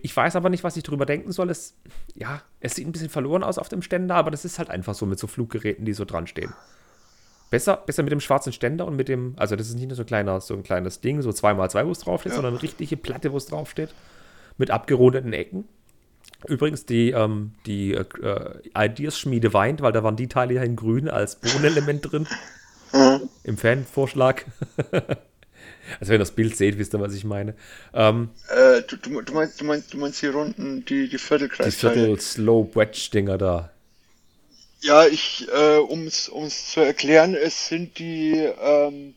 Ich 0.03 0.17
weiß 0.17 0.37
aber 0.37 0.49
nicht, 0.49 0.65
was 0.65 0.77
ich 0.77 0.85
drüber 0.85 1.07
denken 1.07 1.33
soll. 1.33 1.51
Es, 1.51 1.75
ja, 2.15 2.41
es 2.61 2.75
sieht 2.77 2.87
ein 2.87 2.93
bisschen 2.93 3.11
verloren 3.11 3.43
aus 3.43 3.59
auf 3.59 3.69
dem 3.69 3.83
Ständer, 3.83 4.15
aber 4.15 4.31
das 4.31 4.45
ist 4.45 4.59
halt 4.59 4.71
einfach 4.71 4.95
so 4.95 5.07
mit 5.07 5.19
so 5.19 5.27
Fluggeräten, 5.27 5.85
die 5.85 5.93
so 5.93 6.05
dran 6.05 6.27
stehen. 6.27 6.53
Besser, 7.51 7.77
besser 7.77 8.03
mit 8.05 8.13
dem 8.13 8.21
schwarzen 8.21 8.53
Ständer 8.53 8.87
und 8.87 8.97
mit 8.97 9.09
dem, 9.09 9.35
also 9.37 9.55
das 9.57 9.69
ist 9.69 9.75
nicht 9.75 9.89
nur 9.89 9.97
so 9.97 10.03
ein, 10.03 10.07
kleiner, 10.07 10.41
so 10.41 10.55
ein 10.55 10.63
kleines 10.63 11.01
Ding, 11.01 11.21
so 11.21 11.31
2x2, 11.31 11.87
wo 11.87 11.91
es 11.91 11.99
draufsteht, 11.99 12.31
Ja. 12.33 12.37
sondern 12.37 12.55
eine 12.55 12.63
richtige 12.63 12.97
Platte, 12.97 13.33
wo 13.33 13.37
es 13.37 13.47
draufsteht. 13.47 13.93
Mit 14.57 14.71
abgerundeten 14.71 15.33
Ecken. 15.33 15.69
Übrigens, 16.49 16.87
die, 16.87 17.11
ähm, 17.11 17.53
die 17.67 17.95
äh, 17.95 18.05
äh, 18.23 18.87
Ideas-Schmiede 18.87 19.53
weint, 19.53 19.83
weil 19.83 19.93
da 19.93 20.03
waren 20.03 20.17
die 20.17 20.29
Teile 20.29 20.55
ja 20.55 20.63
in 20.63 20.77
grün 20.77 21.09
als 21.09 21.37
Bodenelement 21.37 22.11
drin. 22.11 22.27
Im 23.45 23.59
Fanvorschlag. 23.59 24.45
also 24.93 25.13
wenn 26.01 26.13
ihr 26.13 26.19
das 26.19 26.31
Bild 26.31 26.57
seht, 26.57 26.79
wisst 26.79 26.95
ihr, 26.95 27.01
was 27.01 27.15
ich 27.15 27.25
meine. 27.25 27.55
Ähm, 27.93 28.31
Äh, 28.49 28.83
du, 28.83 28.97
du, 28.97 29.21
du, 29.21 29.33
meinst, 29.33 29.61
du, 29.61 29.65
meinst, 29.65 29.93
du 29.93 29.99
meinst 29.99 30.23
die 30.23 30.29
Runden, 30.29 30.85
die, 30.85 31.05
die 31.05 31.09
die 31.11 31.19
Viertelkreisteile? 31.19 31.95
Viertel-Slope-Wedge-Dinger 31.95 33.39
da. 33.39 33.71
Ja, 34.81 35.07
ich, 35.07 35.49
äh, 35.53 35.79
um 35.79 36.07
es 36.07 36.31
zu 36.71 36.81
erklären, 36.81 37.35
es 37.35 37.69
sind 37.69 37.99
die 37.99 38.35
ähm, 38.35 39.15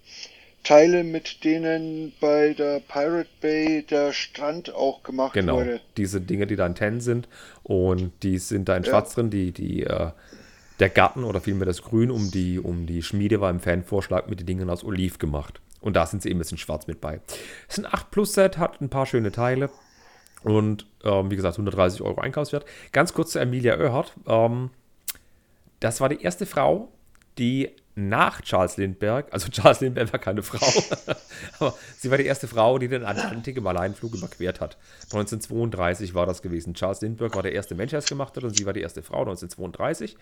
Teile, 0.67 1.03
mit 1.03 1.43
denen 1.45 2.11
bei 2.19 2.53
der 2.53 2.81
Pirate 2.81 3.29
Bay 3.41 3.83
der 3.89 4.11
Strand 4.11 4.73
auch 4.73 5.01
gemacht 5.03 5.33
Genau, 5.33 5.57
wurde. 5.57 5.79
diese 5.95 6.19
Dinge, 6.19 6.45
die 6.45 6.55
da 6.57 6.65
in 6.65 6.75
Ten 6.75 6.99
sind 6.99 7.29
und 7.63 8.11
die 8.23 8.37
sind 8.37 8.67
da 8.67 8.75
in 8.75 8.83
Ja. 8.83 8.89
Schwarz 8.89 9.13
drin, 9.15 9.29
die, 9.29 9.51
die, 9.53 9.83
äh, 9.83 10.11
der 10.79 10.89
Garten 10.89 11.23
oder 11.23 11.39
vielmehr 11.41 11.65
das 11.65 11.81
Grün 11.81 12.11
um 12.11 12.31
die, 12.31 12.59
um 12.59 12.85
die 12.85 13.01
Schmiede 13.01 13.39
war 13.39 13.49
im 13.49 13.59
Fanvorschlag 13.61 14.29
mit 14.29 14.39
den 14.41 14.45
Dingen 14.47 14.69
aus 14.69 14.83
Oliv 14.83 15.19
gemacht. 15.19 15.61
Und 15.79 15.95
da 15.95 16.05
sind 16.05 16.21
sie 16.21 16.29
eben 16.29 16.37
ein 16.37 16.41
bisschen 16.41 16.57
schwarz 16.57 16.85
mit 16.87 16.99
bei. 16.99 17.21
Es 17.69 17.77
ist 17.77 17.85
ein 17.85 17.91
8 17.93 18.11
Plus 18.11 18.33
Set, 18.33 18.57
hat 18.57 18.81
ein 18.81 18.89
paar 18.89 19.05
schöne 19.05 19.31
Teile 19.31 19.69
und 20.43 20.85
ähm, 21.03 21.31
wie 21.31 21.35
gesagt 21.37 21.55
130 21.55 22.01
Euro 22.01 22.19
Einkaufswert. 22.19 22.65
Ganz 22.91 23.13
kurz 23.13 23.31
zu 23.31 23.39
Emilia 23.39 23.77
Oerhardt. 23.77 24.13
Ähm, 24.27 24.71
das 25.79 26.01
war 26.01 26.09
die 26.09 26.21
erste 26.21 26.45
Frau, 26.45 26.89
die 27.37 27.69
nach 27.97 28.41
Charles 28.41 28.77
Lindbergh, 28.77 29.27
also 29.31 29.47
Charles 29.51 29.81
Lindbergh 29.81 30.13
war 30.13 30.19
keine 30.19 30.43
Frau, 30.43 30.65
aber 31.59 31.75
sie 31.97 32.11
war 32.11 32.17
die 32.17 32.25
erste 32.25 32.47
Frau, 32.47 32.77
die 32.77 32.87
den 32.87 33.03
Atlantik 33.03 33.57
im 33.57 33.65
Alleinflug 33.65 34.13
überquert 34.13 34.61
hat. 34.61 34.77
1932 35.05 36.13
war 36.13 36.27
das 36.27 36.43
gewesen. 36.43 36.75
Charles 36.75 37.01
Lindbergh 37.01 37.35
war 37.35 37.43
der 37.43 37.53
erste 37.53 37.73
Mensch, 37.73 37.89
der 37.89 37.99
es 37.99 38.05
gemacht 38.05 38.37
hat, 38.37 38.43
und 38.43 38.55
sie 38.55 38.67
war 38.67 38.73
die 38.73 38.81
erste 38.81 39.01
Frau 39.01 39.21
1932. 39.21 40.15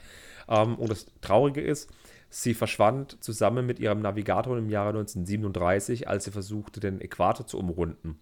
Ähm, 0.48 0.76
und 0.76 0.90
das 0.90 1.06
Traurige 1.20 1.60
ist, 1.60 1.90
sie 2.30 2.54
verschwand 2.54 3.22
zusammen 3.22 3.66
mit 3.66 3.80
ihrem 3.80 4.02
Navigator 4.02 4.58
im 4.58 4.70
Jahre 4.70 4.90
1937, 4.90 6.08
als 6.08 6.24
sie 6.24 6.32
versuchte, 6.32 6.80
den 6.80 7.02
Äquator 7.02 7.46
zu 7.46 7.60
umrunden. 7.60 8.18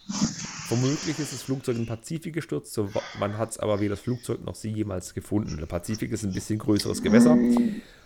Vermutlich 0.68 1.20
ist 1.20 1.32
das 1.32 1.44
Flugzeug 1.44 1.76
den 1.76 1.86
Pazifik 1.86 2.34
gestürzt, 2.34 2.74
so, 2.74 2.90
man 3.20 3.38
hat 3.38 3.52
es 3.52 3.60
aber 3.60 3.80
weder 3.80 3.92
das 3.92 4.00
Flugzeug 4.00 4.44
noch 4.44 4.56
sie 4.56 4.72
jemals 4.72 5.14
gefunden. 5.14 5.58
Der 5.58 5.68
Pazifik 5.68 6.12
ist 6.12 6.24
ein 6.24 6.34
bisschen 6.34 6.58
größeres 6.58 7.04
Gewässer 7.04 7.38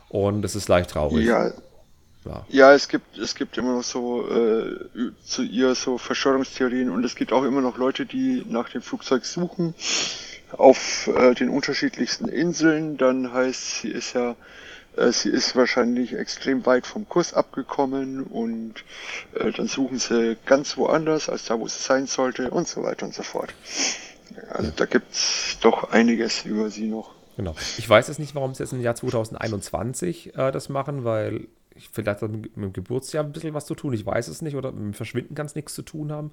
und 0.09 0.43
es 0.45 0.55
ist 0.55 0.67
leicht 0.69 0.91
traurig. 0.91 1.25
Ja, 1.25 1.51
Ja. 2.25 2.45
ja, 2.49 2.73
es 2.73 2.89
gibt, 2.89 3.17
es 3.17 3.35
gibt 3.35 3.57
immer 3.57 3.73
noch 3.75 3.83
so 3.83 4.27
äh, 4.29 4.77
zu 5.23 5.43
ihr 5.43 5.75
so 5.75 5.97
Verschwörungstheorien 5.97 6.89
und 6.89 7.03
es 7.05 7.15
gibt 7.15 7.31
auch 7.33 7.43
immer 7.43 7.61
noch 7.61 7.77
Leute, 7.77 8.05
die 8.05 8.43
nach 8.49 8.69
dem 8.69 8.81
Flugzeug 8.81 9.25
suchen 9.25 9.75
auf 10.51 11.07
äh, 11.07 11.33
den 11.35 11.49
unterschiedlichsten 11.49 12.27
Inseln. 12.29 12.97
Dann 12.97 13.33
heißt, 13.33 13.81
sie 13.81 13.89
ist 13.89 14.13
ja, 14.13 14.35
äh, 14.97 15.11
sie 15.11 15.29
ist 15.29 15.55
wahrscheinlich 15.55 16.13
extrem 16.13 16.65
weit 16.65 16.87
vom 16.87 17.07
Kurs 17.07 17.33
abgekommen 17.33 18.23
und 18.23 18.75
äh, 19.35 19.51
dann 19.51 19.67
suchen 19.67 19.99
sie 19.99 20.37
ganz 20.45 20.77
woanders 20.77 21.29
als 21.29 21.45
da, 21.45 21.59
wo 21.59 21.67
sie 21.67 21.79
sein 21.81 22.07
sollte 22.07 22.51
und 22.51 22.67
so 22.67 22.83
weiter 22.83 23.05
und 23.05 23.13
so 23.13 23.23
fort. 23.23 23.53
Also 24.49 24.71
da 24.75 24.85
gibt's 24.85 25.57
doch 25.61 25.91
einiges 25.91 26.45
über 26.45 26.69
sie 26.69 26.87
noch. 26.87 27.16
Genau. 27.37 27.55
Ich 27.77 27.87
weiß 27.87 28.07
jetzt 28.07 28.17
nicht, 28.17 28.33
warum 28.33 28.55
sie 28.55 28.63
jetzt 28.63 28.73
im 28.73 28.81
Jahr 28.81 28.95
2021 28.95 30.35
äh, 30.35 30.51
das 30.51 30.69
machen, 30.69 31.03
weil 31.03 31.47
ich, 31.75 31.87
vielleicht 31.93 32.23
hat 32.23 32.31
mit, 32.31 32.55
dem 32.55 32.73
Geburtsjahr 32.73 33.23
ein 33.23 33.31
bisschen 33.31 33.53
was 33.53 33.67
zu 33.67 33.75
tun. 33.75 33.93
Ich 33.93 34.05
weiß 34.05 34.27
es 34.27 34.41
nicht. 34.41 34.55
Oder 34.55 34.71
mit 34.71 34.81
dem 34.81 34.93
Verschwinden 34.95 35.35
kann 35.35 35.45
es 35.45 35.53
nichts 35.53 35.75
zu 35.75 35.83
tun 35.83 36.11
haben. 36.11 36.31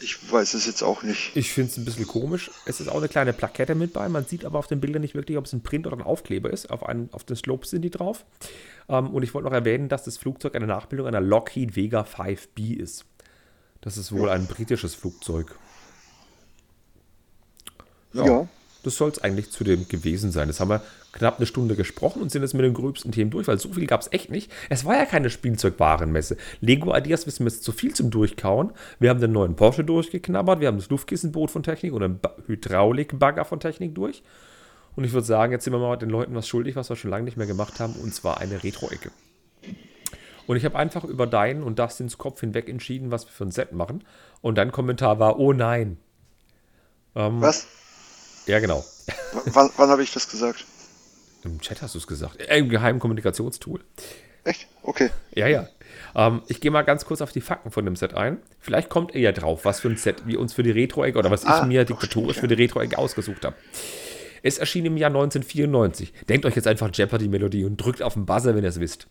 Ich 0.00 0.32
weiß 0.32 0.54
es 0.54 0.66
jetzt 0.66 0.82
auch 0.82 1.04
nicht. 1.04 1.36
Ich 1.36 1.52
finde 1.52 1.70
es 1.70 1.78
ein 1.78 1.84
bisschen 1.84 2.06
komisch. 2.06 2.50
Es 2.66 2.80
ist 2.80 2.88
auch 2.88 2.96
eine 2.96 3.08
kleine 3.08 3.32
Plakette 3.32 3.76
mit 3.76 3.92
bei. 3.92 4.08
Man 4.08 4.24
sieht 4.24 4.44
aber 4.44 4.58
auf 4.58 4.66
den 4.66 4.80
Bildern 4.80 5.02
nicht 5.02 5.14
wirklich, 5.14 5.38
ob 5.38 5.44
es 5.44 5.52
ein 5.52 5.62
Print 5.62 5.86
oder 5.86 5.96
ein 5.96 6.02
Aufkleber 6.02 6.50
ist. 6.50 6.68
Auf, 6.70 6.84
einen, 6.84 7.10
auf 7.12 7.22
den 7.22 7.36
Slopes 7.36 7.70
sind 7.70 7.82
die 7.82 7.90
drauf. 7.90 8.24
Ähm, 8.88 9.10
und 9.10 9.22
ich 9.22 9.32
wollte 9.34 9.46
noch 9.46 9.54
erwähnen, 9.54 9.88
dass 9.88 10.02
das 10.02 10.18
Flugzeug 10.18 10.56
eine 10.56 10.66
Nachbildung 10.66 11.06
einer 11.06 11.20
Lockheed 11.20 11.76
Vega 11.76 12.02
5B 12.02 12.76
ist. 12.76 13.04
Das 13.82 13.96
ist 13.96 14.10
wohl 14.10 14.30
ein 14.30 14.48
britisches 14.48 14.96
Flugzeug. 14.96 15.54
Ja. 18.12 18.48
Das 18.82 18.96
soll 18.96 19.10
es 19.10 19.18
eigentlich 19.18 19.50
zu 19.50 19.64
dem 19.64 19.88
gewesen 19.88 20.32
sein. 20.32 20.48
Das 20.48 20.60
haben 20.60 20.70
wir 20.70 20.82
knapp 21.12 21.38
eine 21.38 21.46
Stunde 21.46 21.74
gesprochen 21.76 22.22
und 22.22 22.30
sind 22.30 22.42
jetzt 22.42 22.54
mit 22.54 22.64
den 22.64 22.72
gröbsten 22.74 23.12
Themen 23.12 23.30
durch, 23.30 23.48
weil 23.48 23.58
so 23.58 23.72
viel 23.72 23.86
gab 23.86 24.00
es 24.00 24.12
echt 24.12 24.30
nicht. 24.30 24.50
Es 24.68 24.84
war 24.84 24.96
ja 24.96 25.04
keine 25.04 25.28
Spielzeugwarenmesse. 25.30 26.36
Lego 26.60 26.96
Ideas 26.96 27.26
wissen 27.26 27.44
wir 27.44 27.50
jetzt 27.50 27.64
zu 27.64 27.72
viel 27.72 27.94
zum 27.94 28.10
Durchkauen. 28.10 28.70
Wir 28.98 29.10
haben 29.10 29.20
den 29.20 29.32
neuen 29.32 29.56
Porsche 29.56 29.84
durchgeknabbert, 29.84 30.60
wir 30.60 30.68
haben 30.68 30.78
das 30.78 30.88
Luftkissenboot 30.88 31.50
von 31.50 31.62
Technik 31.62 31.92
und 31.92 32.00
den 32.00 32.20
Ba- 32.20 32.36
Hydraulikbagger 32.46 33.44
von 33.44 33.60
Technik 33.60 33.94
durch. 33.94 34.22
Und 34.96 35.04
ich 35.04 35.12
würde 35.12 35.26
sagen, 35.26 35.52
jetzt 35.52 35.64
sind 35.64 35.72
wir 35.72 35.78
mal 35.78 35.96
den 35.96 36.10
Leuten 36.10 36.34
was 36.34 36.48
schuldig, 36.48 36.76
was 36.76 36.88
wir 36.88 36.96
schon 36.96 37.10
lange 37.10 37.24
nicht 37.24 37.36
mehr 37.36 37.46
gemacht 37.46 37.80
haben, 37.80 37.94
und 37.94 38.14
zwar 38.14 38.38
eine 38.40 38.62
Retro-Ecke. 38.62 39.10
Und 40.46 40.56
ich 40.56 40.64
habe 40.64 40.76
einfach 40.76 41.04
über 41.04 41.26
deinen 41.28 41.62
und 41.62 41.78
Dustins 41.78 42.18
Kopf 42.18 42.40
hinweg 42.40 42.68
entschieden, 42.68 43.10
was 43.12 43.24
wir 43.26 43.30
für 43.32 43.44
ein 43.44 43.52
Set 43.52 43.72
machen. 43.72 44.02
Und 44.40 44.58
dein 44.58 44.72
Kommentar 44.72 45.18
war, 45.20 45.38
oh 45.38 45.52
nein. 45.52 45.96
Ähm, 47.14 47.40
Was? 47.40 47.68
Ja, 48.50 48.58
genau. 48.58 48.84
W 49.06 49.40
wann, 49.52 49.70
wann 49.76 49.90
habe 49.90 50.02
ich 50.02 50.12
das 50.12 50.28
gesagt? 50.28 50.64
Im 51.44 51.60
Chat 51.60 51.82
hast 51.82 51.94
du 51.94 51.98
es 51.98 52.06
gesagt. 52.08 52.42
Im 52.42 52.68
geheimen 52.68 52.98
Kommunikationstool. 52.98 53.80
Echt? 54.42 54.66
Okay. 54.82 55.10
Ja, 55.36 55.46
ja. 55.46 55.68
Ähm, 56.16 56.42
ich 56.48 56.60
gehe 56.60 56.72
mal 56.72 56.82
ganz 56.82 57.04
kurz 57.04 57.20
auf 57.20 57.30
die 57.30 57.40
Fakten 57.40 57.70
von 57.70 57.84
dem 57.84 57.94
Set 57.94 58.14
ein. 58.14 58.38
Vielleicht 58.58 58.88
kommt 58.88 59.14
ihr 59.14 59.20
ja 59.20 59.30
drauf, 59.30 59.64
was 59.64 59.78
für 59.78 59.88
ein 59.88 59.96
Set 59.96 60.26
wir 60.26 60.40
uns 60.40 60.52
für 60.52 60.64
die 60.64 60.72
Retro-Ecke 60.72 61.16
oder 61.16 61.30
was 61.30 61.44
Ah, 61.46 61.60
ich 61.60 61.68
mir 61.68 61.84
diktatorisch 61.84 62.38
stimmt, 62.38 62.50
für 62.50 62.56
die 62.56 62.60
Retro-Ecke 62.60 62.98
ausgesucht 62.98 63.44
habe. 63.44 63.54
Es 64.42 64.58
erschien 64.58 64.84
im 64.84 64.96
Jahr 64.96 65.10
1994. 65.10 66.12
Denkt 66.28 66.44
euch 66.44 66.56
jetzt 66.56 66.66
einfach 66.66 66.90
Jeopardy-Melodie 66.92 67.64
und 67.64 67.76
drückt 67.76 68.02
auf 68.02 68.14
den 68.14 68.26
Buzzer, 68.26 68.56
wenn 68.56 68.64
ihr 68.64 68.70
es 68.70 68.80
wisst. 68.80 69.06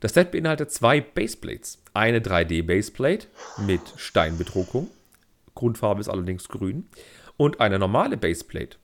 Das 0.00 0.12
Set 0.12 0.32
beinhaltet 0.32 0.70
zwei 0.70 1.00
Baseplates. 1.00 1.78
Eine 1.94 2.18
3D-Baseplate 2.20 3.28
mit 3.66 3.80
Steinbedruckung. 3.96 4.90
Grundfarbe 5.54 6.00
ist 6.00 6.08
allerdings 6.08 6.48
grün. 6.48 6.88
Und 7.36 7.60
eine 7.60 7.78
normale 7.78 8.16
Baseplate. 8.16 8.76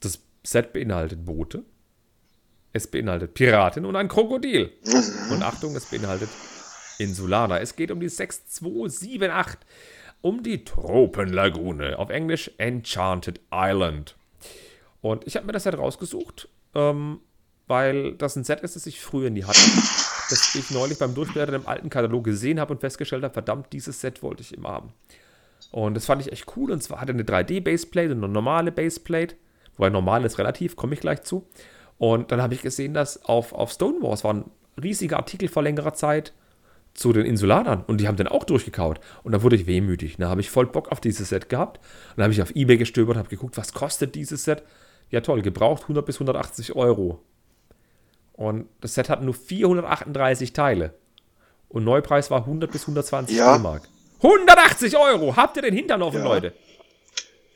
Das 0.00 0.20
Set 0.42 0.72
beinhaltet 0.72 1.24
Boote. 1.24 1.64
Es 2.72 2.88
beinhaltet 2.88 3.34
Piraten 3.34 3.84
und 3.84 3.96
ein 3.96 4.08
Krokodil. 4.08 4.72
Und 5.30 5.42
Achtung, 5.42 5.76
es 5.76 5.86
beinhaltet 5.86 6.28
Insulaner. 6.98 7.60
Es 7.60 7.76
geht 7.76 7.90
um 7.90 8.00
die 8.00 8.08
6278. 8.08 9.60
Um 10.20 10.42
die 10.42 10.64
Tropenlagune. 10.64 11.98
Auf 11.98 12.10
Englisch 12.10 12.50
Enchanted 12.58 13.40
Island. 13.52 14.16
Und 15.00 15.26
ich 15.26 15.36
habe 15.36 15.46
mir 15.46 15.52
das 15.52 15.64
Set 15.64 15.76
rausgesucht, 15.76 16.48
ähm, 16.74 17.20
weil 17.66 18.14
das 18.14 18.36
ein 18.36 18.44
Set 18.44 18.60
ist, 18.60 18.74
das 18.74 18.86
ich 18.86 19.00
früher 19.00 19.30
nie 19.30 19.44
hatte. 19.44 19.60
Das 20.30 20.54
ich 20.54 20.70
neulich 20.70 20.98
beim 20.98 21.14
Durchblättern 21.14 21.56
im 21.56 21.68
alten 21.68 21.90
Katalog 21.90 22.24
gesehen 22.24 22.58
habe 22.58 22.72
und 22.72 22.80
festgestellt 22.80 23.22
habe, 23.22 23.34
verdammt, 23.34 23.72
dieses 23.74 24.00
Set 24.00 24.22
wollte 24.22 24.40
ich 24.40 24.54
immer 24.54 24.70
haben. 24.70 24.94
Und 25.74 25.94
das 25.94 26.06
fand 26.06 26.22
ich 26.22 26.30
echt 26.30 26.56
cool. 26.56 26.70
Und 26.70 26.84
zwar 26.84 27.00
hatte 27.00 27.12
eine 27.12 27.24
3D-Baseplate 27.24 28.12
und 28.12 28.22
eine 28.22 28.32
normale 28.32 28.70
Baseplate. 28.70 29.34
Wobei 29.76 29.90
normal 29.90 30.24
ist 30.24 30.38
relativ, 30.38 30.76
komme 30.76 30.94
ich 30.94 31.00
gleich 31.00 31.24
zu. 31.24 31.48
Und 31.98 32.30
dann 32.30 32.40
habe 32.40 32.54
ich 32.54 32.62
gesehen, 32.62 32.94
dass 32.94 33.24
auf, 33.24 33.52
auf 33.52 33.72
Stonewalls 33.72 34.22
waren 34.22 34.52
riesige 34.80 35.16
Artikel 35.16 35.48
vor 35.48 35.64
längerer 35.64 35.92
Zeit 35.92 36.32
zu 36.94 37.12
den 37.12 37.26
Insulanern. 37.26 37.82
Und 37.88 38.00
die 38.00 38.06
haben 38.06 38.16
dann 38.16 38.28
auch 38.28 38.44
durchgekaut. 38.44 39.00
Und 39.24 39.32
da 39.32 39.42
wurde 39.42 39.56
ich 39.56 39.66
wehmütig. 39.66 40.16
Da 40.16 40.28
habe 40.28 40.40
ich 40.40 40.48
voll 40.48 40.66
Bock 40.66 40.92
auf 40.92 41.00
dieses 41.00 41.30
Set 41.30 41.48
gehabt. 41.48 41.78
Und 41.78 42.18
dann 42.18 42.24
habe 42.26 42.32
ich 42.32 42.40
auf 42.40 42.54
Ebay 42.54 42.76
gestöbert, 42.76 43.16
habe 43.16 43.28
geguckt, 43.28 43.56
was 43.56 43.72
kostet 43.72 44.14
dieses 44.14 44.44
Set. 44.44 44.62
Ja 45.10 45.22
toll, 45.22 45.42
gebraucht 45.42 45.82
100 45.82 46.06
bis 46.06 46.14
180 46.16 46.76
Euro. 46.76 47.20
Und 48.34 48.66
das 48.80 48.94
Set 48.94 49.08
hat 49.08 49.24
nur 49.24 49.34
438 49.34 50.52
Teile. 50.52 50.94
Und 51.68 51.82
Neupreis 51.82 52.30
war 52.30 52.42
100 52.42 52.70
bis 52.70 52.82
120 52.82 53.36
Ja. 53.36 53.56
D-Mark. 53.56 53.88
180 54.22 54.96
Euro! 54.96 55.36
Habt 55.36 55.56
ihr 55.56 55.62
den 55.62 55.74
Hintern 55.74 56.02
offen, 56.02 56.18
Ja. 56.20 56.24
Leute? 56.24 56.52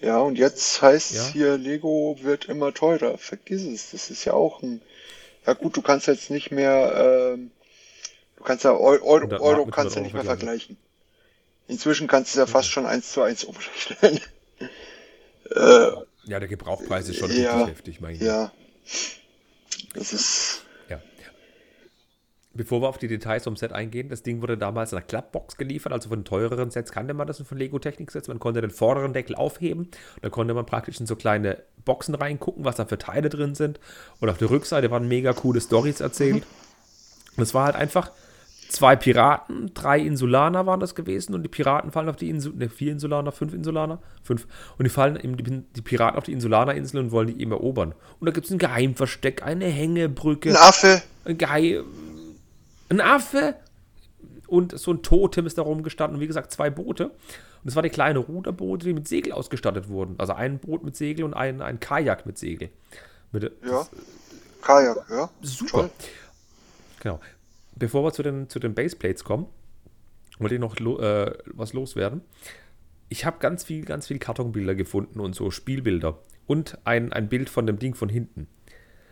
Ja, 0.00 0.18
und 0.18 0.36
jetzt 0.38 0.80
heißt 0.80 1.12
Ja. 1.14 1.26
hier, 1.32 1.58
Lego 1.58 2.16
wird 2.20 2.44
immer 2.46 2.72
teurer. 2.72 3.18
Vergiss 3.18 3.62
es. 3.62 3.90
Das 3.90 4.10
ist 4.10 4.24
ja 4.24 4.32
auch 4.32 4.62
ein. 4.62 4.80
Ja 5.46 5.54
gut, 5.54 5.76
du 5.76 5.82
kannst 5.82 6.06
jetzt 6.06 6.30
nicht 6.30 6.50
mehr, 6.50 7.32
ähm, 7.34 7.50
du 8.36 8.44
kannst 8.44 8.64
ja 8.64 8.72
Eu 8.72 8.78
Euro, 9.02 9.14
100 9.22 9.30
Mark 9.32 9.42
Euro 9.42 9.64
mit 9.66 9.74
kannst 9.74 9.96
100 9.96 10.02
nicht 10.04 10.12
mehr 10.12 10.22
Euro 10.22 10.28
vergleichen. 10.36 10.76
Inzwischen 11.68 12.06
kannst 12.06 12.34
du 12.34 12.40
es 12.40 12.48
ja 12.48 12.52
fast 12.52 12.70
schon 12.70 12.86
eins 12.86 13.12
zu 13.12 13.22
eins 13.22 13.44
umrechnen. 13.44 14.20
äh, 15.50 15.90
Ja, 16.26 16.38
der 16.38 16.48
Gebrauchpreis 16.48 17.08
ist 17.08 17.16
schon 17.18 17.30
Ja. 17.30 17.54
richtig 17.56 17.74
heftig, 17.76 18.00
mein 18.00 18.18
Gott. 18.18 18.26
ja. 18.26 18.52
Das 19.94 20.12
ist, 20.12 20.62
Ja. 20.62 20.67
Bevor 22.58 22.82
wir 22.82 22.88
auf 22.88 22.98
die 22.98 23.08
Details 23.08 23.44
vom 23.44 23.56
Set 23.56 23.72
eingehen, 23.72 24.10
das 24.10 24.22
Ding 24.22 24.42
wurde 24.42 24.58
damals 24.58 24.92
in 24.92 24.98
einer 24.98 25.06
Klappbox 25.06 25.56
geliefert, 25.56 25.92
also 25.92 26.10
von 26.10 26.24
teureren 26.24 26.70
Sets 26.70 26.92
kannte 26.92 27.14
man 27.14 27.26
das 27.26 27.40
von 27.40 27.56
Lego 27.56 27.78
Technik 27.78 28.10
Sets. 28.10 28.28
Man 28.28 28.40
konnte 28.40 28.60
den 28.60 28.70
vorderen 28.70 29.14
Deckel 29.14 29.36
aufheben 29.36 29.88
dann 30.20 30.30
konnte 30.30 30.52
man 30.52 30.66
praktisch 30.66 31.00
in 31.00 31.06
so 31.06 31.16
kleine 31.16 31.62
Boxen 31.84 32.14
reingucken, 32.14 32.64
was 32.64 32.76
da 32.76 32.84
für 32.84 32.98
Teile 32.98 33.28
drin 33.28 33.54
sind. 33.54 33.80
Und 34.20 34.28
auf 34.28 34.38
der 34.38 34.50
Rückseite 34.50 34.90
waren 34.90 35.08
mega 35.08 35.32
coole 35.32 35.60
Stories 35.60 36.00
erzählt. 36.00 36.44
Und 37.36 37.42
es 37.42 37.54
war 37.54 37.66
halt 37.66 37.76
einfach 37.76 38.10
zwei 38.68 38.96
Piraten, 38.96 39.72
drei 39.72 40.00
Insulaner 40.00 40.66
waren 40.66 40.80
das 40.80 40.94
gewesen 40.94 41.34
und 41.34 41.42
die 41.42 41.48
Piraten 41.48 41.90
fallen 41.90 42.08
auf 42.08 42.16
die 42.16 42.28
Insel, 42.28 42.52
ne, 42.54 42.68
vier 42.68 42.92
Insulaner, 42.92 43.32
fünf 43.32 43.54
Insulaner, 43.54 44.00
fünf. 44.22 44.46
Und 44.76 44.84
die 44.84 44.90
fallen 44.90 45.16
eben, 45.16 45.36
die, 45.36 45.62
die 45.62 45.82
Piraten 45.82 46.18
auf 46.18 46.24
die 46.24 46.32
Insulanerinsel 46.32 47.00
und 47.00 47.12
wollen 47.12 47.28
die 47.28 47.40
eben 47.40 47.52
erobern. 47.52 47.94
Und 48.18 48.26
da 48.26 48.32
gibt 48.32 48.46
es 48.46 48.52
ein 48.52 48.58
Geheimversteck, 48.58 49.42
eine 49.44 49.66
Hängebrücke. 49.66 50.50
Ein 50.50 50.56
Affe. 50.56 51.02
Ein 51.24 51.38
Geheim, 51.38 51.84
ein 52.88 53.00
Affe 53.00 53.54
und 54.46 54.78
so 54.78 54.92
ein 54.92 55.02
Totem 55.02 55.46
ist 55.46 55.58
da 55.58 55.62
rumgestanden 55.62 56.16
und 56.16 56.20
wie 56.22 56.26
gesagt 56.26 56.52
zwei 56.52 56.70
Boote. 56.70 57.08
Und 57.08 57.68
es 57.68 57.76
waren 57.76 57.82
die 57.82 57.90
kleinen 57.90 58.16
Ruderboote, 58.18 58.86
die 58.86 58.94
mit 58.94 59.08
Segel 59.08 59.32
ausgestattet 59.32 59.88
wurden. 59.88 60.14
Also 60.18 60.32
ein 60.32 60.58
Boot 60.58 60.82
mit 60.84 60.96
Segel 60.96 61.24
und 61.24 61.34
ein, 61.34 61.60
ein 61.60 61.80
Kajak 61.80 62.24
mit 62.26 62.38
Segel. 62.38 62.70
Mit, 63.32 63.42
Ja. 63.42 63.50
das- 63.62 63.90
Kajak, 64.62 65.06
ja. 65.10 65.30
Super. 65.42 65.70
Toll. 65.72 65.90
Genau. 67.00 67.20
Bevor 67.76 68.02
wir 68.04 68.12
zu 68.12 68.22
den, 68.22 68.48
zu 68.48 68.58
den 68.58 68.74
Baseplates 68.74 69.22
kommen, 69.24 69.46
wollte 70.38 70.54
ich 70.56 70.60
noch 70.60 70.78
lo, 70.80 70.98
äh, 70.98 71.36
was 71.46 71.72
loswerden. 71.72 72.22
Ich 73.08 73.24
habe 73.24 73.38
ganz 73.38 73.64
viel, 73.64 73.84
ganz 73.84 74.06
viel 74.06 74.18
Kartonbilder 74.18 74.74
gefunden 74.74 75.20
und 75.20 75.34
so 75.34 75.50
Spielbilder. 75.50 76.18
Und 76.46 76.78
ein, 76.84 77.12
ein 77.12 77.28
Bild 77.28 77.50
von 77.50 77.66
dem 77.66 77.78
Ding 77.78 77.94
von 77.94 78.08
hinten. 78.08 78.48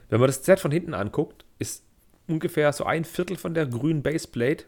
Wenn 0.09 0.21
man 0.21 0.27
das 0.29 0.45
Set 0.45 0.61
von 0.61 0.71
hinten 0.71 0.95
anguckt, 0.95 1.45
ist 1.59 1.85
ungefähr 2.29 2.73
so 2.73 2.85
ein 2.85 3.05
Viertel 3.05 3.37
von 3.37 3.55
der 3.55 3.67
grünen 3.67 4.03
Baseplate 4.03 4.65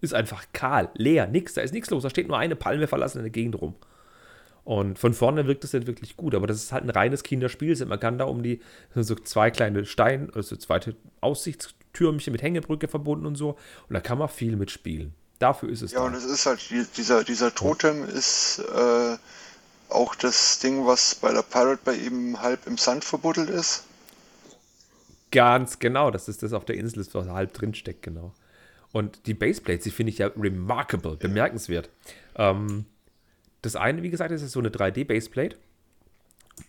ist 0.00 0.14
einfach 0.14 0.44
kahl, 0.52 0.90
leer, 0.94 1.26
nix, 1.26 1.54
da 1.54 1.60
ist 1.62 1.72
nichts 1.74 1.90
los. 1.90 2.02
Da 2.04 2.10
steht 2.10 2.28
nur 2.28 2.38
eine 2.38 2.56
Palme 2.56 2.86
verlassen 2.86 3.18
in 3.18 3.24
der 3.24 3.30
Gegend 3.30 3.60
rum. 3.60 3.74
Und 4.64 4.98
von 4.98 5.14
vorne 5.14 5.46
wirkt 5.46 5.64
das 5.64 5.72
nicht 5.72 5.86
wirklich 5.86 6.16
gut, 6.16 6.34
aber 6.34 6.46
das 6.46 6.58
ist 6.58 6.72
halt 6.72 6.84
ein 6.84 6.90
reines 6.90 7.22
Kinderspielset. 7.22 7.88
Man 7.88 7.98
kann 7.98 8.18
da 8.18 8.24
um 8.26 8.42
die 8.42 8.60
so 8.94 9.14
zwei 9.14 9.50
kleine 9.50 9.86
Stein, 9.86 10.30
also 10.34 10.56
zweite 10.56 10.94
Aussichtstürmchen 11.22 12.32
mit 12.32 12.42
Hängebrücke 12.42 12.86
verbunden 12.86 13.24
und 13.26 13.36
so. 13.36 13.50
Und 13.88 13.94
da 13.94 14.00
kann 14.00 14.18
man 14.18 14.28
viel 14.28 14.56
mitspielen. 14.56 15.14
Dafür 15.38 15.70
ist 15.70 15.82
es 15.82 15.92
Ja, 15.92 16.00
da. 16.00 16.06
und 16.06 16.14
es 16.14 16.24
ist 16.24 16.44
halt, 16.46 16.68
die- 16.70 16.84
dieser, 16.96 17.24
dieser 17.24 17.54
Totem 17.54 18.04
ist 18.04 18.58
äh, 18.58 19.16
auch 19.88 20.14
das 20.16 20.58
Ding, 20.58 20.86
was 20.86 21.14
bei 21.14 21.32
der 21.32 21.42
Pirate 21.42 21.80
Bay 21.84 21.98
eben 22.04 22.40
halb 22.42 22.66
im 22.66 22.76
Sand 22.76 23.04
verbuddelt 23.04 23.48
ist. 23.48 23.84
Ganz 25.30 25.78
genau, 25.78 26.10
das 26.10 26.28
ist 26.28 26.42
das 26.42 26.52
auf 26.52 26.64
der 26.64 26.76
Insel, 26.76 27.04
das 27.04 27.14
was 27.14 27.28
halb 27.28 27.52
drin 27.52 27.74
steckt, 27.74 28.02
genau. 28.02 28.32
Und 28.92 29.26
die 29.26 29.34
Baseplates, 29.34 29.84
die 29.84 29.90
finde 29.90 30.10
ich 30.10 30.18
ja 30.18 30.28
remarkable, 30.36 31.16
bemerkenswert. 31.16 31.90
Ähm, 32.36 32.86
das 33.60 33.76
eine, 33.76 34.02
wie 34.02 34.10
gesagt, 34.10 34.30
ist 34.30 34.48
so 34.50 34.60
eine 34.60 34.70
3D-Baseplate, 34.70 35.56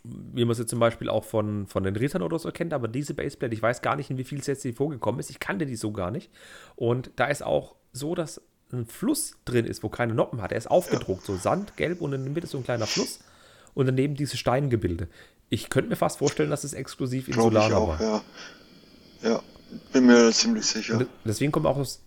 wie 0.04 0.46
man 0.46 0.56
sie 0.56 0.66
zum 0.66 0.80
Beispiel 0.80 1.10
auch 1.10 1.24
von, 1.24 1.68
von 1.68 1.84
den 1.84 1.96
Rittern 1.96 2.22
oder 2.22 2.38
so 2.38 2.52
kennt, 2.52 2.74
aber 2.74 2.88
diese 2.88 3.14
Baseplate, 3.14 3.54
ich 3.54 3.62
weiß 3.62 3.82
gar 3.82 3.96
nicht, 3.96 4.10
in 4.10 4.18
wie 4.18 4.24
viel 4.24 4.44
Sets 4.44 4.62
sie 4.62 4.74
vorgekommen 4.74 5.20
ist, 5.20 5.30
ich 5.30 5.40
kannte 5.40 5.66
die 5.66 5.76
so 5.76 5.92
gar 5.92 6.12
nicht. 6.12 6.30
Und 6.76 7.12
da 7.16 7.28
ist 7.28 7.44
auch 7.44 7.76
so, 7.94 8.16
dass 8.16 8.42
ein 8.72 8.86
Fluss 8.86 9.36
drin 9.46 9.66
ist, 9.66 9.82
wo 9.84 9.90
keine 9.90 10.14
Noppen 10.14 10.42
hat. 10.42 10.52
Er 10.52 10.58
ist 10.58 10.70
aufgedruckt, 10.70 11.24
so 11.24 11.36
Sand, 11.36 11.76
gelb 11.78 12.02
und 12.02 12.14
in 12.14 12.24
der 12.24 12.32
Mitte 12.34 12.48
so 12.48 12.58
ein 12.58 12.64
kleiner 12.64 12.86
Fluss 12.86 13.20
und 13.74 13.86
daneben 13.86 14.16
diese 14.16 14.38
Steingebilde. 14.38 15.08
Ich 15.50 15.70
könnte 15.70 15.90
mir 15.90 15.96
fast 15.96 16.20
vorstellen, 16.20 16.50
dass 16.50 16.64
es 16.64 16.74
exklusiv 16.74 17.28
in 17.28 17.34
Glaube 17.34 17.58
ich 17.58 17.64
Solana 17.64 17.78
auch, 17.78 18.00
war. 18.00 18.02
ja. 18.02 18.22
Ja, 19.22 19.42
bin 19.92 20.06
mir 20.06 20.32
ziemlich 20.32 20.66
sicher. 20.66 21.06
Deswegen 21.26 21.52
kommen 21.52 21.66
auch 21.66 21.78
aus, 21.78 22.02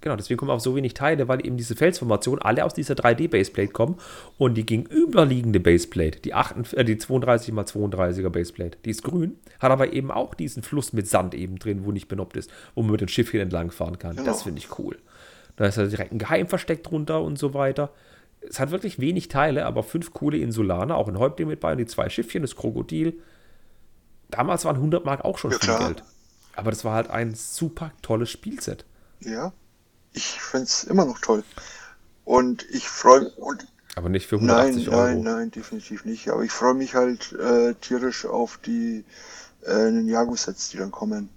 genau, 0.00 0.16
deswegen 0.16 0.38
kommen 0.38 0.50
auch 0.50 0.60
so 0.60 0.74
wenig 0.74 0.94
Teile, 0.94 1.28
weil 1.28 1.44
eben 1.46 1.56
diese 1.56 1.76
Felsformationen 1.76 2.42
alle 2.42 2.64
aus 2.64 2.74
dieser 2.74 2.94
3D-Baseplate 2.94 3.72
kommen 3.72 3.96
und 4.36 4.54
die 4.54 4.66
gegenüberliegende 4.66 5.60
Baseplate, 5.60 6.20
die, 6.20 6.34
38, 6.34 6.78
äh, 6.78 6.84
die 6.84 6.98
32 6.98 7.54
x 7.54 7.74
32er 7.74 8.30
Baseplate, 8.30 8.78
die 8.84 8.90
ist 8.90 9.04
grün, 9.04 9.36
hat 9.60 9.70
aber 9.70 9.92
eben 9.92 10.10
auch 10.10 10.34
diesen 10.34 10.62
Fluss 10.62 10.92
mit 10.92 11.06
Sand 11.08 11.34
eben 11.34 11.58
drin, 11.58 11.84
wo 11.84 11.92
nicht 11.92 12.08
benoppt 12.08 12.36
ist, 12.36 12.50
wo 12.74 12.82
man 12.82 12.92
mit 12.92 13.00
dem 13.00 13.08
Schiffchen 13.08 13.40
entlang 13.40 13.70
fahren 13.70 13.98
kann. 13.98 14.16
Genau. 14.16 14.26
Das 14.26 14.42
finde 14.42 14.58
ich 14.58 14.78
cool. 14.78 14.98
Da 15.56 15.66
ist 15.66 15.76
ja 15.78 15.86
direkt 15.86 16.12
ein 16.12 16.18
Geheimversteck 16.18 16.82
drunter 16.82 17.22
und 17.22 17.38
so 17.38 17.54
weiter. 17.54 17.90
Es 18.40 18.60
hat 18.60 18.70
wirklich 18.70 19.00
wenig 19.00 19.28
Teile, 19.28 19.66
aber 19.66 19.82
fünf 19.82 20.12
coole 20.12 20.38
Insulaner, 20.38 20.96
auch 20.96 21.08
ein 21.08 21.18
Häuptling 21.18 21.48
mit 21.48 21.60
bei 21.60 21.72
und 21.72 21.78
die 21.78 21.86
zwei 21.86 22.08
Schiffchen, 22.08 22.42
das 22.42 22.56
Krokodil. 22.56 23.20
Damals 24.30 24.64
waren 24.64 24.76
100 24.76 25.04
Mark 25.04 25.24
auch 25.24 25.36
schon 25.38 25.50
Ja, 25.50 25.58
viel. 25.58 25.74
Geld. 25.74 26.04
Aber 26.54 26.70
das 26.70 26.84
war 26.84 26.94
halt 26.94 27.10
ein 27.10 27.34
super 27.34 27.92
tolles 28.02 28.30
Spielset. 28.30 28.84
Ja, 29.20 29.52
ich 30.12 30.40
find's 30.42 30.84
immer 30.84 31.06
noch 31.06 31.20
toll. 31.20 31.44
Und 32.24 32.64
ich 32.70 32.88
freue 32.88 33.30
und 33.36 33.66
Aber 33.96 34.08
nicht 34.08 34.26
für 34.28 34.36
nein, 34.38 34.38
180 34.38 34.90
Euro. 34.90 35.22
nein, 35.22 35.22
nein, 35.22 35.50
definitiv 35.52 36.04
nicht. 36.06 36.30
Aber 36.30 36.44
ich 36.44 36.52
freue 36.52 36.74
mich 36.74 36.94
halt 36.94 37.32
äh, 37.34 37.74
tierisch 37.76 38.26
auf 38.26 38.58
die 38.58 39.04
äh, 39.64 39.90
Ninjago-Sets, 39.92 40.70
die 40.70 40.78
dann 40.78 40.92
kommen. 40.92 41.30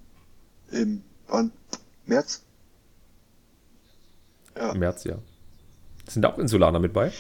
Im 0.72 1.04
wann? 1.28 1.54
März? 2.06 2.44
Ja. 4.56 4.74
Im 4.74 4.80
März, 4.80 5.04
ja. 5.06 5.20
Sind 6.10 6.26
auch 6.26 6.38
Insulaner 6.38 6.80
mit 6.80 6.94
bei? 6.94 7.12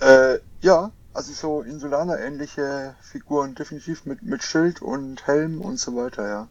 Äh, 0.00 0.38
ja, 0.60 0.90
also 1.12 1.32
so 1.32 1.62
Insulaner-ähnliche 1.62 2.94
Figuren, 3.00 3.54
definitiv 3.54 4.04
mit, 4.04 4.22
mit 4.22 4.42
Schild 4.42 4.82
und 4.82 5.26
Helm 5.26 5.60
und 5.60 5.78
so 5.78 5.96
weiter, 5.96 6.28
ja. 6.28 6.48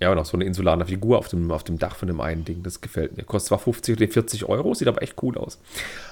Ja, 0.00 0.12
und 0.12 0.18
auch 0.18 0.24
so 0.24 0.36
eine 0.36 0.44
Insulaner 0.44 0.86
Figur 0.86 1.18
auf 1.18 1.26
dem, 1.28 1.50
auf 1.50 1.64
dem 1.64 1.78
Dach 1.78 1.96
von 1.96 2.06
dem 2.06 2.20
einen 2.20 2.44
Ding. 2.44 2.62
Das 2.62 2.80
gefällt 2.80 3.16
mir. 3.16 3.24
Kostet 3.24 3.48
zwar 3.48 3.58
50 3.58 3.96
oder 3.96 4.06
40 4.06 4.44
Euro, 4.44 4.72
sieht 4.74 4.86
aber 4.86 5.02
echt 5.02 5.20
cool 5.22 5.36
aus. 5.36 5.58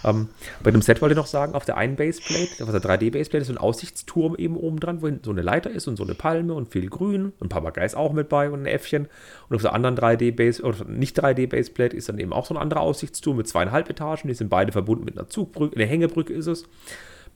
Ähm, 0.05 0.29
bei 0.63 0.73
dem 0.73 0.83
Set 0.83 1.01
wollte 1.01 1.13
ich 1.13 1.17
noch 1.17 1.29
sagen, 1.29 1.55
auf 1.55 1.65
der 1.65 1.77
einen 1.77 1.95
Baseplate, 1.95 2.65
auf 2.65 2.71
der 2.71 2.83
3D-Baseplate 2.83 3.43
ist 3.43 3.47
so 3.47 3.53
ein 3.53 3.59
Aussichtsturm 3.59 4.35
eben 4.37 4.57
oben 4.57 4.81
dran, 4.81 5.03
wo 5.03 5.11
so 5.23 5.31
eine 5.31 5.43
Leiter 5.43 5.71
ist 5.71 5.87
und 5.87 5.97
so 5.97 6.03
eine 6.03 6.15
Palme 6.15 6.55
und 6.55 6.73
viel 6.73 6.91
Grün. 6.91 7.27
Und 7.27 7.43
ein 7.43 7.49
Papagei 7.49 7.85
ist 7.85 7.97
auch 7.97 8.13
mit 8.13 8.29
bei 8.29 8.51
und 8.51 8.63
ein 8.63 8.67
Äffchen. 8.67 9.09
Und 9.49 9.55
auf 9.55 9.63
der 9.63 9.73
anderen 9.73 9.97
3D-Base, 9.97 10.63
oder 10.65 10.85
nicht 10.87 11.23
3D-Baseplate 11.23 11.95
ist 11.95 12.09
dann 12.09 12.19
eben 12.19 12.33
auch 12.33 12.47
so 12.47 12.55
ein 12.55 12.61
anderer 12.61 12.81
Aussichtsturm 12.81 13.37
mit 13.37 13.47
zweieinhalb 13.47 13.89
Etagen. 13.89 14.27
Die 14.27 14.35
sind 14.35 14.51
beide 14.51 14.73
verbunden 14.73 15.05
mit 15.05 15.17
einer 15.17 15.29
Zugbrücke, 15.29 15.77
eine 15.77 15.87
Hängebrücke 15.87 16.33
ist 16.33 16.49
es. 16.49 16.65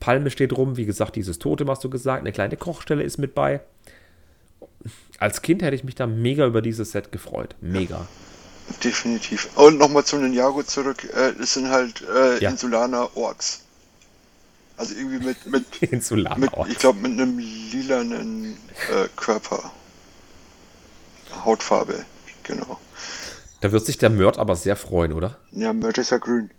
Palme 0.00 0.30
steht 0.30 0.56
rum, 0.56 0.76
wie 0.76 0.86
gesagt, 0.86 1.14
dieses 1.14 1.38
Totem 1.38 1.70
hast 1.70 1.84
du 1.84 1.90
gesagt. 1.90 2.22
Eine 2.22 2.32
kleine 2.32 2.56
Kochstelle 2.56 3.04
ist 3.04 3.18
mit 3.18 3.34
bei. 3.34 3.60
Als 5.20 5.42
Kind 5.42 5.62
hätte 5.62 5.76
ich 5.76 5.84
mich 5.84 5.94
da 5.94 6.06
mega 6.08 6.44
über 6.46 6.62
dieses 6.62 6.90
Set 6.92 7.12
gefreut. 7.12 7.54
Mega. 7.60 8.08
Definitiv. 8.82 9.50
Und 9.56 9.78
nochmal 9.78 10.04
zu 10.04 10.16
Ninjago 10.16 10.62
zurück. 10.62 11.04
Äh, 11.14 11.34
es 11.40 11.54
sind 11.54 11.68
halt 11.68 12.02
äh, 12.12 12.42
Ja. 12.42 12.50
Insulaner 12.50 13.16
Orks. 13.16 13.60
Also 14.76 14.94
irgendwie 14.94 15.18
mit, 15.24 15.46
mit, 15.46 15.82
Insulaner. 15.92 16.38
mit 16.38 16.52
Orks. 16.54 16.70
ich 16.72 16.78
glaube, 16.78 17.00
mit 17.00 17.12
einem 17.12 17.38
lilanen 17.38 18.56
äh, 18.90 19.08
Körper. 19.16 19.70
Hautfarbe, 21.44 22.04
genau. 22.42 22.78
Da 23.60 23.72
wird 23.72 23.84
sich 23.84 23.98
der 23.98 24.10
Mörd 24.10 24.38
aber 24.38 24.56
sehr 24.56 24.74
freuen, 24.76 25.12
oder? 25.12 25.36
Ja, 25.52 25.72
Merch 25.72 25.98
ist 25.98 26.10
ja 26.10 26.18
grün. 26.18 26.50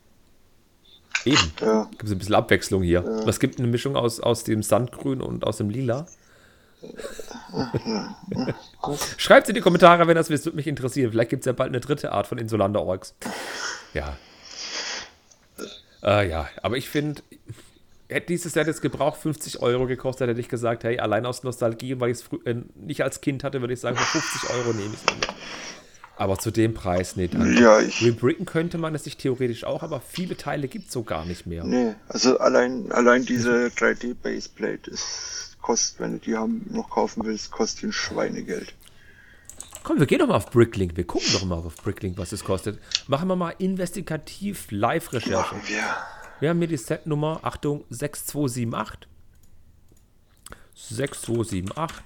Eben. 1.26 1.51
Ja. 1.59 1.88
Gibt 1.91 2.03
es 2.03 2.12
ein 2.12 2.20
bisschen 2.20 2.36
Abwechslung 2.36 2.84
hier. 2.84 3.03
Was 3.26 3.39
gibt 3.39 3.59
eine 3.59 3.68
Mischung 3.68 3.95
aus, 3.95 4.20
aus 4.20 4.43
dem 4.43 4.64
Sandgrün 4.64 5.22
und 5.22 5.43
aus 5.45 5.57
dem 5.57 5.70
Lila? 5.70 6.05
Schreibt 9.18 9.50
in 9.50 9.56
die 9.56 9.62
Kommentare, 9.62 10.08
wenn 10.08 10.16
das 10.16 10.30
wisst, 10.30 10.46
würde 10.46 10.56
mich 10.56 10.68
interessieren. 10.68 11.12
Vielleicht 11.12 11.30
gibt 11.30 11.42
es 11.42 11.46
ja 11.46 11.54
bald 11.54 11.70
eine 11.70 11.80
dritte 11.80 12.12
Art 12.12 12.28
von 12.28 12.38
Insulander 12.38 12.82
Orks. 12.82 13.14
Ja. 13.94 14.18
Äh, 16.04 16.30
ja, 16.30 16.50
aber 16.64 16.78
ich 16.78 16.90
finde, 16.90 17.22
hätte 18.10 18.28
dieses 18.28 18.54
Set 18.54 18.68
jetzt 18.68 18.82
gebraucht 18.82 19.20
50 19.22 19.62
Euro 19.62 19.86
gekostet, 19.86 20.30
hätte 20.30 20.40
ich 20.40 20.50
gesagt, 20.50 20.84
hey, 20.84 21.00
allein 21.00 21.26
aus 21.26 21.44
Nostalgie, 21.44 22.00
weil 22.00 22.10
ich 22.12 22.18
es 22.20 22.26
äh, 22.46 22.56
nicht 22.76 23.04
als 23.04 23.22
Kind 23.22 23.44
hatte, 23.44 23.62
würde 23.62 23.74
ich 23.74 23.80
sagen, 23.80 23.98
für 23.98 24.20
50 24.20 24.50
Euro 24.50 24.74
nehme 24.74 24.94
ich 24.94 25.00
es 25.08 25.16
mit. 25.16 25.28
Aber 26.18 26.38
zu 26.38 26.52
dem 26.52 26.74
Preis, 26.74 27.16
nee, 27.16 27.28
danke. 27.28 27.60
Ja, 27.62 27.80
ich- 27.80 28.04
Rebricken 28.04 28.46
könnte 28.46 28.78
man 28.78 28.94
es 28.96 29.04
sich 29.06 29.18
theoretisch 29.18 29.64
auch, 29.64 29.82
aber 29.84 30.02
viele 30.02 30.36
Teile 30.38 30.68
gibt 30.68 30.88
es 30.88 30.94
so 30.94 31.04
gar 31.04 31.26
nicht 31.26 31.46
mehr. 31.48 31.64
Nee, 31.64 31.96
also 32.10 32.38
allein, 32.40 32.92
allein 32.92 33.26
diese 33.26 33.68
3D-Baseplate 33.68 34.90
ist, 34.92 35.51
kostet, 35.62 35.99
wenn 35.99 36.14
du 36.14 36.20
die 36.20 36.36
haben, 36.36 36.66
noch 36.70 36.89
kaufen 36.89 37.24
willst, 37.26 37.51
kostet 37.51 37.86
ein 37.86 37.91
Schweinegeld. 37.91 38.74
Komm, 39.84 39.99
wir 39.99 40.05
gehen 40.05 40.20
doch 40.20 40.28
mal 40.28 40.36
auf 40.36 40.51
Bricklink. 40.51 40.95
Wir 40.95 41.05
gucken 41.05 41.28
doch 41.34 41.43
mal 41.43 41.57
auf 41.57 41.76
Bricklink, 41.78 42.18
was 42.18 42.32
es 42.32 42.43
kostet. 42.43 42.80
Machen 43.07 43.28
wir 43.28 43.36
mal 43.36 43.55
investigativ 43.57 44.70
Live-Recherche. 44.70 45.55
Machen 45.55 45.62
wir. 45.68 45.84
Wir 46.39 46.49
haben 46.49 46.59
hier 46.59 46.68
die 46.68 46.78
Setnummer, 46.78 47.39
Achtung, 47.43 47.86
6278. 47.89 49.07
6278 50.76 52.03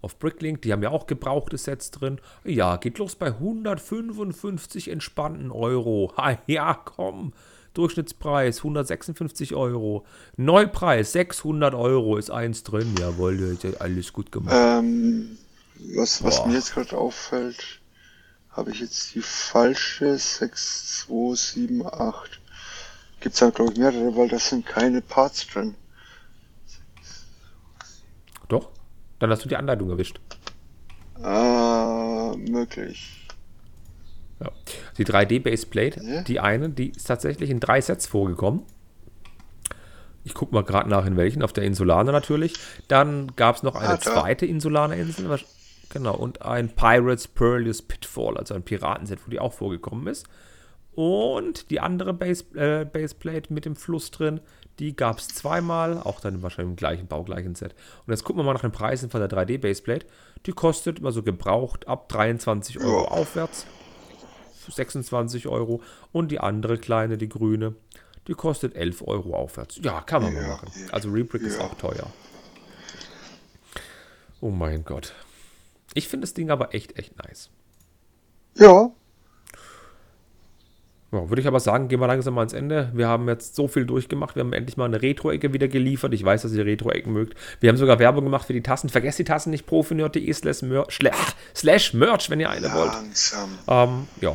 auf 0.00 0.18
Bricklink. 0.18 0.62
Die 0.62 0.72
haben 0.72 0.82
ja 0.82 0.90
auch 0.90 1.06
gebrauchte 1.06 1.56
Sets 1.56 1.90
drin. 1.90 2.20
Ja, 2.44 2.76
geht 2.76 2.98
los 2.98 3.14
bei 3.14 3.28
155 3.28 4.88
entspannten 4.88 5.50
Euro. 5.50 6.12
Ha, 6.16 6.38
ja, 6.46 6.74
komm. 6.74 7.32
Durchschnittspreis 7.74 8.58
156 8.58 9.54
Euro. 9.54 10.04
Neupreis 10.36 11.12
600 11.12 11.74
Euro 11.74 12.16
ist 12.16 12.30
eins 12.30 12.62
drin. 12.62 12.94
Jawohl, 12.98 13.58
ja, 13.62 13.70
alles 13.78 14.12
gut 14.12 14.32
gemacht. 14.32 14.54
Ähm, 14.56 15.38
was, 15.96 16.22
was 16.22 16.44
mir 16.46 16.54
jetzt 16.54 16.74
gerade 16.74 16.96
auffällt, 16.96 17.80
habe 18.50 18.70
ich 18.70 18.80
jetzt 18.80 19.14
die 19.14 19.22
falsche 19.22 20.18
6278. 20.18 22.40
Gibt's 23.20 23.38
da 23.38 23.50
glaube 23.50 23.72
ich 23.72 23.78
mehrere, 23.78 24.16
weil 24.16 24.28
das 24.28 24.48
sind 24.48 24.66
keine 24.66 25.00
Parts 25.00 25.46
drin. 25.46 25.74
Doch? 28.48 28.70
Dann 29.18 29.30
hast 29.30 29.44
du 29.44 29.48
die 29.48 29.56
Anleitung 29.56 29.90
erwischt. 29.90 30.20
Ah, 31.22 32.34
möglich. 32.36 33.21
Ja. 34.42 34.50
Die 34.98 35.04
3D-Baseplate, 35.04 36.02
Ja. 36.02 36.22
die 36.22 36.40
eine, 36.40 36.68
die 36.70 36.90
ist 36.90 37.06
tatsächlich 37.06 37.50
in 37.50 37.60
drei 37.60 37.80
Sets 37.80 38.06
vorgekommen. 38.06 38.62
Ich 40.24 40.34
gucke 40.34 40.54
mal 40.54 40.62
gerade 40.62 40.88
nach, 40.88 41.04
in 41.06 41.16
welchen. 41.16 41.42
Auf 41.42 41.52
der 41.52 41.64
Insulane 41.64 42.12
natürlich. 42.12 42.54
Dann 42.88 43.32
gab 43.36 43.56
es 43.56 43.62
noch 43.62 43.74
eine 43.74 43.94
Ah, 43.94 44.00
zweite 44.00 44.46
Insulane-Insel. 44.46 45.38
Genau, 45.88 46.14
und 46.14 46.42
ein 46.42 46.68
Pirates 46.70 47.28
Perilous 47.28 47.82
Pitfall, 47.82 48.38
also 48.38 48.54
ein 48.54 48.62
Piratenset, 48.62 49.18
wo 49.26 49.30
die 49.30 49.40
auch 49.40 49.52
vorgekommen 49.52 50.06
ist. 50.06 50.26
Und 50.94 51.70
die 51.70 51.80
andere 51.80 52.14
Base, 52.14 52.44
äh, 52.54 52.84
Baseplate 52.84 53.52
mit 53.52 53.64
dem 53.64 53.76
Fluss 53.76 54.10
drin, 54.10 54.40
die 54.78 54.94
gab 54.96 55.18
es 55.18 55.28
zweimal, 55.28 55.98
auch 55.98 56.20
dann 56.20 56.42
wahrscheinlich 56.42 56.70
im 56.70 56.76
gleichen 56.76 57.06
baugleichen 57.08 57.54
Set. 57.54 57.74
Und 58.06 58.12
jetzt 58.12 58.24
gucken 58.24 58.40
wir 58.40 58.44
mal 58.44 58.54
nach 58.54 58.60
den 58.62 58.72
Preisen 58.72 59.10
von 59.10 59.20
der 59.20 59.28
3D-Baseplate. 59.28 60.06
Die 60.46 60.52
kostet 60.52 61.00
immer 61.00 61.12
so 61.12 61.22
gebraucht 61.22 61.88
ab 61.88 62.08
23 62.08 62.78
Euro 62.80 63.02
Ja. 63.04 63.08
aufwärts. 63.08 63.66
26 64.70 65.48
Euro. 65.48 65.82
Und 66.12 66.30
die 66.30 66.40
andere 66.40 66.78
kleine, 66.78 67.18
die 67.18 67.28
grüne, 67.28 67.74
die 68.28 68.34
kostet 68.34 68.76
11 68.76 69.02
Euro 69.06 69.34
aufwärts. 69.34 69.80
Ja, 69.82 70.00
kann 70.00 70.22
man 70.22 70.34
mal 70.34 70.42
Ja, 70.42 70.48
machen. 70.48 70.70
ja. 70.74 70.92
Also 70.92 71.10
Rebrick 71.10 71.42
ist 71.42 71.58
Ja. 71.58 71.64
auch 71.64 71.74
teuer. 71.74 72.06
Oh 74.40 74.50
mein 74.50 74.84
Gott. 74.84 75.12
Ich 75.94 76.08
finde 76.08 76.24
das 76.26 76.34
Ding 76.34 76.50
aber 76.50 76.74
echt, 76.74 76.98
echt 76.98 77.16
nice. 77.22 77.50
Ja, 78.56 78.90
Ja, 81.14 81.28
würde 81.28 81.42
ich 81.42 81.46
aber 81.46 81.60
sagen, 81.60 81.88
gehen 81.88 82.00
wir 82.00 82.06
langsam 82.06 82.32
mal 82.32 82.40
ans 82.40 82.54
Ende. 82.54 82.90
Wir 82.94 83.06
haben 83.06 83.28
jetzt 83.28 83.54
so 83.54 83.68
viel 83.68 83.84
durchgemacht. 83.84 84.34
Wir 84.34 84.40
haben 84.40 84.54
endlich 84.54 84.78
mal 84.78 84.86
eine 84.86 85.02
Retro-Ecke 85.02 85.52
wieder 85.52 85.68
geliefert. 85.68 86.14
Ich 86.14 86.24
weiß, 86.24 86.40
dass 86.40 86.52
ihr 86.54 86.64
Retro-Ecken 86.64 87.12
mögt. 87.12 87.36
Wir 87.60 87.68
haben 87.68 87.76
sogar 87.76 87.98
Werbung 87.98 88.24
gemacht 88.24 88.46
für 88.46 88.54
die 88.54 88.62
Tassen. 88.62 88.88
Vergesst 88.88 89.18
die 89.18 89.24
Tassen 89.24 89.50
nicht, 89.50 89.66
profinerd.de 89.66 90.32
slash, 90.32 90.62
merch, 91.92 92.30
wenn 92.30 92.40
ihr 92.40 92.48
eine 92.48 92.72
wollt. 92.72 92.92
langsam. 92.94 93.50
Ähm, 93.68 94.08
ja. 94.22 94.34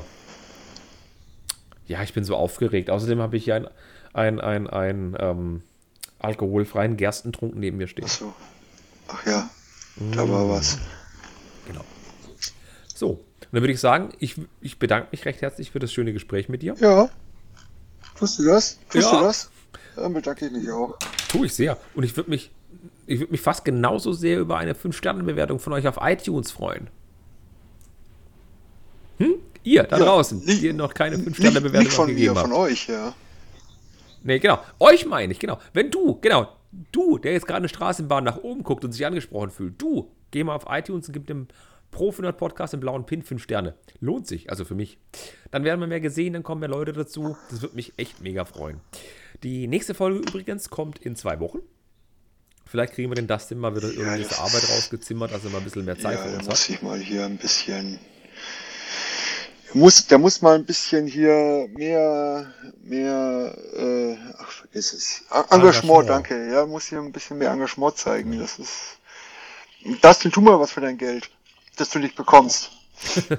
Ja, 1.88 2.04
ich 2.04 2.14
bin 2.14 2.24
so 2.24 2.36
aufgeregt. 2.36 2.90
Außerdem 2.90 3.20
habe 3.20 3.38
ich 3.38 3.46
hier 3.46 3.56
ein, 3.56 3.68
ein, 4.14 4.40
ein, 4.42 4.68
ein 4.68 5.16
ähm, 5.20 5.62
alkoholfreien 6.20 6.98
Gerstentrunk 6.98 7.56
neben 7.56 7.78
mir 7.78 7.88
stehen. 7.88 8.06
Achso. 8.06 8.34
Ach 9.08 9.26
ja, 9.26 9.50
da 10.12 10.30
war 10.30 10.50
was. 10.50 10.78
Genau. 11.68 11.84
So, 12.94 13.10
und 13.12 13.20
dann 13.52 13.62
würde 13.62 13.72
ich 13.74 13.80
sagen, 13.80 14.10
ich, 14.20 14.36
ich 14.60 14.80
bedanke 14.80 15.10
mich 15.12 15.26
recht 15.26 15.42
herzlich 15.42 15.72
für 15.72 15.80
das 15.80 15.94
schöne 15.94 16.12
Gespräch 16.14 16.50
mit 16.50 16.62
dir. 16.62 16.76
Ja. 16.80 17.10
Tust 18.18 18.40
du 18.40 18.44
das? 18.44 18.80
Tust 18.90 19.12
Ja. 19.12 19.20
du 19.20 19.24
das? 19.26 19.50
Dann 19.96 20.14
bedanke 20.14 20.46
ich 20.48 20.52
mich 20.52 20.70
auch. 20.72 20.98
Tue 21.30 21.46
ich 21.46 21.54
sehr. 21.54 21.78
Und 21.96 22.04
ich 22.04 22.18
würde 22.18 22.30
mich, 22.30 22.52
ich 23.06 23.20
würde 23.20 23.32
mich 23.32 23.42
fast 23.42 23.64
genauso 23.64 24.12
sehr 24.12 24.40
über 24.40 24.58
eine 24.58 24.74
5-Sterne-Bewertung 24.74 25.60
von 25.60 25.74
euch 25.74 25.88
auf 25.88 25.98
iTunes 26.02 26.52
freuen. 26.52 26.90
Hm? 29.20 29.36
Ihr, 29.68 29.84
da 29.84 29.97
Ja, 29.97 30.05
draußen, 30.05 30.39
nicht- 30.45 30.61
die 30.61 30.68
ihr 30.68 30.74
noch 30.74 30.93
keine 30.93 31.18
Nicht, 31.18 31.28
5-Sterne-Bewertung 31.30 31.80
nicht 31.84 31.93
von 31.93 32.05
mir, 32.07 32.13
gegeben 32.15 32.36
von 32.36 32.51
habt. 32.51 32.59
euch, 32.59 32.88
ja. 32.88 33.13
Nee, 34.24 34.39
genau. 34.39 34.59
Euch 34.80 35.05
meine 35.05 35.32
ich, 35.34 35.39
genau. 35.39 35.59
Wenn 35.74 35.91
du, 35.91 36.20
genau, 36.22 36.47
du, 36.91 37.18
der 37.18 37.34
jetzt 37.34 37.45
gerade 37.47 37.59
eine 37.59 37.70
Straßenbahn 37.70 38.24
nach 38.24 38.38
oben 38.38 38.63
guckt 38.63 38.84
und 38.84 38.91
sich 38.91 39.05
angesprochen 39.05 39.51
fühlt, 39.51 39.82
du, 39.82 40.11
geh 40.32 40.43
mal 40.43 40.55
auf 40.55 40.65
iTunes 40.70 41.07
und 41.07 41.13
gib 41.13 41.28
dem 41.28 41.47
Profinerd 41.91 42.38
Podcast 42.38 42.74
im 42.74 42.82
blauen 42.82 43.05
Pin 43.05 43.24
5 43.24 43.41
Sterne. 43.41 43.76
Lohnt 44.01 44.28
sich, 44.28 44.49
also 44.49 44.65
für 44.65 44.76
mich. 44.76 44.97
Dann 45.51 45.63
werden 45.63 45.80
wir 45.80 45.88
mehr 45.88 46.01
gesehen, 46.01 46.34
dann 46.34 46.43
kommen 46.43 46.59
mehr 46.59 46.70
Leute 46.70 46.91
dazu. 46.93 47.38
Das 47.49 47.61
wird 47.61 47.76
mich 47.76 47.93
echt 47.97 48.22
mega 48.22 48.43
freuen. 48.43 48.82
Die 49.43 49.68
nächste 49.68 49.93
Folge 49.93 50.20
übrigens 50.20 50.70
kommt 50.70 50.99
in 50.99 51.15
zwei 51.15 51.39
Wochen. 51.39 51.59
Vielleicht 52.65 52.93
kriegen 52.93 53.09
wir 53.09 53.15
den 53.15 53.28
Dustin 53.28 53.59
mal 53.59 53.74
wieder 53.76 53.88
irgendwie 53.88 54.24
aus 54.24 54.28
das- 54.28 54.30
der 54.30 54.39
Arbeit 54.39 54.70
rausgezimmert, 54.70 55.32
dass 55.34 55.45
er 55.45 55.51
mal 55.51 55.59
ein 55.59 55.63
bisschen 55.63 55.86
mehr 55.86 55.97
Zeit 55.97 56.18
Ja, 56.18 56.24
für 56.26 56.36
uns 56.38 56.45
muss 56.47 56.63
hat. 56.63 56.70
ich 56.70 56.82
mal 56.82 56.99
hier 56.99 57.26
ein 57.26 57.38
bisschen. 57.38 57.99
Der 59.74 59.82
muss, 59.82 60.07
der 60.07 60.18
muss 60.18 60.41
mal 60.41 60.55
ein 60.55 60.65
bisschen 60.65 61.07
hier 61.07 61.68
mehr, 61.74 62.53
mehr, 62.84 63.57
äh, 63.76 64.18
ach, 64.38 64.49
vergiss 64.51 64.93
es. 64.93 65.24
Engagement, 65.30 65.53
Engagement. 65.53 66.09
danke. 66.09 66.51
Ja, 66.51 66.65
muss 66.65 66.86
hier 66.86 66.99
ein 66.99 67.11
bisschen 67.11 67.38
mehr 67.38 67.51
Engagement 67.51 67.97
zeigen. 67.97 68.39
Das 68.39 68.59
ist. 68.59 68.97
Dustin, 70.01 70.32
tu 70.32 70.41
mal 70.41 70.59
was 70.59 70.72
für 70.72 70.82
dein 70.82 70.97
Geld, 70.97 71.30
das 71.76 71.89
du 71.89 71.99
nicht 71.99 72.15
bekommst. 72.15 72.72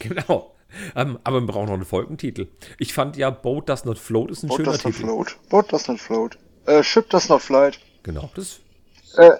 Genau. 0.00 0.54
Ähm, 0.94 1.18
aber 1.24 1.40
wir 1.40 1.46
brauchen 1.46 1.66
noch 1.66 1.74
einen 1.74 1.84
Folgentitel. 1.84 2.46
Ich 2.78 2.94
fand 2.94 3.16
ja 3.16 3.30
Boat 3.30 3.68
Does 3.68 3.84
Not 3.84 3.98
Float 3.98 4.30
ist 4.30 4.42
ein 4.42 4.48
Boat 4.48 4.58
schöner 4.58 4.72
does 4.72 4.84
not 4.84 4.94
float. 4.94 5.36
Boat 5.48 5.72
does 5.72 5.88
not 5.88 5.98
float. 5.98 6.38
Äh, 6.66 6.82
ship 6.82 7.08
does 7.10 7.28
not 7.28 7.42
flight. 7.42 7.80
Genau. 8.02 8.30
Das 8.34 8.60
Äh, 9.16 9.30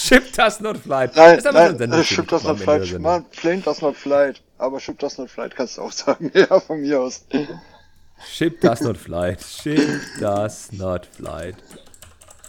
Ship 0.00 0.32
Does 0.32 0.60
Not 0.60 0.78
Flight. 0.78 1.14
nein, 1.16 1.36
Das 1.36 1.46
aber 1.46 1.78
so 1.78 1.86
nein, 1.86 2.00
äh, 2.00 2.04
ship 2.04 2.26
does 2.28 2.44
not 2.44 2.58
flight. 2.58 2.98
Man, 3.00 3.24
plane 3.30 3.60
does 3.60 3.82
not 3.82 3.96
flight. 3.96 4.40
Aber 4.58 4.80
ship 4.80 4.98
does 4.98 5.18
not 5.18 5.30
flight 5.30 5.54
kannst 5.54 5.76
du 5.76 5.82
auch 5.82 5.92
sagen. 5.92 6.30
Ja, 6.34 6.60
von 6.60 6.80
mir 6.80 7.00
aus. 7.00 7.24
Ship 8.26 8.58
does 8.60 8.80
not 8.80 8.96
flight. 8.96 9.42
Ship 9.42 10.00
does 10.18 10.72
not 10.72 11.06
flight. 11.06 11.56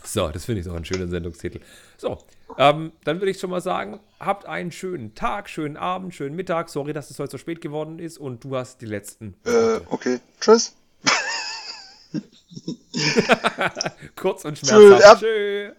So, 0.04 0.30
das 0.30 0.46
finde 0.46 0.60
ich 0.60 0.66
so 0.66 0.74
einen 0.74 0.86
schönen 0.86 1.10
Sendungstitel. 1.10 1.62
So, 1.98 2.18
ähm, 2.58 2.92
dann 3.04 3.20
würde 3.22 3.32
ich 3.32 3.40
schon 3.40 3.50
mal 3.50 3.62
sagen, 3.62 4.00
habt 4.20 4.46
einen 4.46 4.72
schönen 4.72 5.14
Tag, 5.16 5.50
schönen 5.50 5.78
Abend, 5.78 6.14
schönen 6.16 6.36
Mittag. 6.36 6.70
Sorry, 6.70 6.94
dass 6.94 7.10
es 7.12 7.20
heute 7.20 7.32
so 7.32 7.38
spät 7.38 7.62
geworden 7.62 8.00
ist 8.00 8.18
und 8.18 8.44
du 8.44 8.56
hast 8.56 8.82
die 8.82 8.86
letzten 8.88 9.36
Äh, 9.46 9.80
okay. 9.90 10.20
Tschüss. 10.40 10.76
kurz 14.16 14.46
und 14.46 14.58
schmerzhaft. 14.58 15.02
ja. 15.02 15.16
Tschö. 15.16 15.72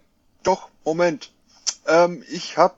Doch, 0.42 0.68
Moment. 0.84 1.30
Ähm, 1.86 2.22
ich 2.28 2.56
habe 2.56 2.74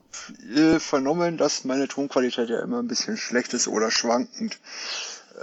äh, 0.55 0.79
vernommen, 0.79 1.37
dass 1.37 1.63
meine 1.63 1.87
Tonqualität 1.87 2.49
ja 2.49 2.61
immer 2.61 2.79
ein 2.79 2.87
bisschen 2.87 3.17
schlecht 3.17 3.53
ist 3.53 3.67
oder 3.67 3.91
schwankend. 3.91 4.59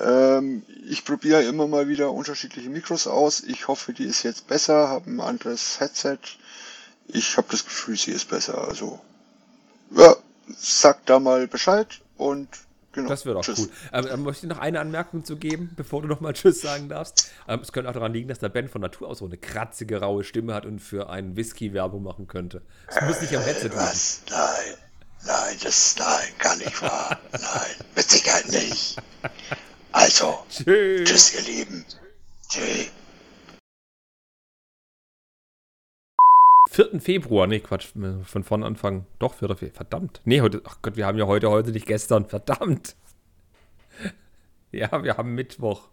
Ähm, 0.00 0.64
ich 0.88 1.04
probiere 1.04 1.42
immer 1.44 1.68
mal 1.68 1.88
wieder 1.88 2.10
unterschiedliche 2.12 2.70
Mikros 2.70 3.06
aus. 3.06 3.42
Ich 3.42 3.68
hoffe, 3.68 3.92
die 3.92 4.04
ist 4.04 4.22
jetzt 4.22 4.46
besser, 4.48 4.88
habe 4.88 5.10
ein 5.10 5.20
anderes 5.20 5.80
Headset. 5.80 6.18
Ich 7.08 7.36
habe 7.36 7.48
das 7.50 7.64
Gefühl, 7.64 7.96
sie 7.96 8.12
ist 8.12 8.28
besser. 8.28 8.66
Also, 8.66 9.00
ja, 9.90 10.16
sag 10.56 11.04
da 11.06 11.20
mal 11.20 11.46
Bescheid 11.46 12.00
und 12.16 12.48
genau. 12.93 13.09
Das 13.09 13.26
wird 13.26 13.36
auch 13.36 13.43
Tschüss. 13.43 13.59
cool. 13.61 13.68
Ähm, 13.93 14.07
ähm, 14.12 14.22
möchte 14.22 14.47
ich 14.47 14.51
noch 14.53 14.59
eine 14.61 14.80
Anmerkung 14.80 15.24
zu 15.24 15.36
geben, 15.36 15.72
bevor 15.76 16.03
du 16.03 16.09
nochmal 16.09 16.32
Tschüss 16.34 16.61
sagen 16.61 16.88
darfst. 16.88 17.30
Ähm, 17.49 17.61
es 17.61 17.72
könnte 17.72 17.88
auch 17.90 17.95
daran 17.95 18.12
liegen, 18.12 18.28
dass 18.28 18.38
der 18.38 18.49
Ben 18.49 18.68
von 18.68 18.80
Natur 18.80 19.09
aus 19.09 19.18
so 19.18 19.24
eine 19.26 19.36
kratzige, 19.36 20.01
raue 20.01 20.24
Stimme 20.24 20.55
hat 20.55 20.66
und 20.66 20.78
für 20.80 21.11
einen 21.11 21.36
Whisky 21.36 21.72
Werbung 21.72 22.03
machen 22.03 22.26
könnte. 22.28 22.62
Es 22.88 23.01
muss 23.03 23.20
nicht 23.20 23.36
am 23.36 23.43
Headset 23.43 23.64
liegen. 23.68 23.76
Was? 23.76 24.22
Nein, 24.30 24.74
nein, 25.26 25.57
das 25.62 25.97
nein, 25.99 26.28
gar 26.38 26.57
nicht 26.57 26.82
wahr. 26.82 27.18
Nein, 27.32 27.70
mit 27.97 28.09
Sicherheit 28.11 28.49
nicht. 28.49 28.97
Also, 29.93 30.38
Tschüss. 30.51 31.09
tschüss, 31.09 31.34
ihr 31.34 31.43
Lieben. 31.43 31.84
Tschüss. 32.49 32.90
4. 36.72 37.00
Februar, 37.00 37.46
nee, 37.46 37.60
Quatsch, 37.60 37.88
von 38.24 38.44
vorne 38.44 38.64
anfangen. 38.64 39.06
Doch, 39.18 39.34
4. 39.34 39.48
Februar, 39.50 39.74
verdammt. 39.74 40.22
Nee, 40.24 40.40
heute, 40.40 40.62
ach 40.64 40.78
Gott, 40.80 40.96
wir 40.96 41.06
haben 41.06 41.18
ja 41.18 41.26
heute, 41.26 41.50
heute 41.50 41.70
nicht 41.70 41.86
gestern, 41.86 42.24
verdammt. 42.28 42.96
Ja, 44.70 45.04
wir 45.04 45.18
haben 45.18 45.34
Mittwoch. 45.34 45.88